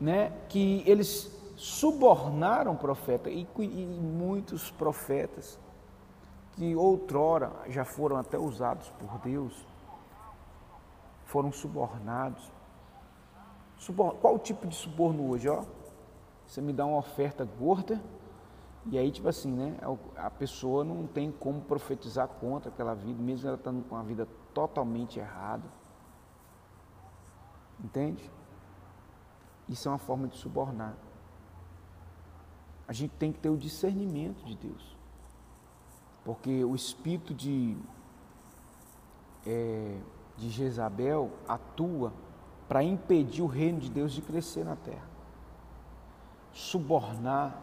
né, 0.00 0.32
que 0.48 0.82
eles 0.86 1.30
subornaram 1.56 2.76
profeta 2.76 3.30
e, 3.30 3.46
e 3.58 3.86
muitos 3.86 4.70
profetas 4.70 5.58
que 6.52 6.74
outrora 6.76 7.52
já 7.68 7.84
foram 7.84 8.16
até 8.16 8.38
usados 8.38 8.88
por 8.90 9.18
Deus 9.18 9.66
foram 11.24 11.50
subornados. 11.50 12.48
Subor... 13.76 14.14
Qual 14.14 14.36
o 14.36 14.38
tipo 14.38 14.68
de 14.68 14.76
suborno 14.76 15.30
hoje? 15.30 15.48
Ó? 15.48 15.64
Você 16.46 16.60
me 16.60 16.72
dá 16.72 16.86
uma 16.86 16.98
oferta 16.98 17.44
gorda 17.44 18.00
e 18.86 18.98
aí, 18.98 19.10
tipo 19.10 19.28
assim, 19.28 19.50
né? 19.50 19.76
É 19.80 20.20
a 20.20 20.30
pessoa 20.30 20.84
não 20.84 21.06
tem 21.06 21.32
como 21.32 21.60
profetizar 21.62 22.28
contra 22.28 22.70
aquela 22.70 22.94
vida, 22.94 23.20
mesmo 23.20 23.48
ela 23.48 23.56
estando 23.56 23.82
com 23.88 23.96
a 23.96 24.02
vida 24.02 24.28
totalmente 24.52 25.18
errada. 25.18 25.64
Entende? 27.82 28.30
Isso 29.68 29.88
é 29.88 29.90
uma 29.90 29.98
forma 29.98 30.28
de 30.28 30.36
subornar. 30.36 30.94
A 32.86 32.92
gente 32.92 33.12
tem 33.12 33.32
que 33.32 33.38
ter 33.38 33.48
o 33.48 33.56
discernimento 33.56 34.44
de 34.44 34.54
Deus. 34.54 34.96
Porque 36.24 36.64
o 36.64 36.74
espírito 36.74 37.34
de 37.34 37.76
é, 39.46 39.98
de 40.36 40.48
Jezabel 40.48 41.30
atua 41.46 42.12
para 42.68 42.82
impedir 42.82 43.42
o 43.42 43.46
reino 43.46 43.78
de 43.78 43.90
Deus 43.90 44.12
de 44.12 44.22
crescer 44.22 44.64
na 44.64 44.76
terra. 44.76 45.06
Subornar, 46.52 47.60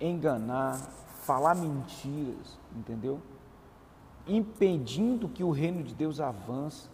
enganar, 0.00 0.76
falar 1.22 1.54
mentiras, 1.54 2.58
entendeu? 2.74 3.20
Impedindo 4.26 5.28
que 5.28 5.42
o 5.42 5.50
reino 5.50 5.82
de 5.82 5.94
Deus 5.94 6.20
avance. 6.20 6.88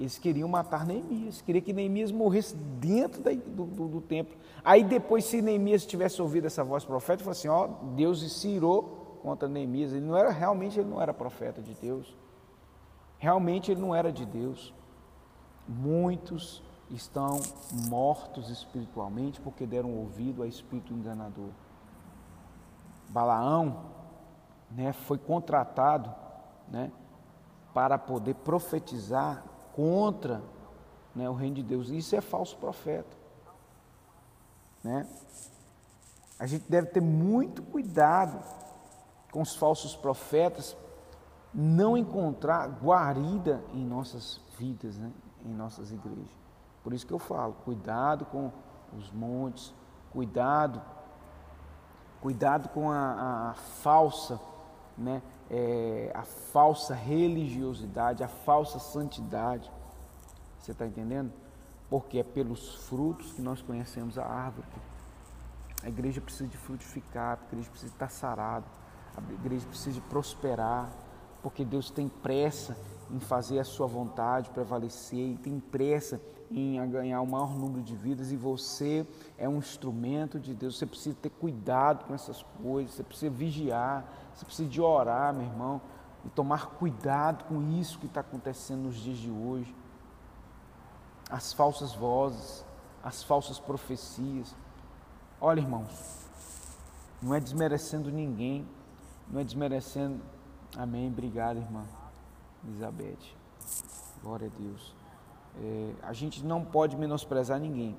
Eles 0.00 0.18
queriam 0.18 0.48
matar 0.48 0.86
Neemias, 0.86 1.42
queriam 1.42 1.62
que 1.62 1.74
Neemias 1.74 2.10
morresse 2.10 2.56
dentro 2.56 3.22
do, 3.22 3.66
do, 3.66 3.88
do, 3.88 4.00
templo. 4.00 4.34
Aí 4.64 4.82
depois, 4.82 5.26
se 5.26 5.42
Neemias 5.42 5.84
tivesse 5.84 6.22
ouvido 6.22 6.46
essa 6.46 6.64
voz 6.64 6.86
profética, 6.86 7.24
falou 7.24 7.32
assim, 7.32 7.48
ó, 7.48 7.66
Deus 7.94 8.40
se 8.40 8.48
irou 8.48 9.18
contra 9.22 9.46
Neemias. 9.46 9.92
Ele 9.92 10.06
não 10.06 10.16
era, 10.16 10.30
realmente 10.30 10.80
ele 10.80 10.88
não 10.88 11.02
era 11.02 11.12
profeta 11.12 11.60
de 11.60 11.74
Deus. 11.74 12.16
Realmente 13.18 13.70
ele 13.70 13.82
não 13.82 13.94
era 13.94 14.10
de 14.10 14.24
Deus. 14.24 14.72
Muitos 15.68 16.62
estão 16.88 17.38
mortos 17.86 18.48
espiritualmente 18.48 19.38
porque 19.38 19.66
deram 19.66 19.94
ouvido 19.94 20.42
a 20.42 20.46
espírito 20.46 20.94
enganador. 20.94 21.50
Balaão 23.10 23.84
né, 24.70 24.94
foi 24.94 25.18
contratado 25.18 26.10
né, 26.70 26.90
para 27.74 27.98
poder 27.98 28.36
profetizar 28.36 29.44
contra 29.74 30.42
né, 31.14 31.28
o 31.28 31.34
reino 31.34 31.56
de 31.56 31.62
Deus. 31.62 31.88
Isso 31.88 32.14
é 32.14 32.20
falso 32.20 32.56
profeta. 32.56 33.16
Né? 34.82 35.06
A 36.38 36.46
gente 36.46 36.64
deve 36.68 36.88
ter 36.88 37.00
muito 37.00 37.62
cuidado 37.62 38.42
com 39.30 39.42
os 39.42 39.54
falsos 39.54 39.94
profetas, 39.94 40.76
não 41.52 41.96
encontrar 41.96 42.68
guarida 42.68 43.62
em 43.72 43.84
nossas 43.84 44.40
vidas, 44.58 44.96
né? 44.96 45.12
em 45.44 45.52
nossas 45.52 45.92
igrejas. 45.92 46.40
Por 46.82 46.92
isso 46.92 47.06
que 47.06 47.12
eu 47.12 47.18
falo, 47.18 47.52
cuidado 47.64 48.24
com 48.26 48.50
os 48.96 49.10
montes, 49.10 49.74
cuidado, 50.12 50.80
cuidado 52.20 52.68
com 52.70 52.90
a, 52.90 53.50
a 53.50 53.54
falsa, 53.54 54.40
né? 54.96 55.22
É, 55.50 56.12
a 56.14 56.22
falsa 56.22 56.94
religiosidade, 56.94 58.22
a 58.22 58.28
falsa 58.28 58.78
santidade. 58.78 59.70
Você 60.58 60.72
está 60.72 60.86
entendendo? 60.86 61.32
Porque 61.88 62.18
é 62.18 62.22
pelos 62.22 62.86
frutos 62.86 63.32
que 63.32 63.42
nós 63.42 63.60
conhecemos 63.60 64.16
a 64.16 64.24
árvore. 64.24 64.66
A 65.82 65.88
igreja 65.88 66.20
precisa 66.20 66.48
de 66.48 66.56
frutificar, 66.56 67.38
a 67.40 67.46
igreja 67.46 67.70
precisa 67.70 67.92
estar 67.92 68.10
sarada, 68.10 68.66
a 69.16 69.32
igreja 69.32 69.66
precisa 69.66 69.92
de 69.92 70.00
prosperar, 70.02 70.92
porque 71.42 71.64
Deus 71.64 71.90
tem 71.90 72.08
pressa 72.08 72.76
em 73.10 73.18
fazer 73.18 73.58
a 73.58 73.64
sua 73.64 73.86
vontade 73.86 74.50
prevalecer 74.50 75.30
e 75.30 75.36
tem 75.36 75.58
pressa 75.58 76.20
em 76.50 76.76
ganhar 76.90 77.20
o 77.20 77.26
maior 77.26 77.56
número 77.56 77.82
de 77.82 77.94
vidas 77.94 78.32
e 78.32 78.36
você 78.36 79.06
é 79.38 79.48
um 79.48 79.58
instrumento 79.58 80.38
de 80.38 80.54
Deus. 80.54 80.78
Você 80.78 80.86
precisa 80.86 81.16
ter 81.20 81.30
cuidado 81.30 82.04
com 82.04 82.14
essas 82.14 82.42
coisas, 82.62 82.94
você 82.94 83.02
precisa 83.02 83.30
vigiar, 83.30 84.04
você 84.40 84.46
precisa 84.46 84.68
de 84.70 84.80
orar, 84.80 85.34
meu 85.34 85.44
irmão, 85.44 85.82
e 86.24 86.30
tomar 86.30 86.70
cuidado 86.70 87.44
com 87.44 87.60
isso 87.78 87.98
que 87.98 88.06
está 88.06 88.20
acontecendo 88.20 88.84
nos 88.84 88.96
dias 88.96 89.18
de 89.18 89.30
hoje. 89.30 89.74
As 91.30 91.52
falsas 91.52 91.94
vozes, 91.94 92.64
as 93.04 93.22
falsas 93.22 93.58
profecias. 93.58 94.56
Olha, 95.38 95.60
irmãos, 95.60 96.26
não 97.20 97.34
é 97.34 97.40
desmerecendo 97.40 98.10
ninguém, 98.10 98.66
não 99.28 99.42
é 99.42 99.44
desmerecendo. 99.44 100.22
Amém. 100.74 101.08
Obrigado, 101.08 101.58
irmã 101.58 101.84
Elizabeth. 102.66 103.36
Glória 104.22 104.50
a 104.54 104.58
Deus. 104.58 104.94
É, 105.62 105.92
a 106.02 106.14
gente 106.14 106.42
não 106.42 106.64
pode 106.64 106.96
menosprezar 106.96 107.60
ninguém, 107.60 107.94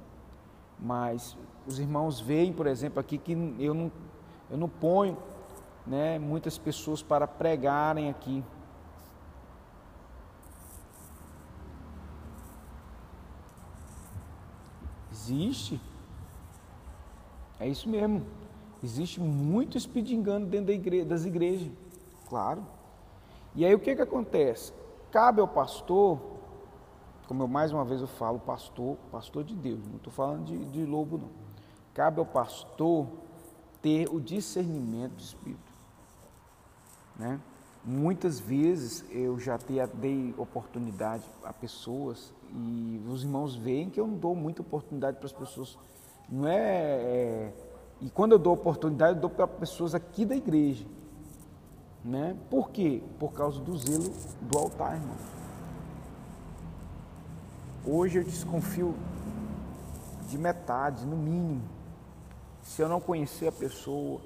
mas 0.79 1.37
os 1.67 1.77
irmãos 1.77 2.19
veem, 2.19 2.51
por 2.51 2.65
exemplo, 2.65 2.99
aqui 2.99 3.19
que 3.19 3.33
eu 3.59 3.75
não, 3.75 3.91
eu 4.49 4.57
não 4.57 4.67
ponho 4.67 5.15
né, 5.85 6.19
muitas 6.19 6.57
pessoas 6.57 7.01
para 7.01 7.27
pregarem 7.27 8.09
aqui. 8.09 8.43
Existe. 15.11 15.79
É 17.59 17.67
isso 17.67 17.87
mesmo. 17.87 18.25
Existe 18.83 19.19
muito 19.19 19.77
engano 20.15 20.45
dentro 20.45 20.67
igreja, 20.73 21.05
das 21.05 21.25
igrejas. 21.25 21.71
Claro. 22.27 22.65
E 23.55 23.65
aí 23.65 23.75
o 23.75 23.79
que, 23.79 23.95
que 23.95 24.01
acontece? 24.01 24.73
Cabe 25.11 25.41
ao 25.41 25.47
pastor, 25.47 26.19
como 27.27 27.43
eu 27.43 27.47
mais 27.47 27.71
uma 27.71 27.83
vez 27.83 28.01
eu 28.01 28.07
falo, 28.07 28.39
pastor, 28.39 28.97
pastor 29.11 29.43
de 29.43 29.53
Deus, 29.53 29.85
não 29.87 29.97
estou 29.97 30.11
falando 30.11 30.45
de, 30.45 30.65
de 30.65 30.85
lobo 30.85 31.17
não. 31.17 31.29
Cabe 31.93 32.19
ao 32.19 32.25
pastor 32.25 33.07
ter 33.81 34.07
o 34.09 34.19
discernimento 34.19 35.13
do 35.13 35.21
Espírito. 35.21 35.70
Né? 37.21 37.39
Muitas 37.85 38.39
vezes 38.39 39.05
eu 39.11 39.39
já 39.39 39.59
dei 39.93 40.33
oportunidade 40.37 41.23
a 41.43 41.53
pessoas 41.53 42.33
e 42.51 42.99
os 43.07 43.23
irmãos 43.23 43.55
veem 43.55 43.91
que 43.91 43.99
eu 43.99 44.07
não 44.07 44.15
dou 44.17 44.35
muita 44.35 44.63
oportunidade 44.63 45.17
para 45.17 45.27
as 45.27 45.31
pessoas. 45.31 45.77
Não 46.27 46.47
é, 46.47 46.57
é 46.57 47.53
e 48.01 48.09
quando 48.09 48.31
eu 48.31 48.39
dou 48.39 48.53
oportunidade, 48.53 49.17
eu 49.17 49.21
dou 49.21 49.29
para 49.29 49.47
pessoas 49.47 49.93
aqui 49.93 50.25
da 50.25 50.35
igreja. 50.35 50.83
Né? 52.03 52.35
Por 52.49 52.71
quê? 52.71 53.03
Por 53.19 53.31
causa 53.33 53.61
do 53.61 53.77
zelo 53.77 54.11
do 54.41 54.57
altar, 54.57 54.95
irmão. 54.95 55.15
Hoje 57.85 58.17
eu 58.17 58.23
desconfio 58.23 58.95
de 60.27 60.39
metade, 60.39 61.05
no 61.05 61.15
mínimo. 61.15 61.61
Se 62.63 62.81
eu 62.81 62.89
não 62.89 62.99
conhecer 62.99 63.47
a 63.47 63.51
pessoa, 63.51 64.21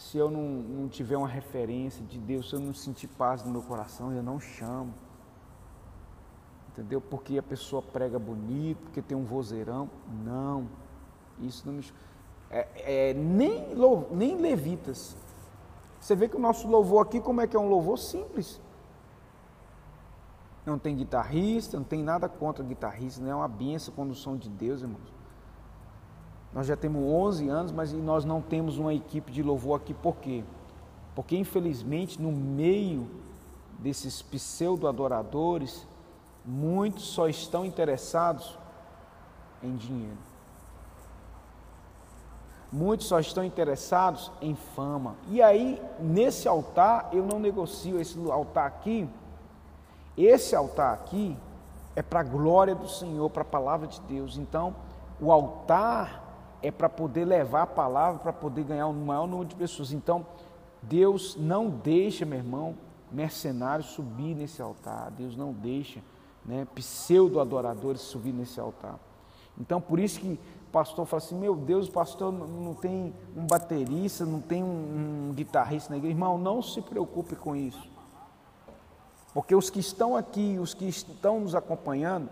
se 0.00 0.16
eu 0.16 0.30
não, 0.30 0.42
não 0.42 0.88
tiver 0.88 1.18
uma 1.18 1.28
referência 1.28 2.02
de 2.06 2.18
Deus, 2.18 2.48
se 2.48 2.56
eu 2.56 2.60
não 2.60 2.72
sentir 2.72 3.06
paz 3.06 3.44
no 3.44 3.50
meu 3.52 3.60
coração, 3.60 4.10
eu 4.10 4.22
não 4.22 4.40
chamo. 4.40 4.94
Entendeu? 6.70 7.02
Porque 7.02 7.36
a 7.36 7.42
pessoa 7.42 7.82
prega 7.82 8.18
bonito, 8.18 8.78
porque 8.84 9.02
tem 9.02 9.14
um 9.14 9.24
vozeirão. 9.24 9.90
Não. 10.24 10.66
Isso 11.38 11.66
não 11.66 11.74
me 11.74 11.84
é, 12.50 13.10
é, 13.10 13.14
nem, 13.14 13.74
nem 14.10 14.36
levitas. 14.38 15.14
Você 16.00 16.16
vê 16.16 16.28
que 16.28 16.36
o 16.36 16.40
nosso 16.40 16.66
louvor 16.66 17.02
aqui, 17.02 17.20
como 17.20 17.42
é 17.42 17.46
que 17.46 17.54
é 17.54 17.60
um 17.60 17.68
louvor 17.68 17.98
simples. 17.98 18.58
Não 20.64 20.78
tem 20.78 20.96
guitarrista, 20.96 21.76
não 21.76 21.84
tem 21.84 22.02
nada 22.02 22.26
contra 22.26 22.64
guitarrista, 22.64 23.20
não 23.20 23.30
é 23.30 23.34
uma 23.34 23.48
benção 23.48 23.92
quando 23.94 24.14
som 24.14 24.34
de 24.34 24.48
Deus, 24.48 24.80
irmãos. 24.80 25.19
Nós 26.52 26.66
já 26.66 26.76
temos 26.76 27.02
11 27.02 27.48
anos, 27.48 27.72
mas 27.72 27.92
nós 27.92 28.24
não 28.24 28.40
temos 28.42 28.76
uma 28.76 28.92
equipe 28.92 29.30
de 29.30 29.42
louvor 29.42 29.76
aqui, 29.76 29.94
por 29.94 30.16
quê? 30.16 30.42
Porque 31.14 31.36
infelizmente 31.36 32.20
no 32.20 32.32
meio 32.32 33.08
desses 33.78 34.20
pseudo-adoradores, 34.20 35.86
muitos 36.44 37.04
só 37.04 37.28
estão 37.28 37.64
interessados 37.64 38.58
em 39.62 39.76
dinheiro. 39.76 40.18
Muitos 42.72 43.08
só 43.08 43.18
estão 43.18 43.42
interessados 43.42 44.30
em 44.40 44.54
fama. 44.54 45.16
E 45.28 45.42
aí, 45.42 45.82
nesse 45.98 46.46
altar, 46.46 47.08
eu 47.12 47.26
não 47.26 47.40
negocio 47.40 48.00
esse 48.00 48.16
altar 48.30 48.66
aqui. 48.66 49.08
Esse 50.16 50.54
altar 50.54 50.94
aqui 50.94 51.36
é 51.96 52.02
para 52.02 52.20
a 52.20 52.24
glória 52.24 52.74
do 52.74 52.88
Senhor, 52.88 53.28
para 53.28 53.42
a 53.42 53.44
palavra 53.44 53.88
de 53.88 54.00
Deus. 54.02 54.38
Então, 54.38 54.74
o 55.20 55.32
altar 55.32 56.29
é 56.62 56.70
para 56.70 56.88
poder 56.88 57.24
levar 57.24 57.62
a 57.62 57.66
palavra, 57.66 58.20
para 58.20 58.32
poder 58.32 58.64
ganhar 58.64 58.86
o 58.86 58.90
um 58.90 59.04
maior 59.04 59.26
número 59.26 59.48
de 59.48 59.54
pessoas. 59.54 59.92
Então, 59.92 60.26
Deus 60.82 61.36
não 61.36 61.68
deixa, 61.68 62.24
meu 62.24 62.38
irmão, 62.38 62.76
mercenários 63.10 63.88
subir 63.88 64.34
nesse 64.34 64.60
altar. 64.60 65.10
Deus 65.10 65.36
não 65.36 65.52
deixa 65.52 66.00
né, 66.44 66.66
pseudo-adoradores 66.74 68.00
subir 68.00 68.32
nesse 68.32 68.60
altar. 68.60 68.98
Então, 69.58 69.80
por 69.80 69.98
isso 69.98 70.20
que 70.20 70.38
pastor 70.70 71.04
fala 71.06 71.22
assim: 71.22 71.38
Meu 71.38 71.54
Deus, 71.54 71.88
o 71.88 71.92
pastor 71.92 72.32
não 72.32 72.74
tem 72.74 73.12
um 73.36 73.46
baterista, 73.46 74.24
não 74.24 74.40
tem 74.40 74.62
um, 74.62 75.28
um 75.28 75.32
guitarrista 75.34 75.90
na 75.90 75.96
igreja. 75.96 76.14
Irmão, 76.14 76.38
não 76.38 76.62
se 76.62 76.80
preocupe 76.80 77.36
com 77.36 77.54
isso. 77.54 77.88
Porque 79.32 79.54
os 79.54 79.70
que 79.70 79.78
estão 79.78 80.16
aqui, 80.16 80.58
os 80.60 80.74
que 80.74 80.86
estão 80.86 81.40
nos 81.40 81.54
acompanhando, 81.54 82.28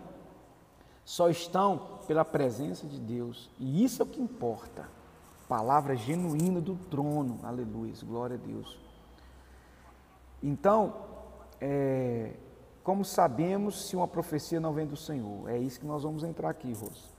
só 1.09 1.27
estão 1.27 1.97
pela 2.05 2.23
presença 2.23 2.85
de 2.85 2.99
Deus. 2.99 3.49
E 3.57 3.83
isso 3.83 3.99
é 3.99 4.05
o 4.05 4.07
que 4.07 4.21
importa. 4.21 4.87
Palavra 5.47 5.95
genuína 5.95 6.61
do 6.61 6.75
trono. 6.75 7.39
Aleluia. 7.41 7.95
Glória 8.03 8.35
a 8.35 8.37
Deus. 8.39 8.77
Então, 10.43 10.93
é, 11.59 12.35
como 12.83 13.03
sabemos 13.03 13.87
se 13.87 13.95
uma 13.95 14.07
profecia 14.07 14.59
não 14.59 14.71
vem 14.71 14.85
do 14.85 14.95
Senhor? 14.95 15.49
É 15.49 15.57
isso 15.57 15.79
que 15.79 15.85
nós 15.87 16.03
vamos 16.03 16.23
entrar 16.23 16.51
aqui, 16.51 16.71
Rosa. 16.73 17.09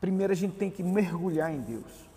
Primeiro 0.00 0.32
a 0.32 0.36
gente 0.36 0.54
tem 0.54 0.70
que 0.70 0.84
mergulhar 0.84 1.52
em 1.52 1.62
Deus. 1.62 2.08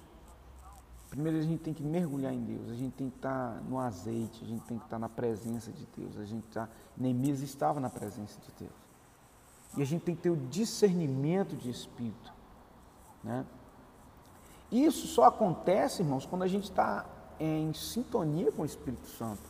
Primeiro 1.09 1.39
a 1.39 1.41
gente 1.41 1.63
tem 1.63 1.73
que 1.73 1.81
mergulhar 1.81 2.35
em 2.35 2.43
Deus. 2.43 2.69
A 2.69 2.75
gente 2.75 2.93
tem 2.93 3.09
que 3.09 3.15
estar 3.15 3.63
no 3.67 3.79
azeite, 3.79 4.43
a 4.43 4.47
gente 4.47 4.63
tem 4.65 4.77
que 4.77 4.85
estar 4.85 4.99
na 4.99 5.09
presença 5.09 5.71
de 5.71 5.87
Deus. 5.97 6.19
A 6.19 6.23
gente 6.23 6.45
tá, 6.49 6.69
Neemias 6.95 7.41
estava 7.41 7.79
na 7.79 7.89
presença 7.89 8.39
de 8.41 8.51
Deus. 8.59 8.86
E 9.75 9.81
a 9.81 9.85
gente 9.85 10.01
tem 10.01 10.15
que 10.15 10.21
ter 10.21 10.29
o 10.29 10.37
discernimento 10.37 11.55
de 11.55 11.69
espírito. 11.69 12.33
Né? 13.23 13.45
Isso 14.71 15.07
só 15.07 15.25
acontece, 15.25 16.01
irmãos, 16.01 16.25
quando 16.25 16.43
a 16.43 16.47
gente 16.47 16.65
está 16.65 17.05
em 17.39 17.73
sintonia 17.73 18.51
com 18.51 18.63
o 18.63 18.65
Espírito 18.65 19.07
Santo. 19.07 19.43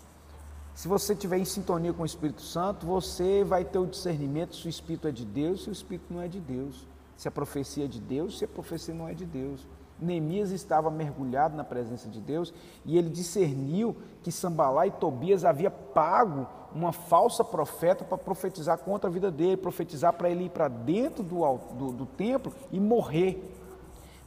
Se 0.73 0.88
você 0.88 1.13
estiver 1.13 1.38
em 1.38 1.45
sintonia 1.45 1.93
com 1.93 2.03
o 2.03 2.06
Espírito 2.06 2.41
Santo, 2.41 2.86
você 2.86 3.43
vai 3.43 3.65
ter 3.65 3.80
o 3.80 3.88
discernimento 3.88 4.56
se 4.56 4.67
o 4.67 4.69
Espírito 4.69 5.08
é 5.08 5.12
de 5.12 5.25
Deus, 5.25 5.63
se 5.63 5.69
o 5.69 5.71
Espírito 5.71 6.13
não 6.13 6.21
é 6.21 6.27
de 6.27 6.39
Deus 6.39 6.88
se 7.17 7.27
a 7.27 7.32
profecia 7.32 7.86
é 7.86 7.88
de 7.88 7.99
Deus, 7.99 8.38
se 8.38 8.45
a 8.45 8.47
profecia 8.47 8.93
não 8.93 9.10
é 9.10 9.13
de 9.13 9.25
Deus. 9.25 9.67
Neemias 9.99 10.51
estava 10.51 10.91
mergulhado 10.91 11.58
na 11.58 11.63
presença 11.63 12.08
de 12.08 12.21
Deus 12.21 12.53
e 12.86 12.95
ele 12.95 13.10
discerniu 13.10 13.97
que 14.21 14.32
Sambalá 14.32 14.86
e 14.86 14.91
Tobias 14.91 15.43
havia 15.43 15.71
pago 15.71 16.47
uma 16.78 16.92
falsa 16.92 17.44
profeta 17.44 18.04
para 18.04 18.18
profetizar 18.18 18.78
contra 18.78 19.10
a 19.10 19.13
vida 19.13 19.32
dele, 19.32 19.58
profetizar 19.58 20.13
para 20.13 20.30
ele 20.30 20.46
ir 20.46 20.50
para 20.50 20.68
dentro 20.68 21.24
do, 21.24 21.58
do, 21.74 21.92
do 21.92 22.06
templo 22.06 22.54
e 22.72 22.80
morrer. 22.80 23.54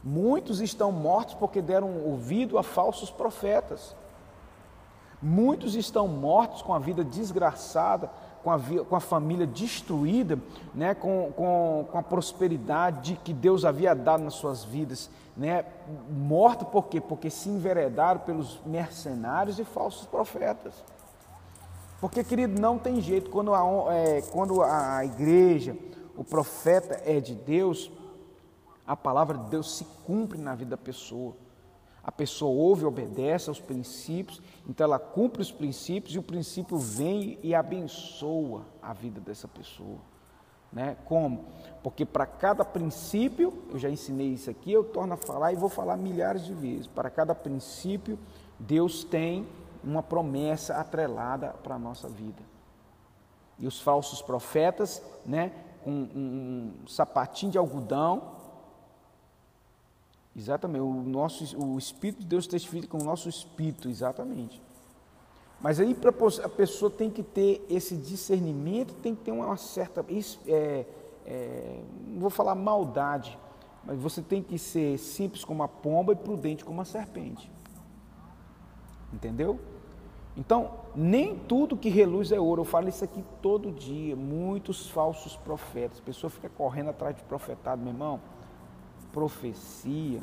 Muitos 0.02 0.60
estão 0.60 0.90
mortos 0.90 1.34
porque 1.34 1.62
deram 1.62 2.04
ouvido 2.04 2.58
a 2.58 2.62
falsos 2.62 3.10
profetas. 3.10 3.94
Muitos 5.22 5.74
estão 5.74 6.08
mortos 6.08 6.62
com 6.62 6.74
a 6.74 6.78
vida 6.78 7.04
desgraçada 7.04 8.10
com 8.42 8.50
a, 8.50 8.58
com 8.88 8.96
a 8.96 9.00
família 9.00 9.46
destruída, 9.46 10.38
né, 10.74 10.94
com, 10.94 11.32
com, 11.32 11.86
com 11.90 11.98
a 11.98 12.02
prosperidade 12.02 13.20
que 13.22 13.32
Deus 13.32 13.64
havia 13.64 13.94
dado 13.94 14.22
nas 14.22 14.34
suas 14.34 14.64
vidas, 14.64 15.10
né, 15.36 15.64
morto 16.10 16.64
por 16.64 16.86
quê? 16.86 17.00
Porque 17.00 17.30
se 17.30 17.48
enveredaram 17.48 18.20
pelos 18.20 18.60
mercenários 18.64 19.58
e 19.58 19.64
falsos 19.64 20.06
profetas. 20.06 20.72
Porque, 22.00 22.24
querido, 22.24 22.60
não 22.60 22.78
tem 22.78 23.00
jeito, 23.00 23.30
quando 23.30 23.54
a, 23.54 23.94
é, 23.94 24.22
quando 24.22 24.62
a 24.62 25.04
igreja, 25.04 25.76
o 26.16 26.24
profeta 26.24 27.00
é 27.04 27.20
de 27.20 27.34
Deus, 27.34 27.90
a 28.86 28.96
palavra 28.96 29.36
de 29.36 29.50
Deus 29.50 29.76
se 29.76 29.84
cumpre 30.06 30.38
na 30.38 30.54
vida 30.54 30.70
da 30.70 30.76
pessoa. 30.76 31.36
A 32.02 32.10
pessoa 32.10 32.50
ouve, 32.50 32.86
obedece 32.86 33.50
aos 33.50 33.60
princípios, 33.60 34.40
então 34.66 34.84
ela 34.84 34.98
cumpre 34.98 35.42
os 35.42 35.52
princípios 35.52 36.14
e 36.14 36.18
o 36.18 36.22
princípio 36.22 36.78
vem 36.78 37.38
e 37.42 37.54
abençoa 37.54 38.62
a 38.82 38.94
vida 38.94 39.20
dessa 39.20 39.46
pessoa. 39.46 39.98
Né? 40.72 40.96
Como? 41.04 41.44
Porque 41.82 42.06
para 42.06 42.24
cada 42.24 42.64
princípio, 42.64 43.52
eu 43.70 43.78
já 43.78 43.90
ensinei 43.90 44.28
isso 44.28 44.48
aqui, 44.48 44.72
eu 44.72 44.84
torno 44.84 45.12
a 45.12 45.16
falar 45.16 45.52
e 45.52 45.56
vou 45.56 45.68
falar 45.68 45.96
milhares 45.96 46.44
de 46.46 46.54
vezes. 46.54 46.86
Para 46.86 47.10
cada 47.10 47.34
princípio, 47.34 48.18
Deus 48.58 49.04
tem 49.04 49.46
uma 49.82 50.02
promessa 50.02 50.74
atrelada 50.76 51.48
para 51.62 51.74
a 51.74 51.78
nossa 51.78 52.08
vida. 52.08 52.42
E 53.58 53.66
os 53.66 53.80
falsos 53.80 54.22
profetas, 54.22 55.02
né, 55.24 55.52
com 55.82 55.90
um, 55.90 56.72
um 56.82 56.88
sapatinho 56.88 57.52
de 57.52 57.58
algodão, 57.58 58.36
exatamente, 60.36 60.82
o 60.82 61.02
nosso 61.02 61.56
o 61.58 61.78
Espírito 61.78 62.20
de 62.20 62.26
Deus 62.26 62.46
testifica 62.46 62.86
com 62.86 62.98
o 62.98 63.04
nosso 63.04 63.28
espírito, 63.28 63.88
exatamente. 63.88 64.62
Mas 65.60 65.78
aí 65.78 65.94
a 66.42 66.48
pessoa 66.48 66.90
tem 66.90 67.10
que 67.10 67.22
ter 67.22 67.64
esse 67.68 67.94
discernimento, 67.94 68.94
tem 68.94 69.14
que 69.14 69.24
ter 69.24 69.30
uma 69.30 69.56
certa, 69.58 70.04
é, 70.46 70.86
é, 71.26 71.80
não 72.06 72.20
vou 72.20 72.30
falar 72.30 72.54
maldade, 72.54 73.38
mas 73.84 73.98
você 73.98 74.22
tem 74.22 74.42
que 74.42 74.58
ser 74.58 74.98
simples 74.98 75.44
como 75.44 75.62
a 75.62 75.68
pomba 75.68 76.14
e 76.14 76.16
prudente 76.16 76.64
como 76.64 76.80
a 76.80 76.84
serpente. 76.84 77.50
Entendeu? 79.12 79.60
Então, 80.40 80.70
nem 80.96 81.36
tudo 81.36 81.76
que 81.76 81.90
reluz 81.90 82.32
é 82.32 82.40
ouro. 82.40 82.62
Eu 82.62 82.64
falo 82.64 82.88
isso 82.88 83.04
aqui 83.04 83.22
todo 83.42 83.70
dia. 83.70 84.16
Muitos 84.16 84.88
falsos 84.88 85.36
profetas. 85.36 85.98
A 85.98 86.02
pessoa 86.02 86.30
fica 86.30 86.48
correndo 86.48 86.88
atrás 86.88 87.14
de 87.14 87.22
profetado, 87.24 87.82
meu 87.82 87.92
irmão. 87.92 88.18
Profecia, 89.12 90.22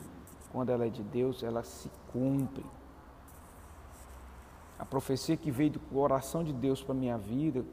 quando 0.51 0.71
ela 0.71 0.87
é 0.87 0.89
de 0.89 1.03
Deus, 1.03 1.43
ela 1.43 1.61
se 1.61 1.91
cumpre. 2.11 2.65
A 4.79 4.83
profecia 4.83 5.37
que 5.37 5.51
veio 5.51 5.69
do 5.69 5.79
coração 5.79 6.43
de 6.43 6.51
Deus 6.51 6.81
para 6.81 6.95
a 6.95 6.97
minha 6.97 7.17
vida, 7.17 7.63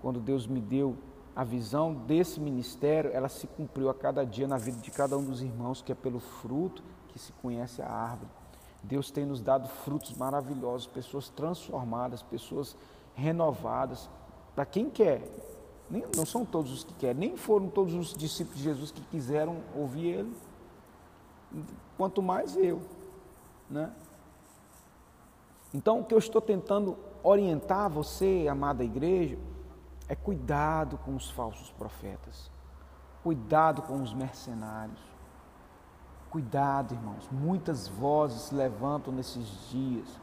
quando 0.00 0.18
Deus 0.18 0.46
me 0.46 0.62
deu 0.62 0.96
a 1.36 1.44
visão 1.44 1.92
desse 1.92 2.40
ministério, 2.40 3.10
ela 3.12 3.28
se 3.28 3.46
cumpriu 3.46 3.90
a 3.90 3.94
cada 3.94 4.24
dia 4.24 4.48
na 4.48 4.56
vida 4.56 4.78
de 4.78 4.90
cada 4.90 5.18
um 5.18 5.24
dos 5.24 5.42
irmãos, 5.42 5.82
que 5.82 5.92
é 5.92 5.94
pelo 5.94 6.20
fruto 6.20 6.82
que 7.08 7.18
se 7.18 7.32
conhece 7.34 7.82
a 7.82 7.90
árvore. 7.90 8.41
Deus 8.82 9.10
tem 9.10 9.24
nos 9.24 9.40
dado 9.40 9.68
frutos 9.68 10.12
maravilhosos, 10.14 10.86
pessoas 10.86 11.28
transformadas, 11.28 12.22
pessoas 12.22 12.76
renovadas. 13.14 14.10
Para 14.54 14.66
quem 14.66 14.90
quer, 14.90 15.22
nem, 15.88 16.04
não 16.16 16.26
são 16.26 16.44
todos 16.44 16.72
os 16.72 16.84
que 16.84 16.94
querem, 16.94 17.28
nem 17.28 17.36
foram 17.36 17.68
todos 17.68 17.94
os 17.94 18.12
discípulos 18.12 18.58
de 18.58 18.64
Jesus 18.64 18.90
que 18.90 19.00
quiseram 19.02 19.62
ouvir 19.76 20.06
Ele, 20.06 20.36
quanto 21.96 22.20
mais 22.20 22.56
eu. 22.56 22.82
Né? 23.70 23.92
Então, 25.72 26.00
o 26.00 26.04
que 26.04 26.12
eu 26.12 26.18
estou 26.18 26.40
tentando 26.40 26.96
orientar 27.22 27.88
você, 27.88 28.46
amada 28.50 28.82
igreja, 28.82 29.38
é 30.08 30.14
cuidado 30.14 30.98
com 30.98 31.14
os 31.14 31.30
falsos 31.30 31.70
profetas, 31.70 32.50
cuidado 33.22 33.82
com 33.82 34.02
os 34.02 34.12
mercenários. 34.12 35.11
Cuidado, 36.32 36.94
irmãos, 36.94 37.28
muitas 37.30 37.86
vozes 37.86 38.44
se 38.44 38.54
levantam 38.54 39.12
nesses 39.12 39.68
dias. 39.68 40.18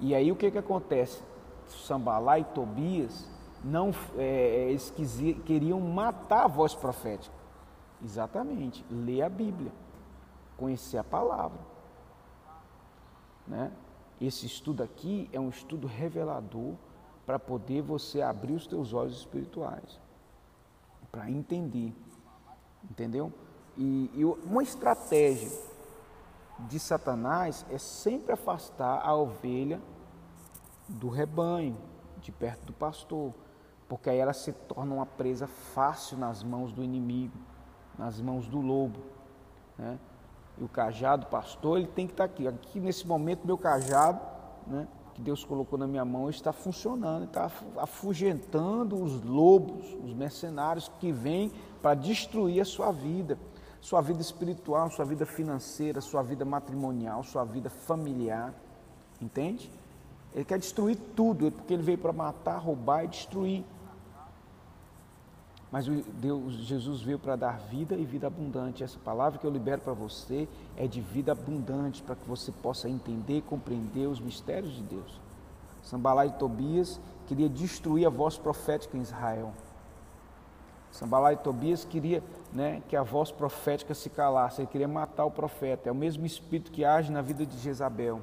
E 0.00 0.14
aí 0.14 0.32
o 0.32 0.36
que, 0.36 0.50
que 0.50 0.56
acontece? 0.56 1.22
Sambalá 1.66 2.38
e 2.38 2.44
Tobias 2.44 3.28
não 3.62 3.90
é, 4.16 4.70
eles 4.70 4.90
queriam 5.44 5.78
matar 5.78 6.44
a 6.44 6.48
voz 6.48 6.74
profética. 6.74 7.36
Exatamente, 8.02 8.82
ler 8.90 9.20
a 9.20 9.28
Bíblia, 9.28 9.70
conhecer 10.56 10.96
a 10.96 11.04
palavra. 11.04 11.60
Né? 13.46 13.70
Esse 14.18 14.46
estudo 14.46 14.82
aqui 14.82 15.28
é 15.34 15.38
um 15.38 15.50
estudo 15.50 15.86
revelador 15.86 16.76
para 17.26 17.38
poder 17.38 17.82
você 17.82 18.22
abrir 18.22 18.54
os 18.54 18.66
teus 18.66 18.94
olhos 18.94 19.18
espirituais, 19.18 20.00
para 21.12 21.30
entender, 21.30 21.94
entendeu? 22.90 23.30
E, 23.76 24.10
e 24.14 24.24
uma 24.24 24.62
estratégia 24.62 25.50
de 26.60 26.78
Satanás 26.78 27.66
é 27.70 27.78
sempre 27.78 28.32
afastar 28.32 29.00
a 29.04 29.14
ovelha 29.14 29.80
do 30.88 31.08
rebanho, 31.08 31.76
de 32.20 32.30
perto 32.30 32.66
do 32.66 32.72
pastor, 32.72 33.34
porque 33.88 34.08
aí 34.08 34.18
ela 34.18 34.32
se 34.32 34.52
torna 34.52 34.94
uma 34.94 35.06
presa 35.06 35.46
fácil 35.46 36.16
nas 36.16 36.42
mãos 36.42 36.72
do 36.72 36.82
inimigo, 36.82 37.36
nas 37.98 38.20
mãos 38.20 38.48
do 38.48 38.60
lobo, 38.60 39.00
né? 39.76 39.98
E 40.56 40.62
o 40.62 40.68
cajado, 40.68 41.26
pastor, 41.26 41.78
ele 41.78 41.88
tem 41.88 42.06
que 42.06 42.12
estar 42.12 42.24
aqui. 42.24 42.46
Aqui 42.46 42.78
nesse 42.78 43.06
momento, 43.06 43.44
meu 43.44 43.58
cajado, 43.58 44.20
né? 44.66 44.86
que 45.14 45.22
Deus 45.22 45.44
colocou 45.44 45.78
na 45.78 45.86
minha 45.86 46.04
mão 46.04 46.28
está 46.28 46.52
funcionando, 46.52 47.24
está 47.24 47.50
afugentando 47.76 49.00
os 49.00 49.22
lobos, 49.22 49.86
os 50.02 50.12
mercenários 50.12 50.90
que 50.98 51.12
vêm 51.12 51.52
para 51.80 51.94
destruir 51.94 52.60
a 52.60 52.64
sua 52.64 52.90
vida, 52.90 53.38
sua 53.84 54.00
vida 54.00 54.22
espiritual, 54.22 54.90
sua 54.90 55.04
vida 55.04 55.26
financeira, 55.26 56.00
sua 56.00 56.22
vida 56.22 56.42
matrimonial, 56.42 57.22
sua 57.22 57.44
vida 57.44 57.68
familiar. 57.68 58.54
Entende? 59.20 59.70
Ele 60.34 60.42
quer 60.42 60.58
destruir 60.58 60.96
tudo, 61.14 61.52
porque 61.52 61.74
ele 61.74 61.82
veio 61.82 61.98
para 61.98 62.10
matar, 62.10 62.56
roubar 62.56 63.04
e 63.04 63.08
destruir. 63.08 63.62
Mas 65.70 65.84
Deus, 65.86 66.54
Jesus 66.54 67.02
veio 67.02 67.18
para 67.18 67.36
dar 67.36 67.58
vida 67.58 67.94
e 67.94 68.06
vida 68.06 68.26
abundante. 68.26 68.82
Essa 68.82 68.98
palavra 68.98 69.38
que 69.38 69.46
eu 69.46 69.50
libero 69.50 69.82
para 69.82 69.92
você 69.92 70.48
é 70.78 70.86
de 70.86 71.02
vida 71.02 71.32
abundante, 71.32 72.02
para 72.02 72.16
que 72.16 72.26
você 72.26 72.50
possa 72.50 72.88
entender 72.88 73.36
e 73.36 73.42
compreender 73.42 74.06
os 74.06 74.18
mistérios 74.18 74.74
de 74.74 74.82
Deus. 74.82 75.20
Sambalá 75.82 76.24
e 76.24 76.32
Tobias 76.32 76.98
queria 77.26 77.50
destruir 77.50 78.06
a 78.06 78.10
voz 78.10 78.38
profética 78.38 78.96
em 78.96 79.02
Israel. 79.02 79.52
Sambalá 80.94 81.32
e 81.32 81.36
Tobias 81.36 81.84
queria 81.84 82.22
né, 82.52 82.80
que 82.88 82.94
a 82.94 83.02
voz 83.02 83.32
profética 83.32 83.92
se 83.94 84.08
calasse, 84.08 84.60
ele 84.60 84.68
queria 84.68 84.86
matar 84.86 85.24
o 85.24 85.30
profeta. 85.30 85.88
É 85.88 85.92
o 85.92 85.94
mesmo 85.94 86.24
espírito 86.24 86.70
que 86.70 86.84
age 86.84 87.10
na 87.10 87.20
vida 87.20 87.44
de 87.44 87.58
Jezabel. 87.58 88.20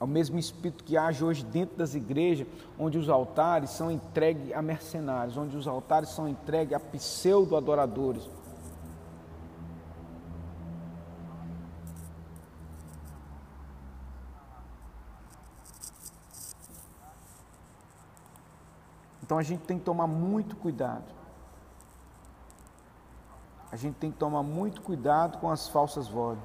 É 0.00 0.02
o 0.02 0.06
mesmo 0.06 0.36
espírito 0.36 0.82
que 0.82 0.96
age 0.96 1.24
hoje 1.24 1.44
dentro 1.44 1.76
das 1.76 1.94
igrejas, 1.94 2.48
onde 2.76 2.98
os 2.98 3.08
altares 3.08 3.70
são 3.70 3.88
entregues 3.88 4.52
a 4.52 4.60
mercenários, 4.60 5.36
onde 5.36 5.56
os 5.56 5.68
altares 5.68 6.08
são 6.08 6.28
entregues 6.28 6.74
a 6.74 6.80
pseudo-adoradores. 6.80 8.28
Então 19.30 19.38
a 19.38 19.44
gente 19.44 19.60
tem 19.60 19.78
que 19.78 19.84
tomar 19.84 20.08
muito 20.08 20.56
cuidado. 20.56 21.04
A 23.70 23.76
gente 23.76 23.94
tem 23.94 24.10
que 24.10 24.18
tomar 24.18 24.42
muito 24.42 24.82
cuidado 24.82 25.38
com 25.38 25.48
as 25.48 25.68
falsas 25.68 26.08
vozes. 26.08 26.42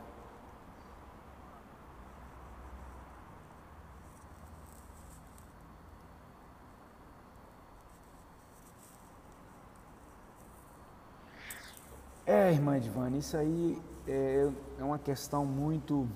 É, 12.24 12.54
irmã 12.54 12.78
Edvane, 12.78 13.18
isso 13.18 13.36
aí 13.36 13.82
é, 14.08 14.48
é 14.78 14.84
uma 14.84 15.00
questão 15.00 15.44
muito, 15.44 16.08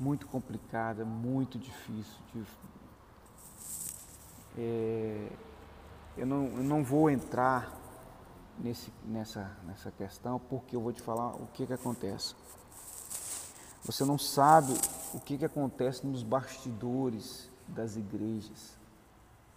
muito 0.00 0.26
complicada, 0.26 1.04
muito 1.04 1.58
difícil. 1.58 2.22
De, 2.32 2.42
é, 4.56 5.28
eu, 6.16 6.26
não, 6.26 6.44
eu 6.46 6.62
não 6.62 6.84
vou 6.84 7.10
entrar 7.10 7.72
nesse, 8.58 8.92
nessa, 9.04 9.50
nessa 9.66 9.90
questão 9.90 10.38
porque 10.38 10.76
eu 10.76 10.80
vou 10.80 10.92
te 10.92 11.02
falar 11.02 11.34
o 11.34 11.46
que, 11.52 11.66
que 11.66 11.72
acontece. 11.72 12.34
Você 13.84 14.04
não 14.04 14.18
sabe 14.18 14.72
o 15.12 15.20
que, 15.20 15.36
que 15.36 15.44
acontece 15.44 16.06
nos 16.06 16.22
bastidores 16.22 17.50
das 17.68 17.96
igrejas, 17.96 18.78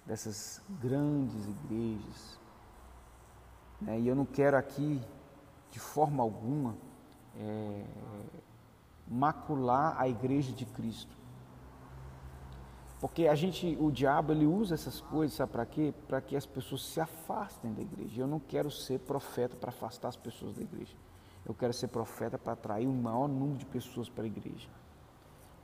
dessas 0.06 0.62
grandes 0.82 1.48
igrejas 1.48 2.38
né? 3.82 4.00
E 4.00 4.08
eu 4.08 4.16
não 4.16 4.26
quero 4.26 4.58
aqui, 4.58 5.02
de 5.72 5.80
forma 5.80 6.24
alguma, 6.24 6.76
é, 7.36 7.84
macular 9.08 9.96
a 10.00 10.08
igreja 10.08 10.52
de 10.52 10.66
Cristo. 10.66 11.16
Porque 13.00 13.28
a 13.28 13.36
gente, 13.36 13.78
o 13.80 13.92
diabo, 13.92 14.32
ele 14.32 14.46
usa 14.46 14.74
essas 14.74 15.00
coisas, 15.00 15.38
sabe 15.38 15.52
para 15.52 15.66
quê? 15.66 15.94
Para 16.08 16.20
que 16.20 16.36
as 16.36 16.46
pessoas 16.46 16.84
se 16.84 17.00
afastem 17.00 17.72
da 17.74 17.82
igreja. 17.82 18.22
Eu 18.22 18.28
não 18.28 18.40
quero 18.40 18.72
ser 18.72 19.00
profeta 19.00 19.56
para 19.56 19.70
afastar 19.70 20.08
as 20.08 20.18
pessoas 20.18 20.56
da 20.56 20.62
igreja. 20.64 20.96
Eu 21.46 21.54
quero 21.54 21.74
ser 21.74 21.90
profeta 21.90 22.38
para 22.38 22.54
atrair 22.54 22.88
o 22.88 22.94
maior 22.94 23.28
número 23.28 23.58
de 23.58 23.66
pessoas 23.66 24.10
para 24.10 24.24
a 24.24 24.28
igreja. 24.28 24.68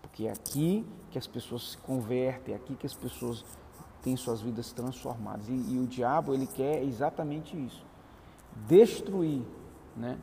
Porque 0.01 0.27
é 0.27 0.31
aqui 0.31 0.85
que 1.09 1.17
as 1.17 1.25
pessoas 1.25 1.71
se 1.71 1.77
convertem, 1.77 2.53
é 2.53 2.57
aqui 2.57 2.75
que 2.75 2.85
as 2.85 2.93
pessoas 2.93 3.43
têm 4.03 4.15
suas 4.15 4.41
vidas 4.41 4.71
transformadas. 4.71 5.49
E, 5.49 5.53
e 5.53 5.79
o 5.79 5.87
diabo, 5.87 6.33
ele 6.33 6.45
quer 6.45 6.83
exatamente 6.83 7.57
isso 7.57 7.83
destruir, 8.67 9.43
né? 9.95 10.17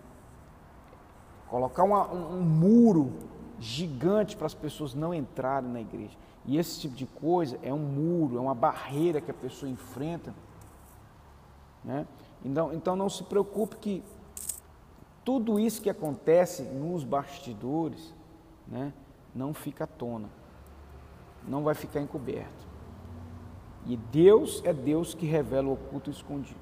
colocar 1.48 1.82
uma, 1.82 2.08
um, 2.12 2.38
um 2.38 2.42
muro 2.42 3.12
gigante 3.58 4.36
para 4.36 4.46
as 4.46 4.54
pessoas 4.54 4.94
não 4.94 5.12
entrarem 5.12 5.68
na 5.68 5.80
igreja. 5.80 6.16
E 6.46 6.56
esse 6.56 6.80
tipo 6.80 6.94
de 6.94 7.06
coisa 7.06 7.58
é 7.62 7.72
um 7.72 7.78
muro, 7.78 8.36
é 8.36 8.40
uma 8.40 8.54
barreira 8.54 9.20
que 9.20 9.30
a 9.30 9.34
pessoa 9.34 9.70
enfrenta. 9.70 10.34
Né? 11.84 12.06
Então, 12.44 12.72
então 12.72 12.96
não 12.96 13.08
se 13.08 13.22
preocupe 13.24 13.76
que 13.76 14.02
tudo 15.24 15.58
isso 15.60 15.82
que 15.82 15.90
acontece 15.90 16.62
nos 16.62 17.04
bastidores, 17.04 18.14
né? 18.66 18.92
não 19.34 19.52
fica 19.52 19.84
à 19.84 19.86
tona, 19.86 20.28
não 21.46 21.62
vai 21.62 21.74
ficar 21.74 22.00
encoberto. 22.00 22.68
E 23.86 23.96
Deus 23.96 24.62
é 24.64 24.72
Deus 24.72 25.14
que 25.14 25.26
revela 25.26 25.68
o 25.68 25.72
oculto 25.72 26.10
e 26.10 26.12
o 26.12 26.14
escondido. 26.14 26.60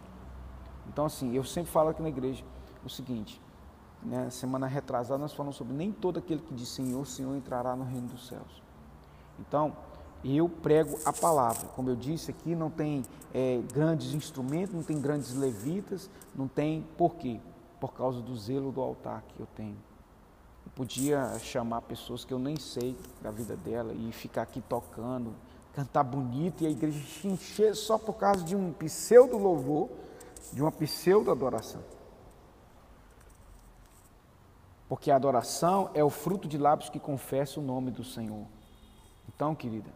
Então, 0.88 1.04
assim, 1.04 1.34
eu 1.34 1.44
sempre 1.44 1.70
falo 1.70 1.90
aqui 1.90 2.02
na 2.02 2.08
igreja 2.08 2.44
o 2.84 2.88
seguinte: 2.88 3.40
né, 4.02 4.30
semana 4.30 4.66
retrasada 4.66 5.20
nós 5.20 5.32
falamos 5.32 5.56
sobre 5.56 5.74
nem 5.74 5.92
todo 5.92 6.18
aquele 6.18 6.40
que 6.40 6.54
diz 6.54 6.68
Senhor, 6.68 7.04
Senhor 7.06 7.36
entrará 7.36 7.74
no 7.74 7.84
reino 7.84 8.08
dos 8.08 8.26
céus. 8.26 8.62
Então, 9.38 9.76
eu 10.24 10.48
prego 10.48 10.98
a 11.04 11.12
palavra. 11.12 11.68
Como 11.68 11.88
eu 11.88 11.96
disse 11.96 12.30
aqui, 12.30 12.54
não 12.54 12.70
tem 12.70 13.04
é, 13.32 13.60
grandes 13.72 14.14
instrumentos, 14.14 14.74
não 14.74 14.82
tem 14.82 15.00
grandes 15.00 15.34
levitas, 15.34 16.10
não 16.34 16.48
tem 16.48 16.86
por 16.96 17.14
quê? 17.16 17.40
Por 17.80 17.92
causa 17.92 18.20
do 18.20 18.36
zelo 18.36 18.72
do 18.72 18.80
altar 18.80 19.22
que 19.28 19.40
eu 19.40 19.46
tenho. 19.54 19.76
Eu 20.66 20.72
podia 20.74 21.38
chamar 21.38 21.82
pessoas 21.82 22.24
que 22.24 22.32
eu 22.32 22.38
nem 22.38 22.58
sei 22.58 22.96
da 23.22 23.30
vida 23.30 23.56
dela 23.56 23.92
e 23.92 24.12
ficar 24.12 24.42
aqui 24.42 24.60
tocando, 24.60 25.34
cantar 25.72 26.02
bonito 26.02 26.64
e 26.64 26.66
a 26.66 26.70
igreja 26.70 26.98
encher 27.24 27.74
só 27.76 27.96
por 27.96 28.14
causa 28.14 28.42
de 28.42 28.56
um 28.56 28.72
pseudo 28.72 29.38
louvor, 29.38 29.88
de 30.52 30.60
uma 30.60 30.72
pseudo 30.72 31.30
adoração. 31.30 31.80
Porque 34.88 35.10
a 35.10 35.16
adoração 35.16 35.90
é 35.94 36.02
o 36.02 36.10
fruto 36.10 36.48
de 36.48 36.56
lábios 36.58 36.88
que 36.88 36.98
confessam 36.98 37.62
o 37.62 37.66
nome 37.66 37.90
do 37.90 38.02
Senhor. 38.02 38.46
Então, 39.38 39.54
querida, 39.54 39.92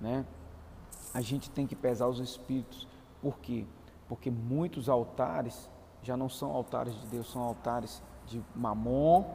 né? 0.00 0.24
A 1.12 1.20
gente 1.20 1.50
tem 1.50 1.66
que 1.66 1.76
pesar 1.76 2.08
os 2.08 2.20
espíritos. 2.20 2.88
Por 3.20 3.38
quê? 3.38 3.66
Porque 4.08 4.30
muitos 4.30 4.88
altares 4.88 5.68
já 6.02 6.16
não 6.16 6.30
são 6.30 6.52
altares 6.52 6.98
de 6.98 7.06
Deus, 7.08 7.30
são 7.30 7.42
altares 7.42 8.02
de 8.26 8.42
Mamon, 8.54 9.26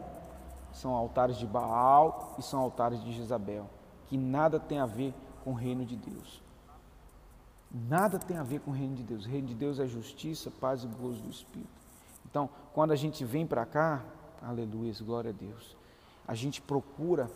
são 0.73 0.95
altares 0.95 1.37
de 1.37 1.45
Baal 1.45 2.33
e 2.39 2.41
são 2.41 2.61
altares 2.61 3.03
de 3.03 3.11
Jezabel, 3.11 3.69
que 4.07 4.17
nada 4.17 4.59
tem 4.59 4.79
a 4.79 4.87
ver 4.87 5.13
com 5.43 5.51
o 5.51 5.53
reino 5.53 5.85
de 5.85 5.95
Deus. 5.95 6.41
Nada 7.69 8.17
tem 8.17 8.37
a 8.37 8.43
ver 8.43 8.61
com 8.61 8.71
o 8.71 8.73
reino 8.73 8.95
de 8.95 9.03
Deus. 9.03 9.27
O 9.27 9.29
reino 9.29 9.45
de 9.45 9.53
Deus 9.53 9.79
é 9.79 9.85
justiça, 9.85 10.49
paz 10.49 10.83
e 10.83 10.87
gozo 10.87 11.21
do 11.21 11.29
Espírito. 11.29 11.69
Então, 12.27 12.49
quando 12.73 12.89
a 12.89 12.95
gente 12.95 13.23
vem 13.23 13.45
para 13.45 13.67
cá, 13.67 14.03
aleluia, 14.41 14.91
glória 14.99 15.29
a 15.29 15.33
Deus, 15.33 15.77
a 16.27 16.33
gente 16.33 16.59
procura 16.59 17.29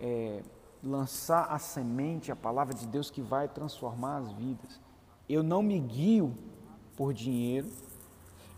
é, 0.00 0.42
lançar 0.82 1.44
a 1.50 1.58
semente, 1.58 2.32
a 2.32 2.36
palavra 2.36 2.74
de 2.74 2.86
Deus 2.86 3.10
que 3.10 3.20
vai 3.20 3.48
transformar 3.48 4.18
as 4.18 4.32
vidas. 4.32 4.80
Eu 5.28 5.42
não 5.42 5.62
me 5.62 5.78
guio 5.78 6.34
por 6.96 7.12
dinheiro, 7.12 7.68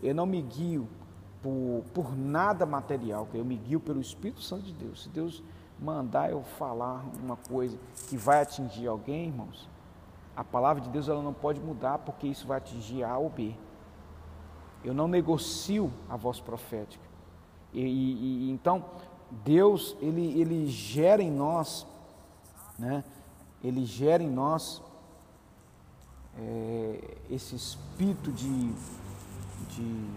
eu 0.01 0.15
não 0.15 0.25
me 0.25 0.41
guio 0.41 0.87
por, 1.41 1.83
por 1.93 2.15
nada 2.15 2.65
material, 2.65 3.27
eu 3.33 3.43
me 3.43 3.57
guio 3.57 3.79
pelo 3.79 3.99
Espírito 3.99 4.41
Santo 4.41 4.63
de 4.63 4.73
Deus. 4.73 5.03
Se 5.03 5.09
Deus 5.09 5.43
mandar 5.79 6.31
eu 6.31 6.43
falar 6.43 7.03
uma 7.21 7.35
coisa 7.35 7.77
que 8.07 8.15
vai 8.15 8.41
atingir 8.41 8.87
alguém, 8.87 9.27
irmãos, 9.27 9.69
a 10.35 10.43
palavra 10.43 10.81
de 10.81 10.89
Deus 10.89 11.07
ela 11.07 11.21
não 11.21 11.33
pode 11.33 11.59
mudar 11.59 11.99
porque 11.99 12.27
isso 12.27 12.47
vai 12.47 12.57
atingir 12.57 13.03
A 13.03 13.17
ou 13.17 13.29
B. 13.29 13.53
Eu 14.83 14.93
não 14.93 15.07
negocio 15.07 15.91
a 16.09 16.15
voz 16.15 16.39
profética. 16.39 17.03
E, 17.71 17.81
e, 17.81 18.47
e 18.47 18.51
então 18.51 18.85
Deus 19.43 19.95
ele, 19.99 20.39
ele 20.39 20.67
gera 20.67 21.21
em 21.21 21.31
nós 21.31 21.87
né, 22.77 23.03
ele 23.63 23.85
gera 23.85 24.21
em 24.21 24.29
nós 24.29 24.81
é, 26.37 27.17
esse 27.29 27.55
espírito 27.55 28.31
de, 28.31 28.73
de 29.69 30.09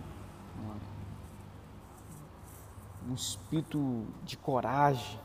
um 3.09 3.15
espírito 3.15 4.05
de 4.25 4.37
coragem, 4.37 5.19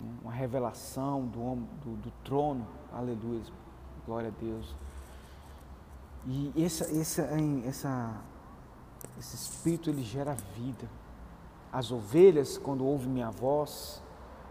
né, 0.00 0.14
uma 0.22 0.32
revelação 0.32 1.26
do, 1.26 1.56
do, 1.82 1.96
do 1.96 2.10
trono, 2.24 2.66
aleluia, 2.92 3.42
glória 4.06 4.28
a 4.28 4.42
Deus. 4.42 4.74
E 6.26 6.52
essa, 6.56 6.84
essa, 6.84 7.22
essa, 7.66 8.14
esse 9.18 9.34
espírito 9.34 9.90
ele 9.90 10.02
gera 10.02 10.34
vida. 10.56 10.88
As 11.72 11.90
ovelhas, 11.90 12.58
quando 12.58 12.84
ouvem 12.84 13.08
minha 13.08 13.30
voz, 13.30 14.01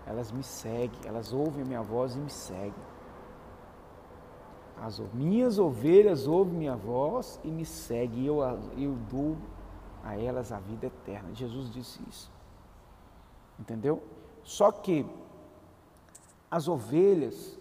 elas 0.06 0.32
me 0.32 0.44
seguem, 0.44 1.00
elas 1.06 1.32
ouvem 1.32 1.64
a 1.64 1.66
minha 1.66 1.82
voz 1.82 2.16
e 2.16 2.20
me 2.20 2.30
seguem. 2.30 2.74
As 4.82 5.00
minhas 5.14 5.60
ovelhas 5.60 6.28
ouvem 6.28 6.56
minha 6.56 6.76
voz 6.76 7.40
e 7.44 7.52
me 7.52 7.66
seguem, 7.66 8.24
e 8.24 8.28
eu, 8.28 8.40
eu 8.78 8.98
dou 9.10 9.38
a 10.04 10.18
elas 10.18 10.52
a 10.52 10.60
vida 10.60 10.88
eterna. 10.88 11.34
Jesus 11.34 11.72
disse 11.72 12.00
isso. 12.10 12.32
Entendeu? 13.60 14.02
Só 14.44 14.72
que 14.72 15.06
as 16.50 16.68
ovelhas, 16.68 17.60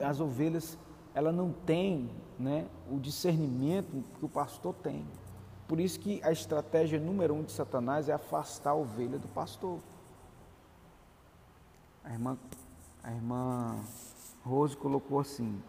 as 0.00 0.20
ovelhas, 0.20 0.78
ela 1.12 1.32
não 1.32 1.52
tem 1.52 2.08
né, 2.38 2.66
o 2.90 2.98
discernimento 3.00 4.04
que 4.18 4.24
o 4.24 4.28
pastor 4.28 4.74
tem. 4.74 5.04
Por 5.66 5.80
isso 5.80 6.00
que 6.00 6.22
a 6.22 6.32
estratégia 6.32 6.98
número 6.98 7.34
um 7.34 7.42
de 7.42 7.52
Satanás 7.52 8.08
é 8.08 8.12
afastar 8.12 8.70
a 8.70 8.74
ovelha 8.74 9.18
do 9.18 9.28
pastor. 9.28 9.80
A 12.08 12.12
irmã, 12.12 12.38
a 13.04 13.12
irmã 13.12 13.76
Rose 14.42 14.74
colocou 14.74 15.20
assim: 15.20 15.62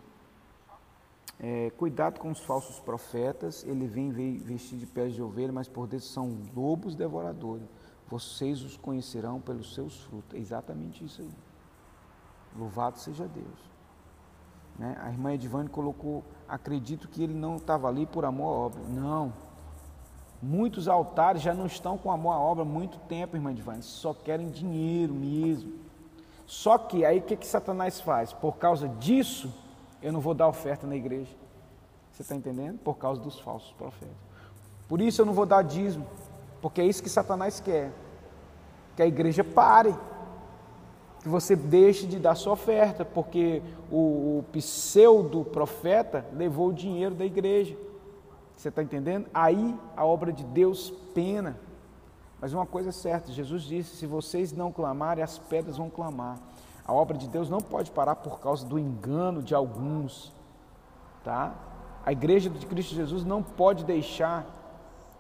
é, 1.38 1.70
cuidado 1.72 2.18
com 2.18 2.32
os 2.32 2.40
falsos 2.40 2.80
profetas, 2.80 3.66
ele 3.66 3.86
vem 3.88 4.10
vestido 4.40 4.80
de 4.80 4.88
pés 4.88 5.14
de 5.14 5.22
ovelha, 5.22 5.52
mas 5.52 5.68
por 5.68 5.86
dentro 5.86 6.06
são 6.06 6.38
lobos 6.56 6.96
devoradores. 6.96 7.68
Vocês 8.08 8.64
os 8.64 8.78
conhecerão 8.78 9.42
pelos 9.42 9.74
seus 9.74 10.02
frutos. 10.04 10.34
É 10.34 10.40
exatamente 10.40 11.04
isso 11.04 11.22
aí. 11.22 11.30
Louvado 12.58 12.98
seja 12.98 13.28
Deus. 13.28 13.70
Né? 14.78 14.98
A 15.02 15.10
irmã 15.10 15.34
Edvane 15.34 15.68
colocou: 15.68 16.24
acredito 16.48 17.10
que 17.10 17.22
ele 17.22 17.34
não 17.34 17.58
estava 17.58 17.90
ali 17.90 18.06
por 18.06 18.24
amor 18.24 18.48
à 18.48 18.52
obra. 18.52 18.82
Não. 18.88 19.34
Muitos 20.42 20.88
altares 20.88 21.42
já 21.42 21.54
não 21.54 21.66
estão 21.66 21.98
com 21.98 22.10
amor 22.10 22.32
à 22.32 22.40
obra 22.40 22.64
há 22.64 22.66
muito 22.66 22.98
tempo, 23.10 23.36
irmã 23.36 23.52
Edvane. 23.52 23.84
Só 23.84 24.14
querem 24.14 24.50
dinheiro 24.50 25.14
mesmo. 25.14 25.89
Só 26.50 26.80
que 26.80 27.06
aí 27.06 27.20
o 27.20 27.22
que, 27.22 27.36
que 27.36 27.46
Satanás 27.46 28.02
faz? 28.02 28.34
Por 28.34 28.58
causa 28.58 28.90
disso, 28.90 29.54
eu 30.02 30.12
não 30.12 30.20
vou 30.20 30.34
dar 30.34 30.48
oferta 30.48 30.88
na 30.88 30.96
igreja. 30.96 31.30
Você 32.12 32.24
está 32.24 32.36
entendendo? 32.36 32.80
Por 32.80 32.98
causa 32.98 33.22
dos 33.22 33.40
falsos 33.40 33.72
profetas. 33.74 34.16
Por 34.88 35.00
isso 35.00 35.22
eu 35.22 35.28
não 35.28 35.34
vou 35.34 35.46
dar 35.46 35.62
dízimo, 35.62 36.08
porque 36.60 36.82
é 36.82 36.86
isso 36.86 37.04
que 37.04 37.10
Satanás 37.10 37.60
quer. 37.60 37.92
Que 38.96 39.04
a 39.04 39.06
igreja 39.06 39.44
pare. 39.44 39.96
Que 41.22 41.30
você 41.30 41.56
deixe 41.56 42.08
de 42.08 42.18
dar 42.18 42.34
sua 42.34 42.54
oferta, 42.54 43.06
porque 43.06 43.62
o, 43.92 44.40
o 44.40 44.46
pseudo 44.52 45.46
profeta 45.46 46.26
levou 46.34 46.70
o 46.70 46.74
dinheiro 46.74 47.14
da 47.14 47.26
igreja. 47.26 47.78
Você 48.56 48.70
está 48.70 48.82
entendendo? 48.82 49.28
Aí 49.36 49.78
a 49.96 50.04
obra 50.04 50.34
de 50.34 50.44
Deus 50.44 50.90
pena. 51.14 51.60
Mas 52.42 52.54
uma 52.54 52.66
coisa 52.66 52.90
é 52.90 52.92
certa, 52.92 53.32
Jesus 53.32 53.64
disse: 53.64 53.96
se 53.96 54.06
vocês 54.06 54.52
não 54.52 54.72
clamarem, 54.72 55.24
as 55.24 55.38
pedras 55.38 55.78
vão 55.78 55.90
clamar. 55.90 56.38
A 56.86 56.94
obra 56.94 57.18
de 57.18 57.28
Deus 57.28 57.50
não 57.50 57.60
pode 57.60 57.92
parar 57.92 58.16
por 58.16 58.40
causa 58.40 58.66
do 58.66 58.80
engano 58.80 59.44
de 59.44 59.54
alguns, 59.54 60.34
tá? 61.24 61.54
A 62.06 62.12
igreja 62.12 62.50
de 62.50 62.66
Cristo 62.66 62.96
Jesus 62.96 63.24
não 63.24 63.44
pode 63.44 63.84
deixar, 63.84 64.46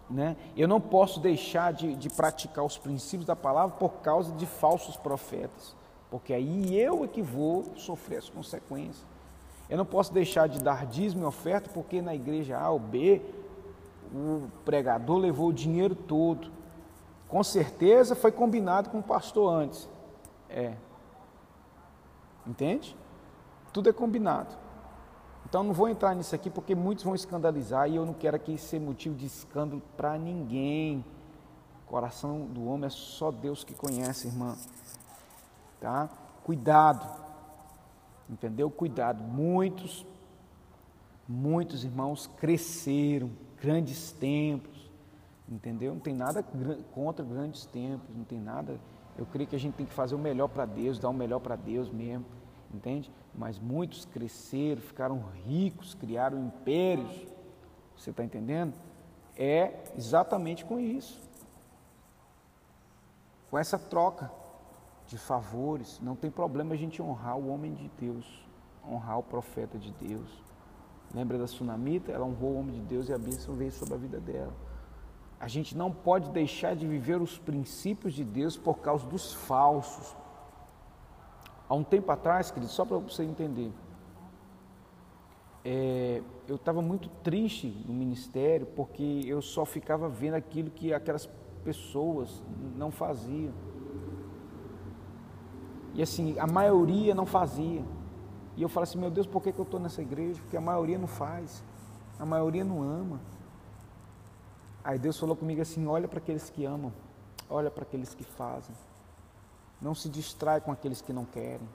né? 0.09 0.35
Eu 0.57 0.67
não 0.67 0.81
posso 0.81 1.19
deixar 1.19 1.71
de, 1.73 1.95
de 1.95 2.09
praticar 2.09 2.65
os 2.65 2.77
princípios 2.77 3.25
da 3.25 3.35
palavra 3.35 3.75
por 3.77 4.01
causa 4.01 4.31
de 4.31 4.45
falsos 4.45 4.97
profetas, 4.97 5.75
porque 6.09 6.33
aí 6.33 6.75
eu 6.75 7.03
é 7.03 7.07
que 7.07 7.21
vou 7.21 7.65
sofrer 7.75 8.17
as 8.17 8.29
consequências. 8.29 9.05
Eu 9.69 9.77
não 9.77 9.85
posso 9.85 10.11
deixar 10.11 10.47
de 10.47 10.63
dar 10.63 10.87
dízimo 10.87 11.23
e 11.23 11.25
oferta 11.27 11.69
porque 11.71 12.01
na 12.01 12.15
igreja 12.15 12.57
A 12.57 12.71
ou 12.71 12.79
B 12.79 13.21
o 14.11 14.47
pregador 14.65 15.17
levou 15.17 15.49
o 15.49 15.53
dinheiro 15.53 15.93
todo. 15.93 16.49
Com 17.29 17.43
certeza 17.43 18.15
foi 18.15 18.31
combinado 18.31 18.89
com 18.89 18.99
o 18.99 19.03
pastor 19.03 19.53
antes. 19.53 19.87
É. 20.49 20.73
Entende? 22.45 22.97
Tudo 23.71 23.87
é 23.87 23.93
combinado. 23.93 24.57
Então 25.45 25.63
não 25.63 25.71
vou 25.71 25.87
entrar 25.87 26.15
nisso 26.15 26.33
aqui 26.33 26.49
porque 26.49 26.73
muitos 26.73 27.03
vão 27.03 27.13
escandalizar 27.13 27.87
e 27.87 27.95
eu 27.95 28.05
não 28.05 28.15
quero 28.15 28.35
aqui 28.35 28.57
ser 28.57 28.79
motivo 28.79 29.15
de 29.15 29.27
escândalo 29.27 29.81
para 29.95 30.17
ninguém. 30.17 31.05
O 31.85 31.89
coração 31.89 32.47
do 32.47 32.65
homem 32.65 32.87
é 32.87 32.89
só 32.89 33.29
Deus 33.29 33.63
que 33.63 33.75
conhece, 33.75 34.27
irmã. 34.27 34.57
Tá? 35.79 36.09
Cuidado. 36.43 37.07
Entendeu? 38.27 38.71
Cuidado. 38.71 39.23
Muitos, 39.23 40.03
muitos 41.27 41.83
irmãos 41.83 42.25
cresceram, 42.25 43.29
grandes 43.61 44.11
templos 44.11 44.78
entendeu? 45.49 45.93
Não 45.93 45.99
tem 45.99 46.13
nada 46.13 46.43
contra 46.93 47.25
grandes 47.25 47.65
templos, 47.65 48.15
não 48.15 48.23
tem 48.23 48.39
nada. 48.39 48.79
Eu 49.17 49.25
creio 49.25 49.49
que 49.49 49.55
a 49.55 49.59
gente 49.59 49.73
tem 49.73 49.85
que 49.85 49.93
fazer 49.93 50.15
o 50.15 50.19
melhor 50.19 50.47
para 50.47 50.65
Deus, 50.65 50.99
dar 50.99 51.09
o 51.09 51.13
melhor 51.13 51.39
para 51.39 51.55
Deus 51.55 51.89
mesmo, 51.89 52.25
entende? 52.73 53.11
Mas 53.35 53.59
muitos 53.59 54.05
cresceram, 54.05 54.81
ficaram 54.81 55.23
ricos, 55.45 55.93
criaram 55.95 56.45
impérios. 56.45 57.27
Você 57.97 58.11
está 58.11 58.23
entendendo? 58.23 58.73
É 59.35 59.83
exatamente 59.97 60.63
com 60.63 60.79
isso, 60.79 61.19
com 63.49 63.57
essa 63.57 63.77
troca. 63.77 64.31
de 65.09 65.17
favores. 65.17 65.99
Não 66.01 66.15
tem 66.15 66.29
problema 66.29 66.75
a 66.75 66.77
gente 66.77 67.01
honrar 67.01 67.35
o 67.35 67.49
homem 67.49 67.73
de 67.73 67.89
Deus, 67.99 68.47
honrar 68.87 69.17
o 69.17 69.23
profeta 69.23 69.77
de 69.77 69.91
Deus. 69.93 70.29
Lembra 71.13 71.37
da 71.37 71.47
sunamita? 71.47 72.11
Ela 72.11 72.25
honrou 72.25 72.51
o 72.51 72.59
homem 72.59 72.75
de 72.75 72.81
Deus 72.81 73.09
e 73.09 73.13
a 73.13 73.17
bênção 73.17 73.55
veio 73.55 73.71
sobre 73.71 73.95
a 73.95 73.97
vida 73.97 74.19
dela. 74.19 74.53
A 75.39 75.47
gente 75.47 75.75
não 75.77 75.91
pode 75.91 76.29
deixar 76.31 76.75
de 76.75 76.85
viver 76.85 77.21
os 77.21 77.37
princípios 77.37 78.13
de 78.13 78.23
Deus 78.23 78.57
por 78.57 78.79
causa 78.79 79.05
dos 79.07 79.33
falsos. 79.33 80.15
Há 81.67 81.73
um 81.73 81.83
tempo 81.83 82.11
atrás, 82.11 82.51
querido, 82.51 82.71
só 82.71 82.83
para 82.83 82.97
você 82.97 83.23
entender, 83.23 83.71
é, 85.63 86.21
eu 86.47 86.55
estava 86.55 86.81
muito 86.81 87.09
triste 87.23 87.67
no 87.87 87.93
ministério 87.93 88.65
porque 88.75 89.23
eu 89.25 89.41
só 89.41 89.65
ficava 89.65 90.09
vendo 90.09 90.33
aquilo 90.33 90.69
que 90.69 90.93
aquelas 90.93 91.29
pessoas 91.63 92.41
não 92.75 92.91
faziam. 92.91 93.53
E 95.93 96.01
assim, 96.01 96.37
a 96.39 96.47
maioria 96.47 97.13
não 97.13 97.25
fazia. 97.25 97.83
E 98.57 98.61
eu 98.61 98.69
falo 98.69 98.83
assim, 98.83 98.97
meu 98.97 99.09
Deus, 99.09 99.27
por 99.27 99.41
que, 99.41 99.51
que 99.51 99.59
eu 99.59 99.63
estou 99.63 99.79
nessa 99.79 100.01
igreja? 100.01 100.41
Porque 100.41 100.57
a 100.57 100.61
maioria 100.61 100.97
não 100.97 101.07
faz, 101.07 101.63
a 102.19 102.25
maioria 102.25 102.63
não 102.63 102.81
ama. 102.81 103.19
Aí 104.89 104.97
Deus 104.97 105.19
falou 105.19 105.35
comigo 105.35 105.61
assim: 105.61 105.85
olha 105.85 106.07
para 106.07 106.19
aqueles 106.19 106.49
que 106.49 106.65
amam, 106.65 106.91
olha 107.49 107.69
para 107.69 107.83
aqueles 107.83 108.15
que 108.15 108.23
fazem. 108.23 108.75
Não 109.81 109.93
se 109.93 110.09
distrai 110.09 110.59
com 110.59 110.71
aqueles 110.71 111.01
que 111.01 111.13
não 111.13 111.25
querem 111.25 111.67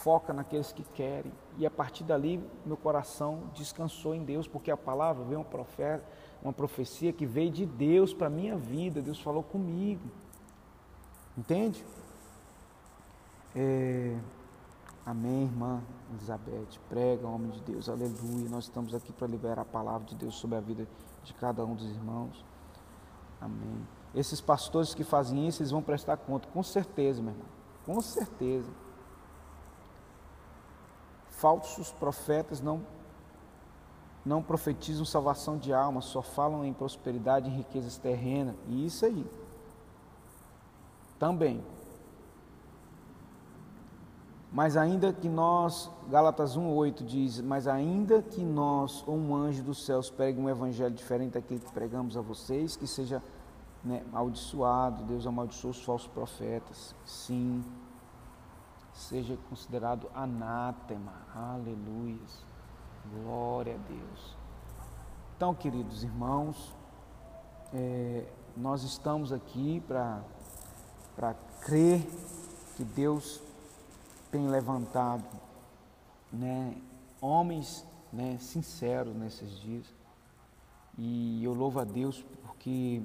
foca 0.00 0.32
naqueles 0.32 0.72
que 0.72 0.82
querem. 0.82 1.32
E 1.58 1.66
a 1.66 1.70
partir 1.70 2.04
dali, 2.04 2.42
meu 2.64 2.76
coração 2.76 3.42
descansou 3.54 4.14
em 4.14 4.24
Deus, 4.24 4.48
porque 4.48 4.70
a 4.70 4.76
palavra 4.76 5.22
veio 5.24 5.40
uma, 5.40 5.44
profeta, 5.44 6.04
uma 6.42 6.52
profecia 6.52 7.12
que 7.12 7.26
veio 7.26 7.50
de 7.50 7.66
Deus 7.66 8.14
para 8.14 8.28
a 8.28 8.30
minha 8.30 8.56
vida. 8.56 9.02
Deus 9.02 9.20
falou 9.20 9.42
comigo. 9.42 10.08
Entende? 11.36 11.84
É... 13.54 14.16
Amém, 15.04 15.44
irmã 15.44 15.82
Elizabeth. 16.14 16.78
Prega, 16.88 17.26
homem 17.26 17.50
de 17.50 17.60
Deus. 17.60 17.88
Aleluia. 17.88 18.48
Nós 18.48 18.64
estamos 18.64 18.94
aqui 18.94 19.12
para 19.12 19.26
liberar 19.26 19.60
a 19.60 19.64
palavra 19.64 20.06
de 20.06 20.14
Deus 20.14 20.34
sobre 20.34 20.56
a 20.56 20.60
vida 20.60 20.86
de 21.22 21.34
cada 21.34 21.64
um 21.64 21.74
dos 21.74 21.90
irmãos. 21.90 22.44
Amém. 23.40 23.86
Esses 24.14 24.40
pastores 24.40 24.94
que 24.94 25.04
fazem 25.04 25.46
isso, 25.46 25.62
eles 25.62 25.70
vão 25.70 25.82
prestar 25.82 26.16
conta, 26.16 26.48
com 26.48 26.62
certeza, 26.62 27.22
meu 27.22 27.32
irmão. 27.32 27.46
Com 27.86 28.00
certeza 28.00 28.70
falsos 31.40 31.90
profetas 31.90 32.60
não 32.60 32.82
não 34.22 34.42
profetizam 34.42 35.02
salvação 35.06 35.56
de 35.56 35.72
alma, 35.72 36.02
só 36.02 36.20
falam 36.20 36.62
em 36.62 36.74
prosperidade 36.74 37.48
e 37.48 37.56
riquezas 37.56 37.96
terrenas. 37.96 38.54
E 38.68 38.84
isso 38.84 39.06
aí. 39.06 39.26
Também. 41.18 41.64
Mas 44.52 44.76
ainda 44.76 45.12
que 45.12 45.28
nós, 45.28 45.88
Gálatas 46.08 46.56
1,8 46.56 47.04
diz, 47.04 47.40
mas 47.40 47.68
ainda 47.68 48.20
que 48.20 48.42
nós, 48.42 49.04
ou 49.06 49.16
um 49.16 49.34
anjo 49.34 49.62
dos 49.62 49.84
céus, 49.84 50.10
pregue 50.10 50.40
um 50.40 50.48
evangelho 50.48 50.94
diferente 50.94 51.34
daquele 51.34 51.60
que 51.60 51.72
pregamos 51.72 52.16
a 52.16 52.20
vocês, 52.20 52.74
que 52.74 52.86
seja 52.86 53.22
né, 53.84 54.02
amaldiçoado, 54.10 55.04
Deus 55.04 55.26
amaldiçoou 55.26 55.70
os 55.70 55.84
falsos 55.84 56.08
profetas. 56.08 56.94
Sim 57.04 57.62
seja 59.00 59.36
considerado 59.48 60.10
anátema. 60.14 61.12
Aleluia. 61.34 62.18
Glória 63.12 63.74
a 63.74 63.88
Deus. 63.88 64.36
Então, 65.36 65.54
queridos 65.54 66.04
irmãos, 66.04 66.74
é, 67.72 68.26
nós 68.56 68.82
estamos 68.82 69.32
aqui 69.32 69.82
para 69.86 71.34
crer 71.60 72.06
que 72.76 72.84
Deus 72.84 73.42
tem 74.30 74.48
levantado 74.48 75.24
né, 76.32 76.76
homens 77.20 77.86
né, 78.12 78.36
sinceros 78.38 79.14
nesses 79.14 79.58
dias. 79.58 79.86
E 80.96 81.42
eu 81.44 81.54
louvo 81.54 81.80
a 81.80 81.84
Deus 81.84 82.24
porque 82.42 83.02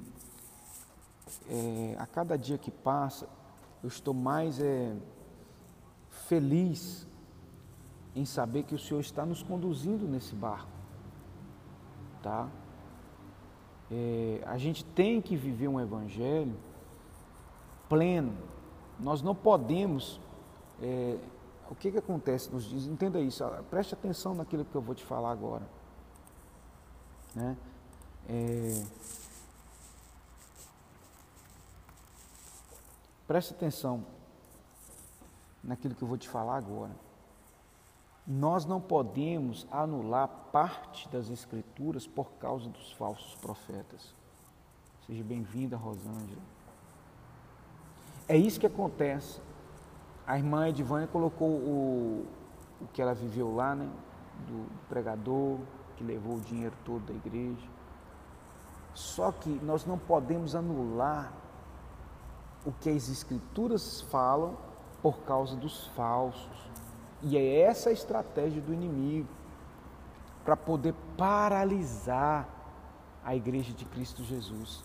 é, 1.48 1.96
a 1.98 2.06
cada 2.06 2.36
dia 2.36 2.58
que 2.58 2.70
passa, 2.70 3.28
eu 3.82 3.88
estou 3.88 4.14
mais 4.14 4.60
é, 4.60 4.94
feliz 6.10 7.06
em 8.14 8.24
saber 8.24 8.62
que 8.62 8.74
o 8.74 8.78
Senhor 8.78 9.00
está 9.00 9.26
nos 9.26 9.42
conduzindo 9.42 10.06
nesse 10.08 10.34
barco, 10.34 10.70
tá? 12.22 12.48
É, 13.90 14.42
a 14.46 14.56
gente 14.58 14.84
tem 14.84 15.20
que 15.20 15.36
viver 15.36 15.68
um 15.68 15.80
evangelho 15.80 16.56
pleno. 17.88 18.32
Nós 18.98 19.22
não 19.22 19.34
podemos. 19.34 20.20
É, 20.82 21.18
o 21.70 21.74
que, 21.74 21.90
que 21.90 21.98
acontece 21.98 22.50
nos 22.50 22.64
dias? 22.64 22.84
Entenda 22.84 23.20
isso. 23.20 23.44
Preste 23.70 23.94
atenção 23.94 24.34
naquilo 24.34 24.64
que 24.64 24.74
eu 24.74 24.80
vou 24.80 24.94
te 24.94 25.04
falar 25.04 25.32
agora. 25.32 25.66
Né? 27.34 27.56
É, 28.28 28.82
preste 33.26 33.52
atenção 33.52 34.04
naquilo 35.62 35.94
que 35.94 36.02
eu 36.02 36.08
vou 36.08 36.16
te 36.16 36.28
falar 36.28 36.56
agora. 36.56 36.94
Nós 38.26 38.64
não 38.64 38.80
podemos 38.80 39.66
anular 39.70 40.28
parte 40.50 41.08
das 41.08 41.30
Escrituras 41.30 42.06
por 42.06 42.30
causa 42.40 42.68
dos 42.68 42.92
falsos 42.92 43.34
profetas. 43.36 44.14
Seja 45.06 45.22
bem-vinda, 45.22 45.76
Rosângela. 45.76 46.42
É 48.28 48.36
isso 48.36 48.58
que 48.58 48.66
acontece. 48.66 49.40
A 50.26 50.36
irmã 50.36 50.68
Edivânia 50.68 51.06
colocou 51.06 51.48
o, 51.48 52.26
o 52.80 52.86
que 52.92 53.00
ela 53.00 53.14
viveu 53.14 53.54
lá, 53.54 53.74
né? 53.74 53.88
Do 54.48 54.66
pregador 54.88 55.58
que 55.96 56.04
levou 56.04 56.36
o 56.36 56.40
dinheiro 56.40 56.74
todo 56.84 57.06
da 57.06 57.14
igreja. 57.14 57.68
Só 58.92 59.30
que 59.30 59.48
nós 59.62 59.86
não 59.86 59.98
podemos 59.98 60.54
anular 60.54 61.32
o 62.64 62.72
que 62.72 62.90
as 62.90 63.08
Escrituras 63.08 64.00
falam 64.02 64.56
por 65.00 65.18
causa 65.18 65.54
dos 65.54 65.86
falsos. 65.88 66.70
E 67.22 67.36
é 67.36 67.60
essa 67.60 67.90
a 67.90 67.92
estratégia 67.92 68.60
do 68.60 68.74
inimigo 68.74 69.28
para 70.44 70.56
poder 70.56 70.94
paralisar 71.16 72.48
a 73.24 73.34
igreja 73.34 73.72
de 73.72 73.84
Cristo 73.84 74.22
Jesus, 74.22 74.84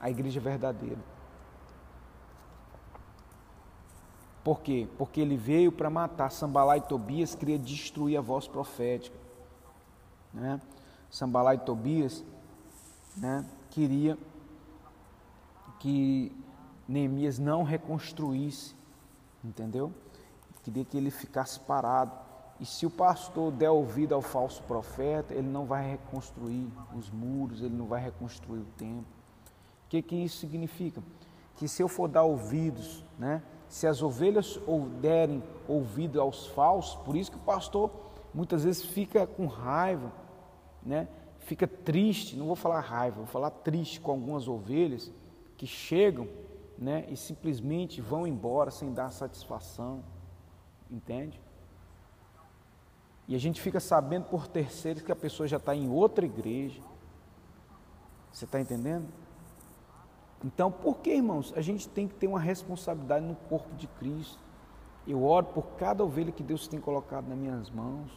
a 0.00 0.10
igreja 0.10 0.40
verdadeira. 0.40 0.98
Por 4.42 4.60
quê? 4.60 4.88
Porque 4.96 5.20
ele 5.20 5.36
veio 5.36 5.70
para 5.70 5.90
matar. 5.90 6.30
Sambalá 6.30 6.76
e 6.76 6.80
Tobias 6.80 7.34
queria 7.34 7.58
destruir 7.58 8.16
a 8.16 8.20
voz 8.20 8.48
profética. 8.48 9.16
Né? 10.32 10.60
Sambalá 11.10 11.54
e 11.54 11.58
Tobias 11.58 12.24
né, 13.16 13.44
queria 13.70 14.16
que 15.78 16.32
Neemias 16.88 17.38
não 17.38 17.62
reconstruísse 17.62 18.74
entendeu? 19.44 19.92
Queria 20.62 20.84
que 20.84 20.96
ele 20.96 21.10
ficasse 21.10 21.58
parado. 21.60 22.12
E 22.58 22.66
se 22.66 22.84
o 22.84 22.90
pastor 22.90 23.50
der 23.50 23.70
ouvido 23.70 24.14
ao 24.14 24.20
falso 24.20 24.62
profeta, 24.64 25.32
ele 25.32 25.48
não 25.48 25.64
vai 25.64 25.90
reconstruir 25.92 26.68
os 26.94 27.10
muros, 27.10 27.62
ele 27.62 27.74
não 27.74 27.86
vai 27.86 28.02
reconstruir 28.02 28.60
o 28.60 28.66
templo. 28.76 29.06
O 29.86 29.88
que, 29.88 30.02
que 30.02 30.14
isso 30.14 30.38
significa? 30.38 31.02
Que 31.56 31.66
se 31.66 31.82
eu 31.82 31.88
for 31.88 32.06
dar 32.06 32.22
ouvidos, 32.22 33.04
né? 33.18 33.42
Se 33.70 33.86
as 33.86 34.02
ovelhas 34.02 34.60
derem 35.00 35.42
ouvido 35.68 36.20
aos 36.20 36.48
falsos, 36.48 36.96
por 37.04 37.16
isso 37.16 37.30
que 37.30 37.36
o 37.36 37.40
pastor 37.40 37.88
muitas 38.34 38.64
vezes 38.64 38.84
fica 38.84 39.26
com 39.28 39.46
raiva, 39.46 40.12
né? 40.82 41.08
fica 41.38 41.68
triste, 41.68 42.36
não 42.36 42.46
vou 42.46 42.56
falar 42.56 42.80
raiva, 42.80 43.18
vou 43.18 43.26
falar 43.26 43.50
triste 43.50 44.00
com 44.00 44.10
algumas 44.10 44.48
ovelhas 44.48 45.10
que 45.56 45.68
chegam 45.68 46.28
né, 46.76 47.04
e 47.08 47.16
simplesmente 47.16 48.00
vão 48.00 48.26
embora 48.26 48.72
sem 48.72 48.92
dar 48.92 49.10
satisfação, 49.10 50.02
entende? 50.90 51.40
E 53.28 53.36
a 53.36 53.38
gente 53.38 53.60
fica 53.60 53.78
sabendo 53.78 54.24
por 54.24 54.48
terceiros 54.48 55.02
que 55.02 55.12
a 55.12 55.16
pessoa 55.16 55.46
já 55.46 55.58
está 55.58 55.76
em 55.76 55.88
outra 55.88 56.24
igreja. 56.24 56.82
Você 58.32 58.44
está 58.44 58.60
entendendo? 58.60 59.06
Então, 60.44 60.70
por 60.70 60.98
que, 60.98 61.10
irmãos? 61.10 61.52
A 61.56 61.60
gente 61.60 61.88
tem 61.88 62.08
que 62.08 62.14
ter 62.14 62.26
uma 62.26 62.40
responsabilidade 62.40 63.24
no 63.24 63.34
corpo 63.34 63.74
de 63.76 63.86
Cristo. 63.86 64.38
Eu 65.06 65.22
oro 65.22 65.46
por 65.46 65.62
cada 65.76 66.04
ovelha 66.04 66.32
que 66.32 66.42
Deus 66.42 66.66
tem 66.66 66.80
colocado 66.80 67.28
nas 67.28 67.38
minhas 67.38 67.70
mãos, 67.70 68.10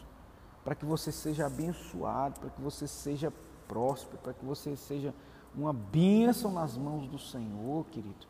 para 0.64 0.74
que 0.74 0.84
você 0.84 1.12
seja 1.12 1.46
abençoado, 1.46 2.40
para 2.40 2.50
que 2.50 2.60
você 2.60 2.86
seja 2.86 3.32
próspero, 3.68 4.18
para 4.18 4.32
que 4.32 4.44
você 4.44 4.76
seja 4.76 5.14
uma 5.54 5.72
bênção 5.72 6.52
nas 6.52 6.76
mãos 6.76 7.06
do 7.06 7.18
Senhor, 7.18 7.84
querido. 7.86 8.26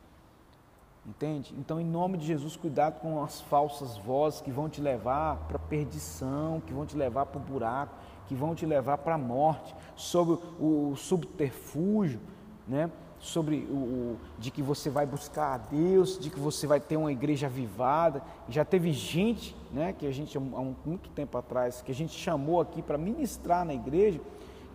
Entende? 1.07 1.55
Então, 1.59 1.79
em 1.79 1.85
nome 1.85 2.17
de 2.17 2.27
Jesus, 2.27 2.57
cuidado 2.57 3.01
com 3.01 3.23
as 3.23 3.41
falsas 3.43 3.97
vozes 3.99 4.41
que 4.41 4.51
vão 4.51 4.69
te 4.71 4.81
levar 4.81 5.37
para 5.47 5.57
a 5.57 5.61
perdição, 5.61 6.63
que 6.67 6.73
vão 6.73 6.87
te 6.87 6.97
levar 6.97 7.27
para 7.27 7.39
o 7.39 7.45
buraco, 7.45 7.95
que 8.27 8.35
vão 8.35 8.55
te 8.55 8.65
levar 8.65 8.99
para 8.99 9.15
a 9.17 9.19
morte, 9.19 9.75
sob 9.95 10.39
o 10.59 10.97
subterfúgio 10.97 12.21
né, 12.67 12.91
sobre 13.21 13.67
o, 13.71 14.17
de 14.39 14.51
que 14.51 14.63
você 14.63 14.91
vai 14.91 15.07
buscar 15.07 15.55
a 15.55 15.59
Deus, 15.59 16.19
de 16.19 16.31
que 16.31 16.39
você 16.39 16.67
vai 16.67 16.81
ter 16.81 16.97
uma 16.97 17.11
igreja 17.11 17.47
avivada. 17.47 18.23
Já 18.49 18.65
teve 18.65 18.93
gente, 18.93 19.57
né, 19.73 19.93
que 19.93 20.07
a 20.07 20.13
gente 20.13 20.37
há 20.37 20.41
muito 20.41 21.09
tempo 21.11 21.39
atrás, 21.39 21.83
que 21.83 21.91
a 21.91 21.95
gente 21.95 22.13
chamou 22.13 22.61
aqui 22.61 22.83
para 22.83 22.99
ministrar 22.99 23.65
na 23.65 23.75
igreja, 23.75 24.21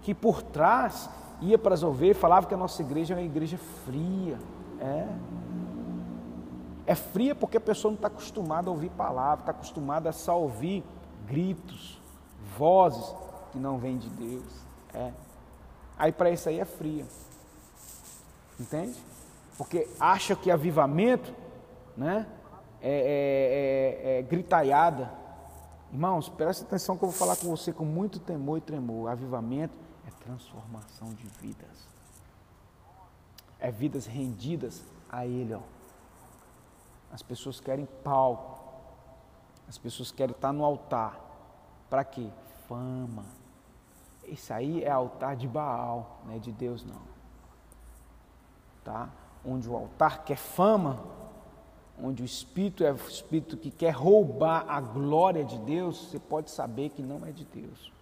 que 0.01 0.13
por 0.13 0.41
trás 0.41 1.09
ia 1.41 1.57
para 1.57 1.73
as 1.73 1.83
ovelhas 1.83 2.17
falava 2.17 2.47
que 2.47 2.53
a 2.53 2.57
nossa 2.57 2.81
igreja 2.81 3.13
é 3.13 3.17
uma 3.17 3.23
igreja 3.23 3.57
fria. 3.85 4.37
É. 4.79 5.07
É 6.85 6.95
fria 6.95 7.35
porque 7.35 7.57
a 7.57 7.61
pessoa 7.61 7.91
não 7.91 7.95
está 7.95 8.07
acostumada 8.07 8.69
a 8.69 8.71
ouvir 8.71 8.89
palavra, 8.89 9.41
está 9.41 9.51
acostumada 9.51 10.09
a 10.09 10.13
só 10.13 10.39
ouvir 10.41 10.83
gritos, 11.27 12.01
vozes 12.57 13.15
que 13.51 13.59
não 13.59 13.77
vêm 13.77 13.97
de 13.97 14.09
Deus. 14.09 14.65
É. 14.93 15.11
Aí 15.97 16.11
para 16.11 16.31
isso 16.31 16.49
aí 16.49 16.59
é 16.59 16.65
fria. 16.65 17.05
Entende? 18.59 18.99
Porque 19.57 19.87
acha 19.99 20.35
que 20.35 20.51
avivamento 20.51 21.33
né, 21.95 22.27
é, 22.81 24.01
é, 24.03 24.09
é, 24.15 24.19
é 24.19 24.21
gritaiada. 24.21 25.11
Irmãos, 25.91 26.29
preste 26.29 26.63
atenção 26.63 26.97
que 26.97 27.03
eu 27.03 27.09
vou 27.09 27.17
falar 27.17 27.35
com 27.35 27.47
você 27.49 27.71
com 27.71 27.85
muito 27.85 28.19
temor 28.19 28.57
e 28.57 28.61
tremor. 28.61 29.09
Avivamento 29.09 29.77
é 30.07 30.11
transformação 30.23 31.09
de 31.13 31.25
vidas. 31.41 31.87
É 33.59 33.71
vidas 33.71 34.05
rendidas 34.05 34.83
a 35.09 35.25
Ele. 35.25 35.53
Ó. 35.53 35.61
As 37.11 37.23
pessoas 37.23 37.59
querem 37.59 37.87
palco. 38.03 38.59
As 39.67 39.77
pessoas 39.77 40.11
querem 40.11 40.35
estar 40.35 40.53
no 40.53 40.63
altar. 40.63 41.19
Para 41.89 42.03
quê? 42.03 42.29
Fama. 42.67 43.25
Isso 44.25 44.53
aí 44.53 44.83
é 44.83 44.91
altar 44.91 45.35
de 45.35 45.47
Baal, 45.47 46.21
não 46.25 46.35
é 46.35 46.39
de 46.39 46.51
Deus 46.51 46.83
não. 46.83 47.08
Tá? 48.89 49.07
Onde 49.45 49.69
o 49.69 49.75
altar 49.75 50.23
quer 50.23 50.35
fama, 50.35 50.99
onde 52.01 52.23
o 52.23 52.25
espírito 52.25 52.83
é 52.83 52.91
o 52.91 52.95
espírito 52.95 53.55
que 53.55 53.69
quer 53.69 53.91
roubar 53.91 54.65
a 54.67 54.81
glória 54.81 55.45
de 55.45 55.59
Deus, 55.59 56.07
você 56.07 56.17
pode 56.17 56.49
saber 56.49 56.89
que 56.89 57.03
não 57.03 57.23
é 57.23 57.31
de 57.31 57.45
Deus. 57.45 57.93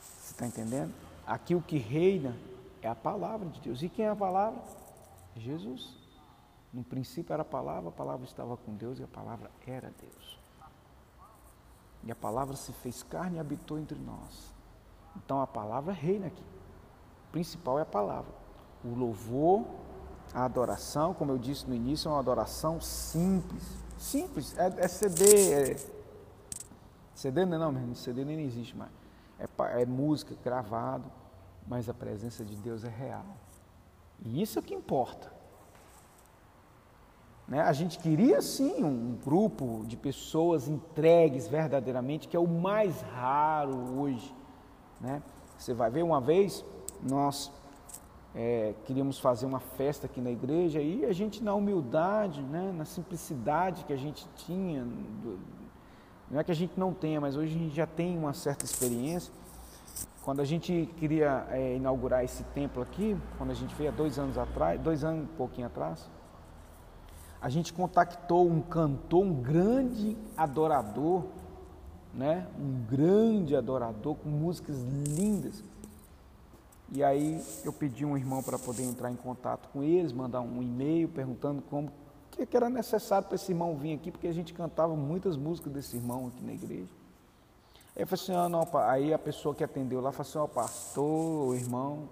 Você 0.00 0.32
está 0.32 0.46
entendendo? 0.46 0.94
Aqui 1.26 1.54
o 1.54 1.60
que 1.60 1.76
reina 1.76 2.34
é 2.80 2.88
a 2.88 2.94
palavra 2.94 3.50
de 3.50 3.60
Deus. 3.60 3.82
E 3.82 3.90
quem 3.90 4.06
é 4.06 4.08
a 4.08 4.16
palavra? 4.16 4.62
Jesus. 5.36 5.94
No 6.72 6.82
princípio 6.82 7.34
era 7.34 7.42
a 7.42 7.44
palavra, 7.44 7.90
a 7.90 7.92
palavra 7.92 8.24
estava 8.24 8.56
com 8.56 8.74
Deus 8.76 8.98
e 8.98 9.02
a 9.02 9.08
palavra 9.08 9.50
era 9.66 9.92
Deus. 10.00 10.38
E 12.02 12.10
a 12.10 12.16
palavra 12.16 12.56
se 12.56 12.72
fez 12.72 13.02
carne 13.02 13.36
e 13.36 13.40
habitou 13.40 13.78
entre 13.78 13.98
nós. 13.98 14.54
Então 15.14 15.42
a 15.42 15.46
palavra 15.46 15.92
reina 15.92 16.28
aqui. 16.28 16.44
O 17.28 17.32
principal 17.32 17.78
é 17.78 17.82
a 17.82 17.86
palavra. 17.86 18.37
O 18.84 18.94
louvor, 18.94 19.64
a 20.32 20.44
adoração, 20.44 21.14
como 21.14 21.32
eu 21.32 21.38
disse 21.38 21.66
no 21.66 21.74
início, 21.74 22.08
é 22.08 22.12
uma 22.12 22.20
adoração 22.20 22.80
simples. 22.80 23.62
Simples, 23.98 24.56
é, 24.56 24.84
é 24.84 24.88
CD. 24.88 25.52
É... 25.52 25.76
CD 27.14 27.44
não, 27.44 27.58
não, 27.58 27.72
não, 27.72 27.94
CD 27.94 28.24
nem 28.24 28.40
existe 28.44 28.76
mais. 28.76 28.90
É, 29.38 29.82
é 29.82 29.86
música 29.86 30.34
gravado, 30.44 31.10
mas 31.66 31.88
a 31.88 31.94
presença 31.94 32.44
de 32.44 32.54
Deus 32.56 32.84
é 32.84 32.88
real. 32.88 33.26
E 34.24 34.40
isso 34.42 34.58
é 34.58 34.60
o 34.60 34.62
que 34.62 34.74
importa. 34.74 35.32
Né? 37.48 37.60
A 37.62 37.72
gente 37.72 37.98
queria 37.98 38.42
sim 38.42 38.84
um 38.84 39.16
grupo 39.24 39.82
de 39.86 39.96
pessoas 39.96 40.68
entregues 40.68 41.48
verdadeiramente, 41.48 42.28
que 42.28 42.36
é 42.36 42.40
o 42.40 42.46
mais 42.46 43.00
raro 43.00 43.98
hoje. 43.98 44.34
Né? 45.00 45.22
Você 45.56 45.72
vai 45.72 45.90
ver 45.90 46.02
uma 46.02 46.20
vez, 46.20 46.64
nós 47.02 47.50
é, 48.34 48.74
queríamos 48.84 49.18
fazer 49.18 49.46
uma 49.46 49.60
festa 49.60 50.06
aqui 50.06 50.20
na 50.20 50.30
igreja 50.30 50.80
e 50.80 51.04
a 51.04 51.12
gente 51.12 51.42
na 51.42 51.54
humildade, 51.54 52.42
né, 52.42 52.72
na 52.76 52.84
simplicidade 52.84 53.84
que 53.84 53.92
a 53.92 53.96
gente 53.96 54.28
tinha, 54.36 54.86
não 56.30 56.38
é 56.38 56.44
que 56.44 56.52
a 56.52 56.54
gente 56.54 56.78
não 56.78 56.92
tenha, 56.92 57.20
mas 57.20 57.36
hoje 57.36 57.54
a 57.54 57.58
gente 57.58 57.74
já 57.74 57.86
tem 57.86 58.18
uma 58.18 58.34
certa 58.34 58.64
experiência. 58.64 59.32
Quando 60.22 60.40
a 60.40 60.44
gente 60.44 60.88
queria 60.98 61.46
é, 61.50 61.76
inaugurar 61.76 62.22
esse 62.22 62.44
templo 62.44 62.82
aqui, 62.82 63.16
quando 63.38 63.50
a 63.50 63.54
gente 63.54 63.74
veio 63.74 63.90
há 63.90 63.92
dois 63.92 64.18
anos 64.18 64.36
atrás, 64.36 64.78
dois 64.78 65.02
anos 65.02 65.24
um 65.24 65.36
pouquinho 65.36 65.66
atrás, 65.66 66.08
a 67.40 67.48
gente 67.48 67.72
contactou 67.72 68.46
um 68.46 68.60
cantor, 68.60 69.24
um 69.24 69.32
grande 69.32 70.18
adorador, 70.36 71.24
né? 72.12 72.46
Um 72.58 72.84
grande 72.84 73.56
adorador 73.56 74.16
com 74.16 74.28
músicas 74.28 74.76
lindas. 74.82 75.64
E 76.90 77.04
aí 77.04 77.42
eu 77.64 77.72
pedi 77.72 78.04
um 78.04 78.16
irmão 78.16 78.42
para 78.42 78.58
poder 78.58 78.82
entrar 78.82 79.10
em 79.10 79.16
contato 79.16 79.68
com 79.68 79.82
eles, 79.82 80.12
mandar 80.12 80.40
um 80.40 80.62
e-mail 80.62 81.08
perguntando 81.08 81.60
como 81.62 81.92
que, 82.30 82.46
que 82.46 82.56
era 82.56 82.70
necessário 82.70 83.26
para 83.26 83.34
esse 83.34 83.52
irmão 83.52 83.76
vir 83.76 83.94
aqui, 83.94 84.10
porque 84.10 84.26
a 84.26 84.32
gente 84.32 84.54
cantava 84.54 84.96
muitas 84.96 85.36
músicas 85.36 85.72
desse 85.72 85.96
irmão 85.96 86.28
aqui 86.28 86.42
na 86.42 86.52
igreja. 86.52 86.92
Aí 87.94 88.02
eu 88.02 88.06
falei 88.06 88.22
assim, 88.22 88.34
ah, 88.34 88.48
não, 88.48 88.66
aí 88.88 89.12
a 89.12 89.18
pessoa 89.18 89.54
que 89.54 89.62
atendeu 89.62 90.00
lá 90.00 90.12
falou 90.12 90.28
assim, 90.28 90.38
ó, 90.38 90.44
oh, 90.44 90.48
pastor, 90.48 91.56
irmão, 91.56 92.08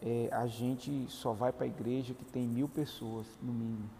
é, 0.00 0.28
a 0.32 0.46
gente 0.46 1.06
só 1.10 1.32
vai 1.32 1.52
para 1.52 1.64
a 1.64 1.66
igreja 1.66 2.14
que 2.14 2.24
tem 2.24 2.46
mil 2.46 2.68
pessoas, 2.68 3.26
no 3.42 3.52
mínimo. 3.52 3.90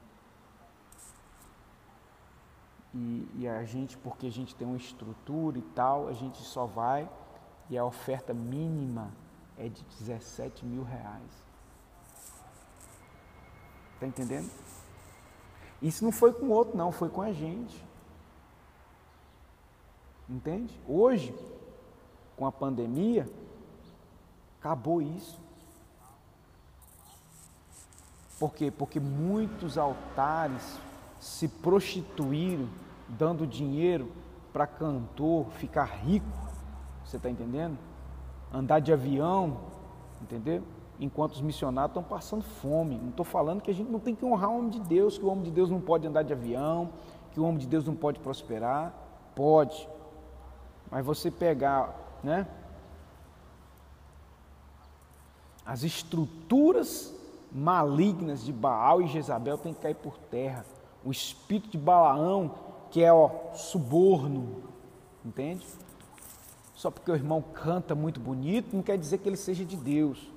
E, 2.95 3.29
e, 3.41 3.49
a 3.49 3.65
gente, 3.65 3.99
porque 3.99 4.29
a 4.29 4.31
gente 4.31 4.55
tem 4.55 4.67
uma 4.67 4.77
estrutura 4.77 5.59
e 5.59 5.63
tal, 5.63 6.07
a 6.07 6.13
gente 6.13 6.39
só 6.43 6.65
vai 6.65 7.11
e 7.69 7.77
a 7.77 7.85
oferta 7.85 8.33
mínima 8.33 9.11
é 9.59 9.69
de 9.69 9.83
17 10.01 10.65
mil 10.65 10.83
reais. 10.83 11.45
Está 13.95 14.07
entendendo? 14.07 14.51
Isso 15.81 16.05
não 16.05 16.13
foi 16.13 16.33
com 16.33 16.47
o 16.47 16.51
outro, 16.51 16.77
não, 16.77 16.91
foi 16.91 17.09
com 17.09 17.23
a 17.23 17.33
gente. 17.33 17.85
Entende? 20.29 20.75
Hoje, 20.89 21.35
com 22.37 22.47
a 22.47 22.53
pandemia, 22.53 23.29
acabou 24.59 25.01
isso. 25.03 25.39
Por 28.39 28.53
quê? 28.55 28.71
Porque 28.71 28.99
muitos 28.99 29.79
altares 29.79 30.79
se 31.21 31.47
prostituíram 31.49 32.69
dando 33.09 33.47
dinheiro 33.47 34.11
para 34.53 34.67
cantor 34.67 35.51
ficar 35.53 35.85
rico, 35.85 36.27
você 37.05 37.17
está 37.17 37.31
entendendo? 37.31 37.79
Andar 38.55 38.79
de 38.79 38.93
avião, 38.93 39.59
entendeu? 40.23 40.63
Enquanto 41.01 41.33
os 41.33 41.41
missionários 41.41 41.91
estão 41.91 42.05
passando 42.05 42.45
fome. 42.45 42.97
Não 42.97 43.11
estou 43.11 43.25
falando 43.25 43.61
que 43.61 43.71
a 43.71 43.75
gente 43.75 43.91
não 43.91 43.99
tem 43.99 44.15
que 44.15 44.25
honrar 44.25 44.51
o 44.51 44.59
homem 44.59 44.71
de 44.71 44.81
Deus, 44.81 45.19
que 45.19 45.25
o 45.25 45.29
homem 45.29 45.43
de 45.43 45.51
Deus 45.51 45.69
não 45.69 45.81
pode 45.81 46.07
andar 46.07 46.23
de 46.23 46.33
avião, 46.33 46.91
que 47.33 47.41
o 47.41 47.45
homem 47.45 47.59
de 47.59 47.67
Deus 47.67 47.85
não 47.85 47.97
pode 47.97 48.21
prosperar. 48.21 48.95
Pode. 49.35 49.89
Mas 50.89 51.05
você 51.05 51.33
pegar, 51.33 51.93
né? 52.23 52.47
As 55.67 55.83
estruturas 55.83 57.13
malignas 57.51 58.45
de 58.45 58.53
Baal 58.53 59.03
e 59.03 59.09
Jezabel 59.09 59.59
têm 59.59 59.75
que 59.75 59.81
cair 59.81 59.97
por 59.97 60.17
terra. 60.17 60.65
O 61.05 61.11
espírito 61.11 61.71
de 61.71 61.79
Balaão 61.79 62.53
que 62.95 63.03
é 63.03 63.13
ó, 63.13 63.29
suborno, 63.55 64.63
entende? 65.25 65.67
Só 66.75 66.91
porque 66.91 67.11
o 67.11 67.15
irmão 67.15 67.41
canta 67.41 67.95
muito 67.95 68.19
bonito, 68.21 68.75
não 68.75 68.83
quer 68.83 68.99
dizer 68.99 69.19
que 69.19 69.29
ele 69.29 69.37
seja 69.37 69.65
de 69.65 69.77
Deus. 69.77 70.31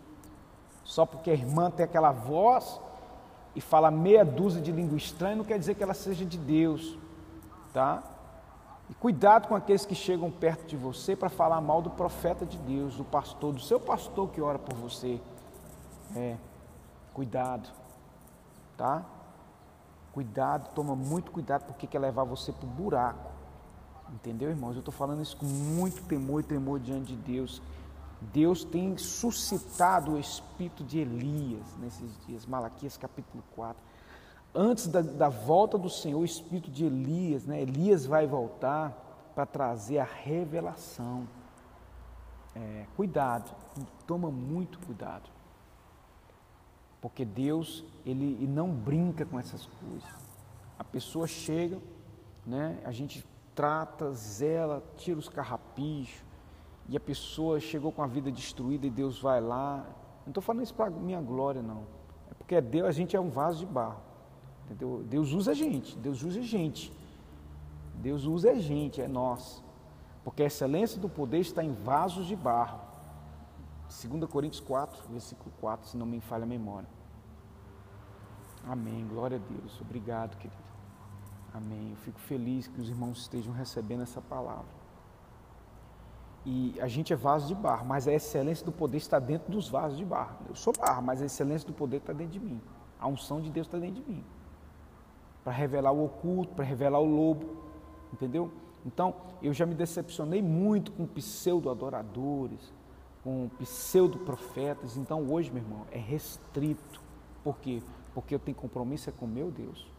Só 0.83 1.05
porque 1.05 1.31
a 1.31 1.33
irmã 1.33 1.69
tem 1.69 1.83
aquela 1.83 2.11
voz 2.11 2.79
e 3.55 3.61
fala 3.61 3.89
meia 3.89 4.23
dúzia 4.23 4.61
de 4.61 4.71
língua 4.71 4.97
estranha, 4.97 5.35
não 5.35 5.43
quer 5.43 5.57
dizer 5.57 5.75
que 5.75 5.83
ela 5.83 5.93
seja 5.93 6.23
de 6.23 6.37
Deus, 6.37 6.97
tá? 7.73 8.03
E 8.89 8.93
cuidado 8.93 9.47
com 9.47 9.55
aqueles 9.55 9.85
que 9.85 9.95
chegam 9.95 10.31
perto 10.31 10.65
de 10.65 10.77
você 10.77 11.15
para 11.15 11.27
falar 11.27 11.59
mal 11.59 11.81
do 11.81 11.89
profeta 11.89 12.45
de 12.45 12.57
Deus, 12.57 12.95
do 12.95 13.03
pastor, 13.03 13.53
do 13.53 13.59
seu 13.59 13.79
pastor 13.79 14.29
que 14.29 14.39
ora 14.39 14.57
por 14.57 14.75
você. 14.75 15.19
É, 16.15 16.37
cuidado, 17.13 17.67
tá? 18.77 19.03
Cuidado, 20.13 20.69
toma 20.73 20.95
muito 20.95 21.31
cuidado 21.31 21.65
porque 21.65 21.85
quer 21.85 21.99
levar 21.99 22.23
você 22.23 22.51
para 22.51 22.65
o 22.65 22.69
buraco. 22.69 23.26
Entendeu, 24.13 24.49
irmãos? 24.49 24.73
Eu 24.73 24.79
estou 24.79 24.93
falando 24.93 25.21
isso 25.21 25.35
com 25.37 25.45
muito 25.45 26.01
temor 26.03 26.39
e 26.39 26.43
tremor 26.43 26.79
diante 26.79 27.15
de 27.15 27.15
Deus. 27.15 27.61
Deus 28.33 28.63
tem 28.63 28.97
suscitado 28.97 30.13
o 30.13 30.19
espírito 30.19 30.83
de 30.83 30.99
Elias 30.99 31.75
nesses 31.79 32.17
dias. 32.25 32.45
Malaquias 32.45 32.97
capítulo 32.97 33.43
4. 33.55 33.81
Antes 34.55 34.87
da, 34.87 35.01
da 35.01 35.29
volta 35.29 35.77
do 35.77 35.89
Senhor, 35.89 36.19
o 36.19 36.25
espírito 36.25 36.71
de 36.71 36.85
Elias, 36.85 37.45
né? 37.45 37.61
Elias 37.61 38.05
vai 38.05 38.25
voltar 38.25 38.91
para 39.35 39.45
trazer 39.45 39.99
a 39.99 40.03
revelação. 40.03 41.27
É, 42.55 42.85
cuidado, 42.95 43.51
toma 44.07 44.31
muito 44.31 44.79
cuidado. 44.79 45.29
Porque 46.99 47.23
Deus, 47.23 47.83
ele 48.03 48.47
não 48.47 48.71
brinca 48.71 49.25
com 49.25 49.39
essas 49.39 49.65
coisas. 49.65 50.09
A 50.79 50.83
pessoa 50.83 51.27
chega, 51.27 51.77
né, 52.45 52.81
a 52.83 52.91
gente 52.91 53.23
trata, 53.57 54.11
zela, 54.11 54.83
tira 54.97 55.17
os 55.17 55.27
carrapichos, 55.27 56.23
e 56.87 56.95
a 56.95 56.99
pessoa 56.99 57.59
chegou 57.59 57.91
com 57.91 58.03
a 58.03 58.07
vida 58.07 58.31
destruída 58.31 58.85
e 58.85 58.89
Deus 58.89 59.19
vai 59.19 59.41
lá 59.41 59.85
Não 60.25 60.29
estou 60.29 60.41
falando 60.41 60.63
isso 60.63 60.75
para 60.75 60.89
minha 60.89 61.19
glória, 61.19 61.61
não. 61.61 61.83
É 62.29 62.33
porque 62.35 62.61
Deus, 62.61 62.87
a 62.87 62.91
gente 62.91 63.15
é 63.15 63.19
um 63.19 63.29
vaso 63.29 63.59
de 63.59 63.65
barro. 63.65 63.99
Entendeu? 64.65 65.03
Deus 65.09 65.31
usa 65.31 65.51
a 65.51 65.53
gente, 65.53 65.97
Deus 65.97 66.21
usa 66.21 66.39
a 66.39 66.43
gente. 66.43 66.93
Deus 67.95 68.25
usa 68.25 68.51
a 68.51 68.55
gente, 68.55 69.01
é 69.01 69.07
nós. 69.07 69.63
Porque 70.23 70.43
a 70.43 70.45
excelência 70.45 70.99
do 70.99 71.09
poder 71.09 71.39
está 71.39 71.63
em 71.63 71.73
vasos 71.73 72.27
de 72.27 72.35
barro. 72.35 72.79
2 73.87 74.29
Coríntios 74.29 74.59
4, 74.59 75.09
versículo 75.09 75.51
4, 75.59 75.89
se 75.89 75.97
não 75.97 76.05
me 76.05 76.19
falha 76.19 76.43
a 76.43 76.47
memória. 76.47 76.89
Amém. 78.65 79.07
Glória 79.07 79.37
a 79.37 79.53
Deus. 79.53 79.81
Obrigado, 79.81 80.37
querido. 80.37 80.61
Amém. 81.57 81.89
Eu 81.89 81.97
fico 81.97 82.19
feliz 82.19 82.67
que 82.67 82.79
os 82.79 82.87
irmãos 82.87 83.21
estejam 83.21 83.51
recebendo 83.51 84.03
essa 84.03 84.21
palavra. 84.21 84.77
E 86.45 86.79
a 86.79 86.87
gente 86.87 87.11
é 87.11 87.15
vaso 87.15 87.47
de 87.47 87.55
barro, 87.55 87.85
mas 87.85 88.07
a 88.07 88.13
excelência 88.13 88.63
do 88.63 88.71
poder 88.71 88.97
está 88.97 89.17
dentro 89.17 89.51
dos 89.51 89.67
vasos 89.67 89.97
de 89.97 90.05
barro. 90.05 90.37
Eu 90.47 90.55
sou 90.55 90.71
barro, 90.71 91.01
mas 91.01 91.21
a 91.21 91.25
excelência 91.25 91.67
do 91.67 91.73
poder 91.73 91.97
está 91.97 92.13
dentro 92.13 92.33
de 92.33 92.39
mim. 92.39 92.61
A 92.99 93.07
unção 93.07 93.41
de 93.41 93.49
Deus 93.49 93.65
está 93.65 93.79
dentro 93.79 94.03
de 94.03 94.09
mim. 94.09 94.23
Para 95.43 95.51
revelar 95.51 95.91
o 95.91 96.05
oculto, 96.05 96.53
para 96.53 96.63
revelar 96.63 96.99
o 96.99 97.05
lobo. 97.05 97.57
Entendeu? 98.13 98.51
Então, 98.85 99.15
eu 99.41 99.51
já 99.51 99.65
me 99.65 99.73
decepcionei 99.73 100.41
muito 100.41 100.91
com 100.91 101.07
pseudo-adoradores, 101.07 102.71
com 103.23 103.49
pseudo-profetas. 103.59 104.95
Então, 104.95 105.27
hoje, 105.29 105.51
meu 105.51 105.63
irmão, 105.63 105.87
é 105.91 105.97
restrito. 105.97 107.01
Por 107.43 107.57
quê? 107.57 107.81
Porque 108.13 108.33
eu 108.35 108.39
tenho 108.39 108.55
compromisso 108.55 109.09
é 109.09 109.13
com 109.13 109.25
meu 109.25 109.49
Deus. 109.49 109.96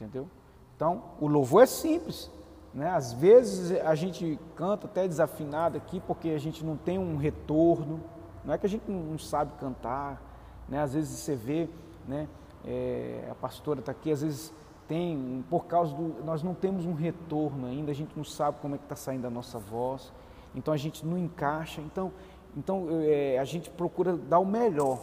Entendeu? 0.00 0.26
Então, 0.74 1.02
o 1.20 1.26
louvor 1.26 1.62
é 1.62 1.66
simples. 1.66 2.30
Né? 2.72 2.88
Às 2.88 3.12
vezes 3.12 3.78
a 3.80 3.94
gente 3.94 4.38
canta 4.56 4.86
até 4.86 5.06
desafinado 5.06 5.76
aqui 5.76 6.00
porque 6.00 6.30
a 6.30 6.38
gente 6.38 6.64
não 6.64 6.74
tem 6.74 6.98
um 6.98 7.16
retorno. 7.16 8.00
Não 8.42 8.54
é 8.54 8.58
que 8.58 8.64
a 8.64 8.68
gente 8.68 8.90
não 8.90 9.18
sabe 9.18 9.52
cantar. 9.60 10.22
Né? 10.66 10.80
Às 10.80 10.94
vezes 10.94 11.18
você 11.18 11.36
vê, 11.36 11.68
né? 12.08 12.26
É, 12.64 13.28
a 13.30 13.34
pastora 13.34 13.80
está 13.80 13.92
aqui, 13.92 14.10
às 14.10 14.22
vezes 14.22 14.52
tem, 14.86 15.44
por 15.48 15.66
causa 15.66 15.94
do. 15.94 16.24
Nós 16.24 16.42
não 16.42 16.54
temos 16.54 16.84
um 16.84 16.92
retorno 16.92 17.66
ainda, 17.66 17.90
a 17.90 17.94
gente 17.94 18.16
não 18.16 18.24
sabe 18.24 18.58
como 18.60 18.74
é 18.74 18.78
que 18.78 18.84
está 18.84 18.96
saindo 18.96 19.26
a 19.26 19.30
nossa 19.30 19.58
voz, 19.58 20.12
então 20.54 20.74
a 20.74 20.76
gente 20.76 21.06
não 21.06 21.16
encaixa. 21.16 21.80
Então, 21.80 22.12
então 22.56 22.88
é, 23.02 23.38
a 23.38 23.44
gente 23.44 23.70
procura 23.70 24.16
dar 24.16 24.38
o 24.38 24.44
melhor, 24.44 25.00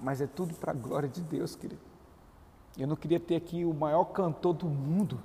mas 0.00 0.20
é 0.20 0.26
tudo 0.26 0.54
para 0.54 0.72
a 0.72 0.74
glória 0.74 1.08
de 1.08 1.20
Deus, 1.20 1.56
querido. 1.56 1.87
Eu 2.78 2.86
não 2.86 2.94
queria 2.94 3.18
ter 3.18 3.34
aqui 3.34 3.64
o 3.64 3.74
maior 3.74 4.04
cantor 4.04 4.54
do 4.54 4.66
mundo 4.66 5.20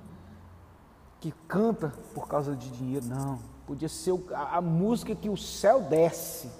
que 1.20 1.32
canta 1.46 1.88
por 2.12 2.26
causa 2.26 2.56
de 2.56 2.68
dinheiro, 2.70 3.06
não. 3.06 3.38
Podia 3.64 3.88
ser 3.88 4.12
a, 4.34 4.60
música 4.60 5.14
que 5.14 5.30
o 5.30 5.36
céu 5.36 5.80
desce. 5.80 6.50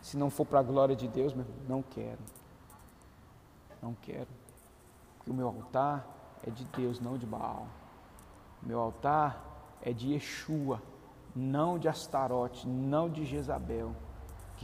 Se 0.00 0.16
não 0.16 0.30
for 0.30 0.46
para 0.46 0.60
a 0.60 0.62
glória 0.62 0.94
de 0.94 1.08
Deus, 1.08 1.34
meu, 1.34 1.44
não 1.68 1.82
quero. 1.82 2.20
Não 3.82 3.94
quero 4.00 4.28
que 5.22 5.30
o 5.30 5.34
meu 5.34 5.48
altar 5.48 6.06
é 6.46 6.50
de 6.50 6.64
Deus, 6.66 7.00
não 7.00 7.18
de 7.18 7.26
Baal. 7.26 7.66
Meu 8.62 8.78
altar 8.80 9.44
é 9.82 9.92
de 9.92 10.12
Yeshua, 10.12 10.80
não 11.34 11.78
de 11.78 11.88
Astarote, 11.88 12.66
não 12.66 13.10
de 13.10 13.26
Jezabel, 13.26 13.94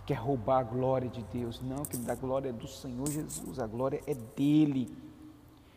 que 0.03 0.09
quer 0.09 0.19
roubar 0.19 0.59
a 0.59 0.63
glória 0.63 1.09
de 1.09 1.23
Deus. 1.25 1.61
Não, 1.63 1.85
que 1.85 1.99
a 2.11 2.15
glória 2.15 2.49
é 2.49 2.53
do 2.53 2.67
Senhor 2.67 3.09
Jesus, 3.09 3.59
a 3.59 3.67
glória 3.67 4.03
é 4.07 4.15
dele. 4.15 4.97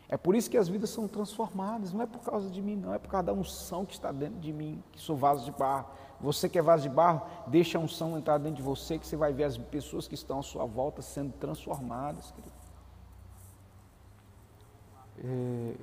É 0.08 0.16
por 0.16 0.36
isso 0.36 0.48
que 0.48 0.56
as 0.56 0.68
vidas 0.68 0.90
são 0.90 1.08
transformadas, 1.08 1.92
não 1.92 2.02
é 2.02 2.06
por 2.06 2.20
causa 2.20 2.48
de 2.48 2.62
mim, 2.62 2.76
não, 2.76 2.94
é 2.94 2.98
por 2.98 3.10
causa 3.10 3.26
da 3.26 3.32
unção 3.32 3.84
que 3.84 3.94
está 3.94 4.12
dentro 4.12 4.38
de 4.38 4.52
mim, 4.52 4.82
que 4.92 5.00
sou 5.00 5.16
vaso 5.16 5.44
de 5.44 5.50
barro. 5.50 5.86
Você 6.20 6.48
que 6.48 6.58
é 6.58 6.62
vaso 6.62 6.84
de 6.84 6.88
barro, 6.88 7.22
deixa 7.48 7.76
a 7.76 7.80
unção 7.80 8.16
entrar 8.16 8.38
dentro 8.38 8.56
de 8.56 8.62
você, 8.62 8.98
que 8.98 9.06
você 9.06 9.16
vai 9.16 9.32
ver 9.32 9.44
as 9.44 9.58
pessoas 9.58 10.06
que 10.06 10.14
estão 10.14 10.38
à 10.38 10.42
sua 10.42 10.64
volta 10.64 11.02
sendo 11.02 11.32
transformadas, 11.32 12.30
querido. 12.30 12.54
É, 15.18 15.74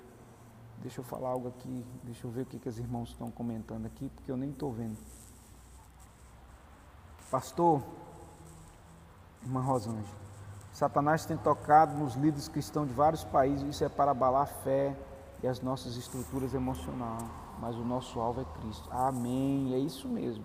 deixa 0.81 1.01
eu 1.01 1.03
falar 1.03 1.29
algo 1.29 1.49
aqui, 1.49 1.85
deixa 2.03 2.25
eu 2.25 2.31
ver 2.31 2.43
o 2.43 2.45
que, 2.45 2.59
que 2.59 2.69
os 2.69 2.79
irmãos 2.79 3.09
estão 3.09 3.29
comentando 3.29 3.85
aqui, 3.85 4.09
porque 4.09 4.31
eu 4.31 4.37
nem 4.37 4.51
estou 4.51 4.71
vendo. 4.71 4.97
Pastor, 7.29 7.83
irmã 9.43 9.61
Rosângela, 9.61 10.23
Satanás 10.71 11.25
tem 11.25 11.37
tocado 11.37 11.95
nos 11.95 12.15
líderes 12.15 12.47
cristãos 12.47 12.87
de 12.87 12.93
vários 12.93 13.23
países, 13.23 13.67
isso 13.67 13.83
é 13.83 13.89
para 13.89 14.11
abalar 14.11 14.43
a 14.43 14.45
fé 14.63 14.97
e 15.43 15.47
as 15.47 15.61
nossas 15.61 15.95
estruturas 15.97 16.53
emocionais, 16.53 17.23
mas 17.59 17.75
o 17.75 17.83
nosso 17.83 18.19
alvo 18.19 18.41
é 18.41 18.59
Cristo. 18.59 18.89
Amém, 18.91 19.73
é 19.73 19.77
isso 19.77 20.07
mesmo. 20.07 20.43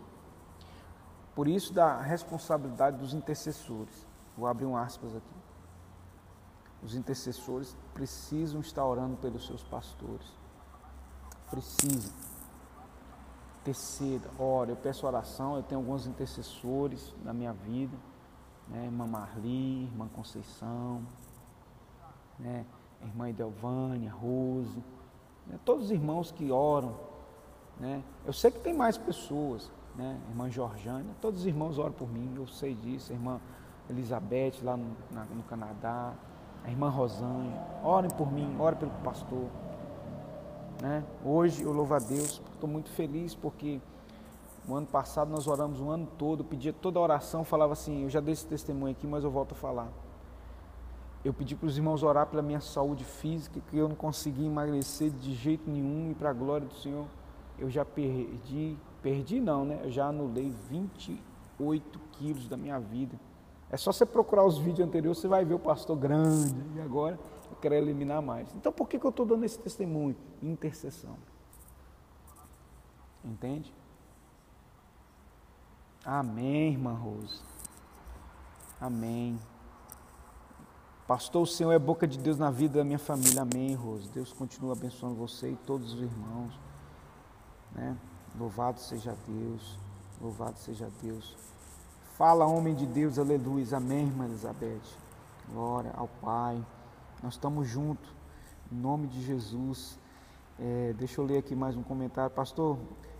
Por 1.35 1.49
isso 1.49 1.73
da 1.73 2.01
responsabilidade 2.01 2.99
dos 2.99 3.15
intercessores. 3.15 4.07
Vou 4.37 4.47
abrir 4.47 4.67
um 4.67 4.77
aspas 4.77 5.17
aqui. 5.17 5.39
Os 6.83 6.95
intercessores 6.95 7.77
precisam 7.95 8.61
estar 8.61 8.85
orando 8.85 9.17
pelos 9.17 9.47
seus 9.47 9.63
pastores. 9.63 10.27
Precisam. 11.51 12.13
Terceira, 13.65 14.31
ora, 14.39 14.71
eu 14.71 14.77
peço 14.77 15.07
oração, 15.07 15.57
eu 15.57 15.63
tenho 15.63 15.81
alguns 15.81 16.07
intercessores 16.07 17.15
na 17.25 17.33
minha 17.33 17.53
vida, 17.53 17.97
né? 18.71 18.85
irmã 18.85 19.07
Marli, 19.07 19.85
irmã 19.85 20.09
Conceição, 20.09 21.03
né? 22.39 22.65
irmã 23.03 23.31
Idelvânia, 23.31 24.11
Rose, 24.11 24.83
né? 25.47 25.59
todos 25.65 25.87
os 25.87 25.91
irmãos 25.91 26.31
que 26.31 26.51
oram. 26.51 26.95
Né? 27.79 28.03
Eu 28.27 28.33
sei 28.33 28.51
que 28.51 28.59
tem 28.59 28.75
mais 28.75 28.99
pessoas, 28.99 29.71
né? 29.95 30.19
irmã 30.29 30.51
Georgiana, 30.51 31.07
todos 31.21 31.41
os 31.41 31.47
irmãos 31.47 31.79
oram 31.79 31.93
por 31.93 32.09
mim, 32.09 32.33
eu 32.37 32.47
sei 32.47 32.75
disso, 32.75 33.13
irmã 33.13 33.41
Elizabeth 33.89 34.55
lá 34.63 34.77
no, 34.77 34.97
na, 35.11 35.25
no 35.25 35.43
Canadá, 35.45 36.15
a 36.65 36.71
irmã 36.71 36.89
Rosângela, 36.89 37.81
orem 37.83 38.11
por 38.11 38.31
mim, 38.31 38.57
orem 38.59 38.79
pelo 38.79 38.93
pastor. 39.03 39.47
Né? 40.83 41.03
Hoje 41.25 41.63
eu 41.63 41.73
louvo 41.73 41.95
a 41.95 41.99
Deus, 41.99 42.43
estou 42.53 42.69
muito 42.69 42.91
feliz 42.91 43.35
porque 43.35 43.81
o 44.69 44.77
ano 44.77 44.87
passado 44.87 45.31
nós 45.31 45.47
oramos 45.47 45.81
o 45.81 45.89
ano 45.89 46.07
todo, 46.19 46.45
pedia 46.45 46.73
toda 46.73 46.99
a 46.99 47.03
oração, 47.03 47.43
falava 47.43 47.73
assim, 47.73 48.03
eu 48.03 48.11
já 48.11 48.21
dei 48.21 48.33
esse 48.33 48.47
testemunho 48.47 48.93
aqui, 48.93 49.07
mas 49.07 49.25
eu 49.25 49.31
volto 49.31 49.53
a 49.53 49.55
falar. 49.55 49.89
Eu 51.25 51.33
pedi 51.33 51.57
para 51.57 51.67
os 51.67 51.77
irmãos 51.77 52.03
orar 52.03 52.27
pela 52.27 52.43
minha 52.43 52.61
saúde 52.61 53.03
física, 53.03 53.61
que 53.69 53.77
eu 53.77 53.89
não 53.89 53.97
consegui 53.97 54.45
emagrecer 54.45 55.11
de 55.11 55.35
jeito 55.35 55.69
nenhum 55.69 56.11
e 56.11 56.15
para 56.15 56.31
a 56.31 56.33
glória 56.33 56.67
do 56.67 56.75
Senhor, 56.75 57.07
eu 57.59 57.69
já 57.71 57.85
perdi, 57.85 58.77
perdi 59.03 59.41
não, 59.41 59.65
né? 59.65 59.81
Eu 59.83 59.91
já 59.91 60.07
anulei 60.07 60.53
28 60.69 61.99
quilos 62.13 62.47
da 62.47 62.57
minha 62.57 62.79
vida. 62.79 63.19
É 63.71 63.77
só 63.77 63.91
você 63.91 64.07
procurar 64.07 64.45
os 64.45 64.59
vídeos 64.59 64.87
anteriores, 64.87 65.19
você 65.19 65.29
vai 65.29 65.45
ver 65.45 65.55
o 65.55 65.59
pastor 65.59 65.97
grande, 65.97 66.55
e 66.77 66.81
agora 66.81 67.19
eu 67.51 67.57
quero 67.57 67.75
eliminar 67.75 68.23
mais. 68.23 68.55
Então 68.55 68.73
por 68.73 68.89
que, 68.89 68.99
que 68.99 69.05
eu 69.05 69.11
estou 69.11 69.27
dando 69.27 69.45
esse 69.45 69.59
testemunho? 69.59 70.15
Intercessão. 70.43 71.17
Entende? 73.25 73.75
Amém, 76.11 76.73
irmã 76.73 76.95
Rose. 76.95 77.39
Amém. 78.81 79.39
Pastor, 81.07 81.43
o 81.43 81.47
Senhor 81.47 81.71
é 81.71 81.79
boca 81.79 82.07
de 82.07 82.19
Deus 82.19 82.39
na 82.39 82.51
vida 82.51 82.79
da 82.79 82.85
minha 82.85 82.99
família. 82.99 83.43
Amém, 83.43 83.75
Rose. 83.75 84.09
Deus 84.09 84.33
continua 84.33 84.73
abençoando 84.73 85.17
você 85.17 85.51
e 85.51 85.57
todos 85.67 85.93
os 85.93 86.01
irmãos. 86.01 86.59
Né? 87.75 87.95
Louvado 88.39 88.81
seja 88.81 89.15
Deus. 89.27 89.79
Louvado 90.19 90.59
seja 90.59 90.91
Deus. 91.03 91.37
Fala, 92.17 92.47
homem 92.47 92.75
de 92.75 92.87
Deus, 92.87 93.19
aleluia. 93.19 93.77
Amém, 93.77 94.07
irmã 94.07 94.25
Elizabeth. 94.25 94.81
Glória 95.53 95.93
ao 95.95 96.09
Pai. 96.09 96.65
Nós 97.23 97.35
estamos 97.35 97.69
juntos, 97.69 98.09
em 98.73 98.77
nome 98.77 99.09
de 99.09 99.23
Jesus. 99.23 99.99
É, 100.59 100.95
deixa 100.97 101.21
eu 101.21 101.27
ler 101.27 101.37
aqui 101.37 101.55
mais 101.55 101.77
um 101.77 101.83
comentário. 101.83 102.35
Pastor, 102.35 102.79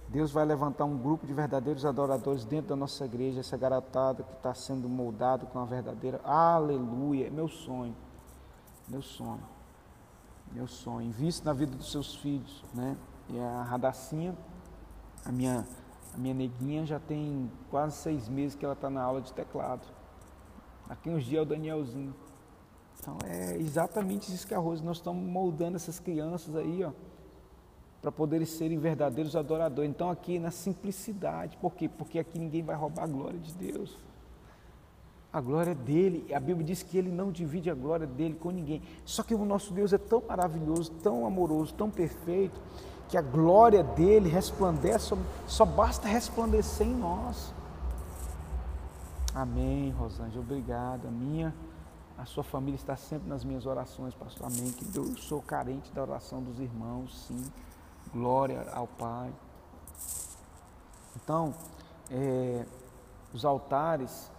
Deus 0.09 0.31
vai 0.31 0.45
levantar 0.45 0.85
um 0.85 0.97
grupo 0.97 1.27
de 1.27 1.35
verdadeiros 1.35 1.85
adoradores 1.85 2.45
dentro 2.45 2.69
da 2.69 2.77
nossa 2.77 3.05
igreja, 3.05 3.41
essa 3.41 3.57
garotada 3.57 4.23
que 4.23 4.33
está 4.33 4.55
sendo 4.55 4.89
moldado 4.89 5.47
com 5.47 5.59
a 5.59 5.65
verdadeira. 5.65 6.21
Aleluia. 6.25 7.27
É 7.27 7.31
meu 7.31 7.49
sonho. 7.49 7.95
Meu 8.89 9.03
sonho. 9.03 9.43
Meu 10.51 10.67
sonho. 10.67 11.07
Invista 11.07 11.45
na 11.45 11.53
vida 11.53 11.77
dos 11.77 11.93
seus 11.93 12.17
filhos, 12.17 12.65
né? 12.73 12.97
E 13.29 13.39
a 13.39 13.63
Radacinha, 13.63 14.35
a 15.27 15.31
minha 15.31 15.67
a 16.15 16.19
minha 16.19 16.35
neguinha 16.35 16.85
já 16.87 16.99
tem 16.99 17.51
quase 17.71 17.97
seis 17.97 18.29
meses 18.29 18.57
que 18.57 18.65
ela 18.65 18.75
está 18.75 18.91
na 18.91 19.03
aula 19.03 19.21
de 19.21 19.33
teclado. 19.33 19.87
Aqui 20.89 21.11
uns 21.11 21.23
dias 21.25 21.41
é 21.41 21.43
o 21.43 21.47
Danielzinho. 21.47 22.15
Então 22.99 23.19
é 23.25 23.57
exatamente 23.57 24.35
isso 24.35 24.47
que 24.47 24.55
a 24.55 24.59
Rose, 24.59 24.83
nós 24.83 24.97
estamos 24.97 25.23
moldando 25.23 25.77
essas 25.77 26.01
crianças 26.01 26.57
aí, 26.57 26.83
ó, 26.83 26.91
para 28.01 28.13
poderem 28.13 28.47
serem 28.47 28.79
verdadeiros 28.79 29.35
adoradores. 29.35 29.91
Então 29.91 30.11
aqui 30.11 30.39
na 30.39 30.51
simplicidade, 30.51 31.57
por 31.57 31.75
quê? 31.75 31.89
Porque 31.89 32.19
aqui 32.19 32.39
ninguém 32.39 32.63
vai 32.63 32.77
roubar 32.77 33.05
a 33.05 33.07
glória 33.07 33.39
de 33.39 33.53
Deus. 33.55 33.97
A 35.33 35.41
glória 35.41 35.73
é 35.73 35.75
dele. 35.75 36.33
A 36.33 36.41
Bíblia 36.41 36.65
diz 36.65 36.83
que 36.83 36.97
ele 36.97 37.11
não 37.11 37.31
divide 37.31 37.71
a 37.71 37.75
glória 37.75 38.07
dele 38.07 38.35
com 38.35 38.51
ninguém. 38.51 38.83
Só 39.05 39.23
que 39.23 39.35
o 39.35 39.45
nosso 39.45 39.73
Deus 39.75 39.93
é 39.93 39.99
tão 39.99 40.23
maravilhoso, 40.27 40.91
tão 41.03 41.27
amoroso, 41.27 41.75
tão 41.75 41.91
perfeito, 41.91 42.59
que 43.09 43.17
a 43.17 43.23
glória 43.23 43.83
dele 43.83 44.29
resplandece, 44.29 45.15
só 45.47 45.65
basta 45.65 46.09
resplandecer 46.09 46.87
em 46.87 46.95
nós. 46.95 47.53
Amém, 49.35 49.91
Rosângela. 49.91 50.43
Obrigado. 50.43 51.07
A 51.07 51.11
minha, 51.11 51.55
a 52.17 52.25
sua 52.25 52.43
família 52.43 52.77
está 52.77 52.97
sempre 52.97 53.29
nas 53.29 53.45
minhas 53.45 53.67
orações, 53.67 54.15
pastor. 54.15 54.47
Amém. 54.47 54.73
Que 54.73 54.97
eu 54.97 55.17
sou 55.17 55.43
carente 55.43 55.93
da 55.93 56.03
oração 56.03 56.43
dos 56.43 56.59
irmãos, 56.59 57.27
sim. 57.27 57.45
Glória 58.13 58.67
ao 58.73 58.87
Pai. 58.87 59.33
Então, 61.17 61.55
é, 62.11 62.65
os 63.33 63.45
altares, 63.45 64.31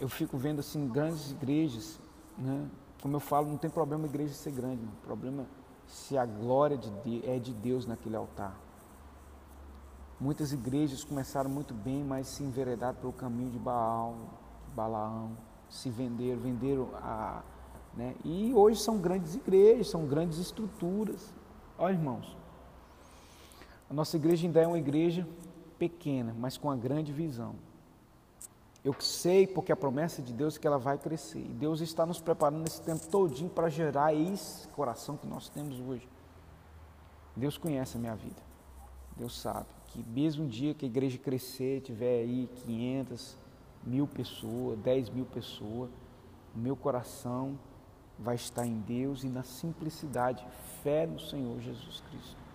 eu 0.00 0.08
fico 0.08 0.36
vendo 0.36 0.60
assim 0.60 0.88
grandes 0.88 1.30
igrejas, 1.30 1.98
né? 2.36 2.68
Como 3.00 3.16
eu 3.16 3.20
falo, 3.20 3.46
não 3.48 3.56
tem 3.56 3.70
problema 3.70 4.04
a 4.04 4.08
igreja 4.08 4.34
ser 4.34 4.50
grande, 4.50 4.84
o 4.84 5.06
problema 5.06 5.42
é 5.42 5.66
se 5.86 6.18
a 6.18 6.26
glória 6.26 6.76
de 6.76 6.90
Deus, 6.90 7.24
é 7.24 7.38
de 7.38 7.52
Deus 7.52 7.86
naquele 7.86 8.16
altar. 8.16 8.56
Muitas 10.18 10.52
igrejas 10.52 11.04
começaram 11.04 11.50
muito 11.50 11.74
bem, 11.74 12.02
mas 12.02 12.26
se 12.28 12.42
enveredaram 12.42 12.94
pelo 12.96 13.12
caminho 13.12 13.50
de 13.50 13.58
Baal, 13.58 14.16
Balaão, 14.74 15.36
se 15.68 15.90
venderam, 15.90 16.40
venderam 16.40 16.88
a. 16.94 17.42
Né? 17.94 18.14
E 18.24 18.52
hoje 18.54 18.80
são 18.80 18.98
grandes 18.98 19.34
igrejas, 19.34 19.88
são 19.88 20.06
grandes 20.06 20.38
estruturas. 20.38 21.32
Olha, 21.78 21.92
irmãos, 21.92 22.36
a 23.88 23.94
nossa 23.94 24.16
igreja 24.16 24.46
ainda 24.46 24.60
é 24.60 24.66
uma 24.66 24.78
igreja 24.78 25.26
pequena, 25.78 26.34
mas 26.38 26.56
com 26.56 26.68
uma 26.68 26.76
grande 26.76 27.12
visão. 27.12 27.54
Eu 28.84 28.94
sei 29.00 29.46
porque 29.46 29.72
a 29.72 29.76
promessa 29.76 30.22
de 30.22 30.32
Deus 30.32 30.56
é 30.56 30.60
que 30.60 30.66
ela 30.66 30.78
vai 30.78 30.96
crescer. 30.96 31.40
E 31.40 31.54
Deus 31.54 31.80
está 31.80 32.06
nos 32.06 32.20
preparando 32.20 32.60
nesse 32.60 32.80
tempo 32.80 33.06
todinho 33.08 33.50
para 33.50 33.68
gerar 33.68 34.14
esse 34.14 34.68
coração 34.68 35.16
que 35.16 35.26
nós 35.26 35.48
temos 35.48 35.80
hoje. 35.80 36.08
Deus 37.34 37.58
conhece 37.58 37.96
a 37.96 38.00
minha 38.00 38.14
vida. 38.14 38.40
Deus 39.16 39.38
sabe 39.38 39.66
que 39.88 40.04
mesmo 40.08 40.44
um 40.44 40.48
dia 40.48 40.72
que 40.72 40.84
a 40.84 40.88
igreja 40.88 41.18
crescer, 41.18 41.80
tiver 41.80 42.20
aí 42.20 42.48
500, 42.64 43.36
mil 43.84 44.06
pessoas, 44.06 44.78
10 44.78 45.10
mil 45.10 45.24
pessoas, 45.26 45.90
o 46.54 46.58
meu 46.58 46.76
coração 46.76 47.58
vai 48.18 48.34
estar 48.34 48.66
em 48.66 48.80
Deus 48.80 49.24
e 49.24 49.28
na 49.28 49.42
simplicidade, 49.42 50.46
fé 50.82 51.06
no 51.06 51.18
Senhor 51.18 51.60
Jesus 51.60 52.02
Cristo. 52.08 52.45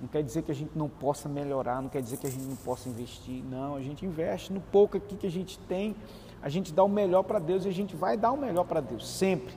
Não 0.00 0.08
quer 0.08 0.22
dizer 0.22 0.42
que 0.42 0.50
a 0.50 0.54
gente 0.54 0.76
não 0.76 0.88
possa 0.88 1.28
melhorar, 1.28 1.82
não 1.82 1.88
quer 1.88 2.02
dizer 2.02 2.16
que 2.16 2.26
a 2.26 2.30
gente 2.30 2.44
não 2.44 2.56
possa 2.56 2.88
investir. 2.88 3.44
Não, 3.44 3.76
a 3.76 3.82
gente 3.82 4.06
investe 4.06 4.52
no 4.52 4.60
pouco 4.60 4.96
aqui 4.96 5.16
que 5.16 5.26
a 5.26 5.30
gente 5.30 5.58
tem, 5.60 5.94
a 6.40 6.48
gente 6.48 6.72
dá 6.72 6.82
o 6.82 6.88
melhor 6.88 7.22
para 7.22 7.38
Deus 7.38 7.64
e 7.64 7.68
a 7.68 7.72
gente 7.72 7.94
vai 7.94 8.16
dar 8.16 8.32
o 8.32 8.36
melhor 8.36 8.64
para 8.64 8.80
Deus, 8.80 9.06
sempre. 9.06 9.54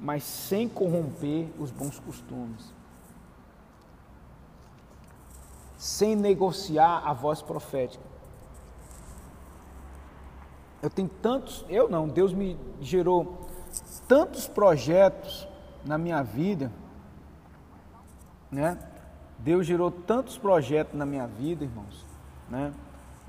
Mas 0.00 0.22
sem 0.22 0.68
corromper 0.68 1.48
os 1.58 1.70
bons 1.70 1.98
costumes 1.98 2.78
sem 5.78 6.16
negociar 6.16 7.02
a 7.06 7.12
voz 7.12 7.40
profética. 7.40 8.04
Eu 10.82 10.90
tenho 10.90 11.08
tantos, 11.08 11.64
eu 11.68 11.88
não, 11.88 12.08
Deus 12.08 12.32
me 12.32 12.58
gerou 12.80 13.46
tantos 14.08 14.48
projetos 14.48 15.48
na 15.84 15.96
minha 15.96 16.22
vida, 16.22 16.72
né? 18.50 18.76
Deus 19.38 19.66
gerou 19.66 19.90
tantos 19.90 20.36
projetos 20.36 20.94
na 20.98 21.06
minha 21.06 21.26
vida, 21.26 21.64
irmãos, 21.64 22.04
né? 22.48 22.72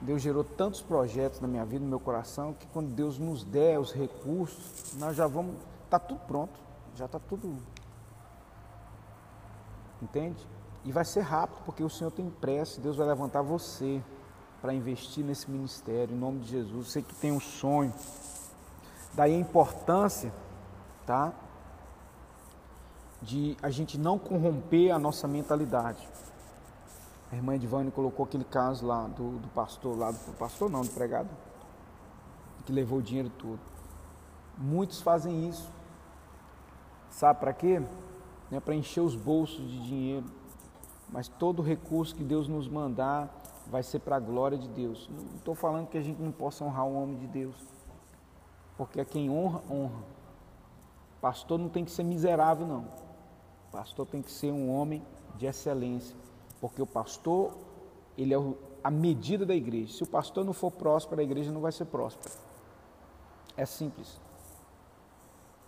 Deus 0.01 0.21
gerou 0.21 0.43
tantos 0.43 0.81
projetos 0.81 1.41
na 1.41 1.47
minha 1.47 1.65
vida, 1.65 1.83
no 1.83 1.89
meu 1.89 1.99
coração, 1.99 2.53
que 2.53 2.65
quando 2.67 2.89
Deus 2.89 3.19
nos 3.19 3.43
der 3.43 3.79
os 3.79 3.91
recursos, 3.91 4.93
nós 4.97 5.15
já 5.15 5.27
vamos, 5.27 5.55
tá 5.89 5.99
tudo 5.99 6.19
pronto, 6.21 6.57
já 6.95 7.07
tá 7.07 7.19
tudo, 7.19 7.57
entende? 10.01 10.47
E 10.85 10.91
vai 10.91 11.03
ser 11.03 11.21
rápido, 11.21 11.59
porque 11.65 11.83
o 11.83 11.89
Senhor 11.89 12.11
tem 12.11 12.29
pressa, 12.29 12.79
Deus 12.79 12.95
vai 12.95 13.05
levantar 13.07 13.41
você 13.41 14.01
para 14.61 14.73
investir 14.73 15.23
nesse 15.23 15.49
ministério, 15.49 16.15
em 16.15 16.19
nome 16.19 16.39
de 16.39 16.49
Jesus. 16.49 16.87
Você 16.87 17.01
que 17.01 17.15
tem 17.15 17.31
um 17.31 17.39
sonho. 17.39 17.93
Daí 19.13 19.35
a 19.35 19.39
importância, 19.39 20.33
tá? 21.05 21.33
De 23.21 23.57
a 23.61 23.69
gente 23.69 23.97
não 23.97 24.17
corromper 24.17 24.91
a 24.91 24.99
nossa 24.99 25.27
mentalidade. 25.27 26.07
A 27.31 27.35
irmã 27.35 27.55
Edvane 27.55 27.91
colocou 27.91 28.25
aquele 28.25 28.45
caso 28.45 28.85
lá 28.85 29.07
do, 29.07 29.37
do 29.39 29.47
pastor, 29.49 29.97
lá 29.97 30.11
do 30.11 30.37
pastor 30.37 30.69
não, 30.69 30.81
do 30.81 30.89
pregado, 30.89 31.29
que 32.65 32.71
levou 32.71 32.99
o 32.99 33.01
dinheiro 33.01 33.29
todo. 33.29 33.59
Muitos 34.57 35.01
fazem 35.01 35.47
isso. 35.47 35.69
Sabe 37.09 37.39
para 37.39 37.53
quê? 37.53 37.81
É 38.51 38.59
para 38.59 38.73
encher 38.73 39.01
os 39.01 39.15
bolsos 39.15 39.69
de 39.69 39.83
dinheiro 39.83 40.25
mas 41.11 41.27
todo 41.27 41.61
recurso 41.61 42.15
que 42.15 42.23
Deus 42.23 42.47
nos 42.47 42.67
mandar 42.67 43.29
vai 43.67 43.83
ser 43.83 43.99
para 43.99 44.15
a 44.15 44.19
glória 44.19 44.57
de 44.57 44.67
Deus. 44.67 45.09
Não 45.11 45.37
estou 45.37 45.55
falando 45.55 45.87
que 45.87 45.97
a 45.97 46.01
gente 46.01 46.21
não 46.21 46.31
possa 46.31 46.63
honrar 46.63 46.85
um 46.85 47.01
homem 47.01 47.17
de 47.17 47.27
Deus, 47.27 47.55
porque 48.77 49.03
quem 49.05 49.29
honra, 49.29 49.61
honra. 49.69 50.03
Pastor 51.19 51.59
não 51.59 51.67
tem 51.67 51.83
que 51.83 51.91
ser 51.91 52.03
miserável, 52.03 52.65
não. 52.65 52.85
Pastor 53.71 54.05
tem 54.05 54.21
que 54.21 54.31
ser 54.31 54.51
um 54.51 54.69
homem 54.69 55.03
de 55.35 55.45
excelência, 55.45 56.15
porque 56.59 56.81
o 56.81 56.87
pastor, 56.87 57.53
ele 58.17 58.33
é 58.33 58.37
a 58.83 58.89
medida 58.89 59.45
da 59.45 59.55
igreja. 59.55 59.93
Se 59.93 60.03
o 60.03 60.07
pastor 60.07 60.43
não 60.43 60.53
for 60.53 60.71
próspero, 60.71 61.21
a 61.21 61.23
igreja 61.23 61.51
não 61.51 61.61
vai 61.61 61.71
ser 61.71 61.85
próspera. 61.85 62.33
É 63.55 63.65
simples. 63.65 64.19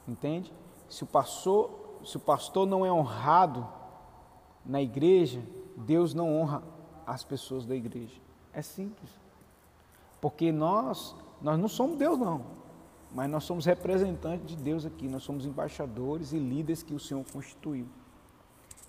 Entende? 0.08 0.52
Se 0.90 1.04
o 1.04 1.08
pastor, 1.08 1.70
se 2.04 2.18
o 2.18 2.20
pastor 2.20 2.66
não 2.66 2.86
é 2.86 2.92
honrado, 2.92 3.68
na 4.66 4.82
igreja, 4.82 5.42
Deus 5.76 6.14
não 6.14 6.40
honra 6.40 6.64
as 7.06 7.24
pessoas 7.24 7.66
da 7.66 7.76
igreja. 7.76 8.16
É 8.54 8.62
simples. 8.62 9.10
Porque 10.20 10.52
nós, 10.52 11.16
nós 11.42 11.58
não 11.58 11.68
somos 11.68 11.98
Deus 11.98 12.18
não, 12.18 12.46
mas 13.14 13.30
nós 13.30 13.44
somos 13.44 13.66
representantes 13.66 14.48
de 14.48 14.56
Deus 14.56 14.86
aqui, 14.86 15.08
nós 15.08 15.24
somos 15.24 15.46
embaixadores 15.46 16.32
e 16.32 16.38
líderes 16.38 16.82
que 16.82 16.94
o 16.94 17.00
Senhor 17.00 17.24
constituiu. 17.32 17.88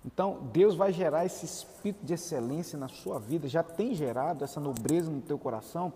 Então, 0.04 0.38
Deus 0.52 0.74
vai 0.74 0.92
gerar 0.92 1.24
esse 1.24 1.44
espírito 1.44 2.04
de 2.04 2.14
excelência 2.14 2.78
na 2.78 2.88
sua 2.88 3.18
vida, 3.18 3.48
já 3.48 3.62
tem 3.62 3.94
gerado 3.94 4.44
essa 4.44 4.58
nobreza 4.58 5.10
no 5.10 5.20
teu 5.20 5.38
coração, 5.38 5.92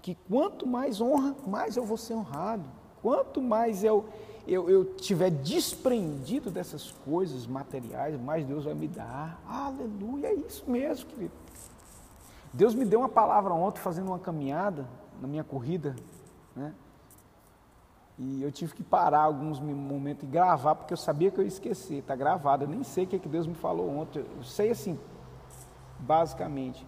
que 0.00 0.16
quanto 0.28 0.66
mais 0.66 1.00
honra, 1.00 1.34
mais 1.46 1.76
eu 1.76 1.84
vou 1.84 1.96
ser 1.96 2.14
honrado. 2.14 2.64
Quanto 3.02 3.40
mais 3.40 3.82
eu, 3.82 4.06
eu, 4.46 4.68
eu 4.68 4.84
tiver 4.96 5.30
desprendido 5.30 6.50
dessas 6.50 6.90
coisas 7.04 7.46
materiais, 7.46 8.20
mais 8.20 8.44
Deus 8.46 8.64
vai 8.64 8.74
me 8.74 8.86
dar. 8.86 9.40
Aleluia, 9.46 10.28
é 10.28 10.34
isso 10.34 10.68
mesmo, 10.68 11.06
querido. 11.06 11.32
Deus 12.52 12.74
me 12.74 12.84
deu 12.84 13.00
uma 13.00 13.08
palavra 13.08 13.52
ontem 13.52 13.80
fazendo 13.80 14.08
uma 14.08 14.18
caminhada 14.18 14.88
na 15.20 15.28
minha 15.28 15.44
corrida, 15.44 15.94
né? 16.54 16.74
E 18.18 18.42
eu 18.42 18.50
tive 18.50 18.74
que 18.74 18.82
parar 18.82 19.22
alguns 19.22 19.60
momentos 19.60 20.24
e 20.24 20.26
gravar, 20.26 20.74
porque 20.74 20.92
eu 20.92 20.96
sabia 20.96 21.30
que 21.30 21.38
eu 21.38 21.44
ia 21.44 21.48
esquecer. 21.48 21.98
Está 21.98 22.16
gravado, 22.16 22.64
eu 22.64 22.68
nem 22.68 22.82
sei 22.82 23.04
o 23.04 23.06
que, 23.06 23.16
é 23.16 23.18
que 23.18 23.28
Deus 23.28 23.46
me 23.46 23.54
falou 23.54 23.88
ontem. 23.88 24.24
Eu 24.36 24.42
sei 24.42 24.70
assim, 24.70 24.98
basicamente. 26.00 26.84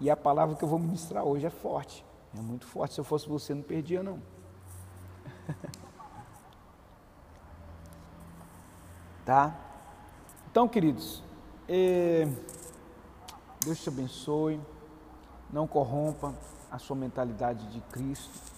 E 0.00 0.08
a 0.08 0.16
palavra 0.16 0.54
que 0.54 0.62
eu 0.62 0.68
vou 0.68 0.78
ministrar 0.78 1.24
hoje 1.24 1.46
é 1.46 1.50
forte. 1.50 2.04
É 2.36 2.40
muito 2.40 2.64
forte. 2.66 2.94
Se 2.94 3.00
eu 3.00 3.04
fosse 3.04 3.28
você, 3.28 3.52
não 3.54 3.62
perdia, 3.62 4.02
não. 4.02 4.20
Tá? 9.24 9.54
Então, 10.50 10.66
queridos, 10.66 11.22
eh, 11.68 12.26
Deus 13.62 13.78
te 13.78 13.90
abençoe, 13.90 14.58
não 15.52 15.66
corrompa 15.66 16.34
a 16.70 16.78
sua 16.78 16.96
mentalidade 16.96 17.70
de 17.70 17.78
Cristo, 17.92 18.57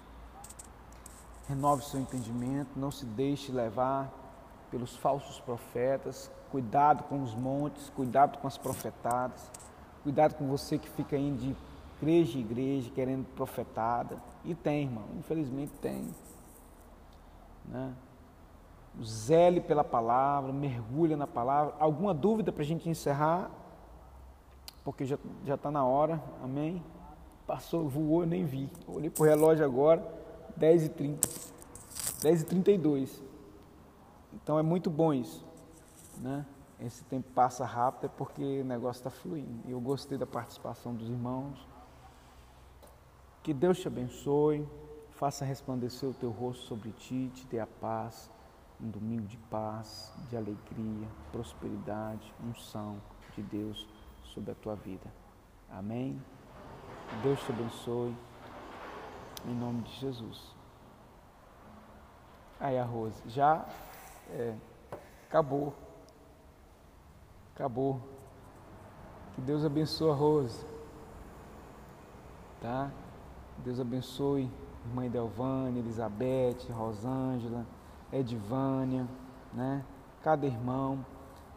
renove 1.50 1.84
seu 1.84 2.00
entendimento, 2.00 2.78
não 2.78 2.90
se 2.90 3.04
deixe 3.04 3.50
levar 3.50 4.08
pelos 4.70 4.96
falsos 4.96 5.40
profetas, 5.40 6.30
cuidado 6.50 7.02
com 7.04 7.22
os 7.22 7.34
montes, 7.34 7.90
cuidado 7.90 8.38
com 8.38 8.46
as 8.46 8.56
profetadas, 8.56 9.50
cuidado 10.04 10.34
com 10.34 10.46
você 10.46 10.78
que 10.78 10.88
fica 10.88 11.16
indo 11.16 11.38
de 11.38 11.56
igreja 12.00 12.38
em 12.38 12.40
igreja 12.40 12.90
querendo 12.94 13.26
profetada. 13.34 14.16
E 14.44 14.54
tem, 14.54 14.84
irmão, 14.84 15.04
infelizmente 15.18 15.72
tem. 15.80 16.14
Né? 17.66 17.92
zele 19.02 19.60
pela 19.60 19.84
palavra, 19.84 20.52
mergulha 20.52 21.16
na 21.16 21.26
palavra. 21.26 21.74
Alguma 21.78 22.12
dúvida 22.12 22.50
para 22.50 22.62
a 22.62 22.66
gente 22.66 22.88
encerrar? 22.88 23.50
Porque 24.84 25.04
já 25.04 25.18
está 25.54 25.70
na 25.70 25.84
hora, 25.84 26.20
amém? 26.42 26.82
Passou, 27.46 27.88
voou, 27.88 28.22
eu 28.22 28.26
nem 28.26 28.44
vi. 28.44 28.68
Olhei 28.88 29.10
para 29.10 29.22
o 29.22 29.26
relógio 29.26 29.64
agora, 29.64 30.19
10h30, 30.58 31.52
10h32. 32.20 33.22
Então 34.32 34.58
é 34.58 34.62
muito 34.62 34.90
bom 34.90 35.12
isso, 35.12 35.44
né? 36.18 36.46
Esse 36.78 37.04
tempo 37.04 37.28
passa 37.34 37.64
rápido 37.64 38.06
é 38.06 38.08
porque 38.08 38.60
o 38.60 38.64
negócio 38.64 39.00
está 39.00 39.10
fluindo. 39.10 39.60
E 39.66 39.72
eu 39.72 39.80
gostei 39.80 40.16
da 40.16 40.26
participação 40.26 40.94
dos 40.94 41.08
irmãos. 41.08 41.58
Que 43.42 43.52
Deus 43.52 43.78
te 43.78 43.88
abençoe, 43.88 44.66
faça 45.10 45.44
resplandecer 45.44 46.08
o 46.08 46.14
teu 46.14 46.30
rosto 46.30 46.64
sobre 46.64 46.90
ti, 46.92 47.30
te 47.34 47.46
dê 47.46 47.60
a 47.60 47.66
paz 47.66 48.30
um 48.82 48.90
domingo 48.90 49.26
de 49.26 49.36
paz, 49.36 50.12
de 50.28 50.36
alegria, 50.36 51.06
prosperidade, 51.30 52.32
unção 52.42 52.96
de 53.36 53.42
Deus 53.42 53.86
sobre 54.24 54.52
a 54.52 54.54
tua 54.54 54.74
vida. 54.74 55.12
Amém? 55.70 56.20
Deus 57.22 57.40
te 57.40 57.52
abençoe. 57.52 58.14
Em 59.46 59.54
nome 59.54 59.82
de 59.82 59.92
Jesus. 59.92 60.54
Aí 62.58 62.78
a 62.78 62.84
Rose, 62.84 63.22
já 63.26 63.64
é, 64.30 64.54
acabou. 65.28 65.74
Acabou. 67.54 68.00
Que 69.34 69.40
Deus 69.40 69.64
abençoe 69.64 70.10
a 70.10 70.14
Rose. 70.14 70.66
Tá? 72.60 72.90
Deus 73.58 73.80
abençoe 73.80 74.50
irmã 74.84 75.08
Delvânia, 75.08 75.80
Elizabeth, 75.80 76.70
Rosângela, 76.70 77.66
Edvânia, 78.12 79.06
né? 79.52 79.84
Cada 80.22 80.46
irmão 80.46 81.04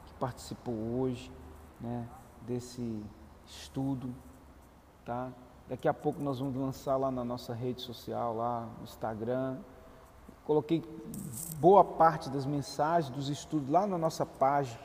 que 0.05 0.13
participou 0.13 0.73
hoje, 0.73 1.31
né? 1.79 2.07
Desse 2.41 3.03
estudo, 3.45 4.13
tá? 5.05 5.31
Daqui 5.69 5.87
a 5.87 5.93
pouco 5.93 6.21
nós 6.21 6.39
vamos 6.39 6.55
lançar 6.55 6.97
lá 6.97 7.09
na 7.09 7.23
nossa 7.23 7.53
rede 7.53 7.81
social, 7.81 8.35
lá 8.35 8.67
no 8.77 8.83
Instagram. 8.83 9.57
Coloquei 10.45 10.83
boa 11.57 11.85
parte 11.85 12.29
das 12.29 12.45
mensagens 12.45 13.13
dos 13.13 13.29
estudos 13.29 13.69
lá 13.69 13.87
na 13.87 13.97
nossa 13.97 14.25
página, 14.25 14.77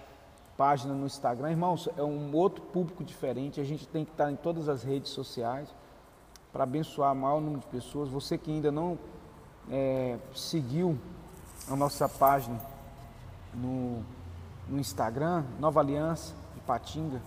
página 0.56 0.94
no 0.94 1.04
Instagram. 1.04 1.50
Irmãos, 1.50 1.88
é 1.96 2.02
um 2.02 2.32
outro 2.34 2.62
público 2.62 3.02
diferente. 3.02 3.60
A 3.60 3.64
gente 3.64 3.88
tem 3.88 4.04
que 4.04 4.12
estar 4.12 4.30
em 4.30 4.36
todas 4.36 4.68
as 4.68 4.84
redes 4.84 5.10
sociais 5.10 5.74
para 6.52 6.62
abençoar 6.62 7.12
o 7.12 7.16
maior 7.16 7.40
número 7.40 7.60
de 7.60 7.66
pessoas. 7.66 8.08
Você 8.08 8.38
que 8.38 8.50
ainda 8.50 8.70
não 8.70 8.96
é, 9.68 10.16
seguiu 10.32 10.96
a 11.68 11.74
nossa 11.74 12.08
página 12.08 12.58
no, 13.52 14.04
no 14.68 14.78
Instagram, 14.78 15.44
Nova 15.58 15.80
Aliança 15.80 16.34
de 16.54 16.60
Patinga, 16.60 17.20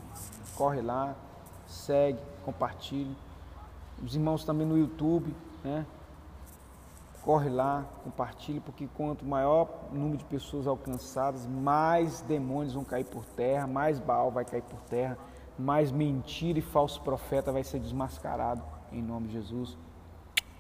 corre 0.56 0.82
lá, 0.82 1.16
segue, 1.68 2.20
compartilhe. 2.45 3.16
Os 4.04 4.16
irmãos 4.16 4.43
também 4.43 4.66
no 4.66 4.78
YouTube, 4.78 5.34
né? 5.64 5.86
Corre 7.22 7.49
lá, 7.49 7.86
compartilhe, 8.04 8.60
porque 8.60 8.88
quanto 8.95 9.24
maior 9.24 9.89
número 9.91 10.18
de 10.18 10.26
pessoas 10.26 10.66
alcançadas, 10.66 11.45
mais 11.45 12.22
demônios 12.22 12.74
vão 12.74 12.84
cair 12.84 13.06
por 13.06 13.24
terra, 13.26 13.68
mais 13.68 13.99
Baal 13.99 14.32
vai 14.32 14.43
cair 14.43 14.64
por 14.64 14.80
terra, 14.82 15.18
mais 15.58 15.91
mentira 15.91 16.58
e 16.58 16.64
falso 16.64 16.99
profeta 17.02 17.52
vai 17.52 17.64
ser 17.64 17.80
desmascarado 17.80 18.64
em 18.91 19.04
nome 19.04 19.28
de 19.28 19.34
Jesus. 19.34 19.78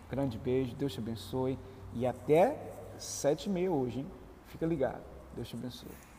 Grande 0.09 0.37
beijo, 0.37 0.75
Deus 0.75 0.93
te 0.93 0.99
abençoe 0.99 1.57
e 1.93 2.05
até 2.05 2.57
sete 2.97 3.47
e 3.47 3.49
meia 3.49 3.71
hoje, 3.71 4.01
hein? 4.01 4.07
Fica 4.45 4.65
ligado. 4.65 5.01
Deus 5.35 5.47
te 5.47 5.55
abençoe. 5.55 6.10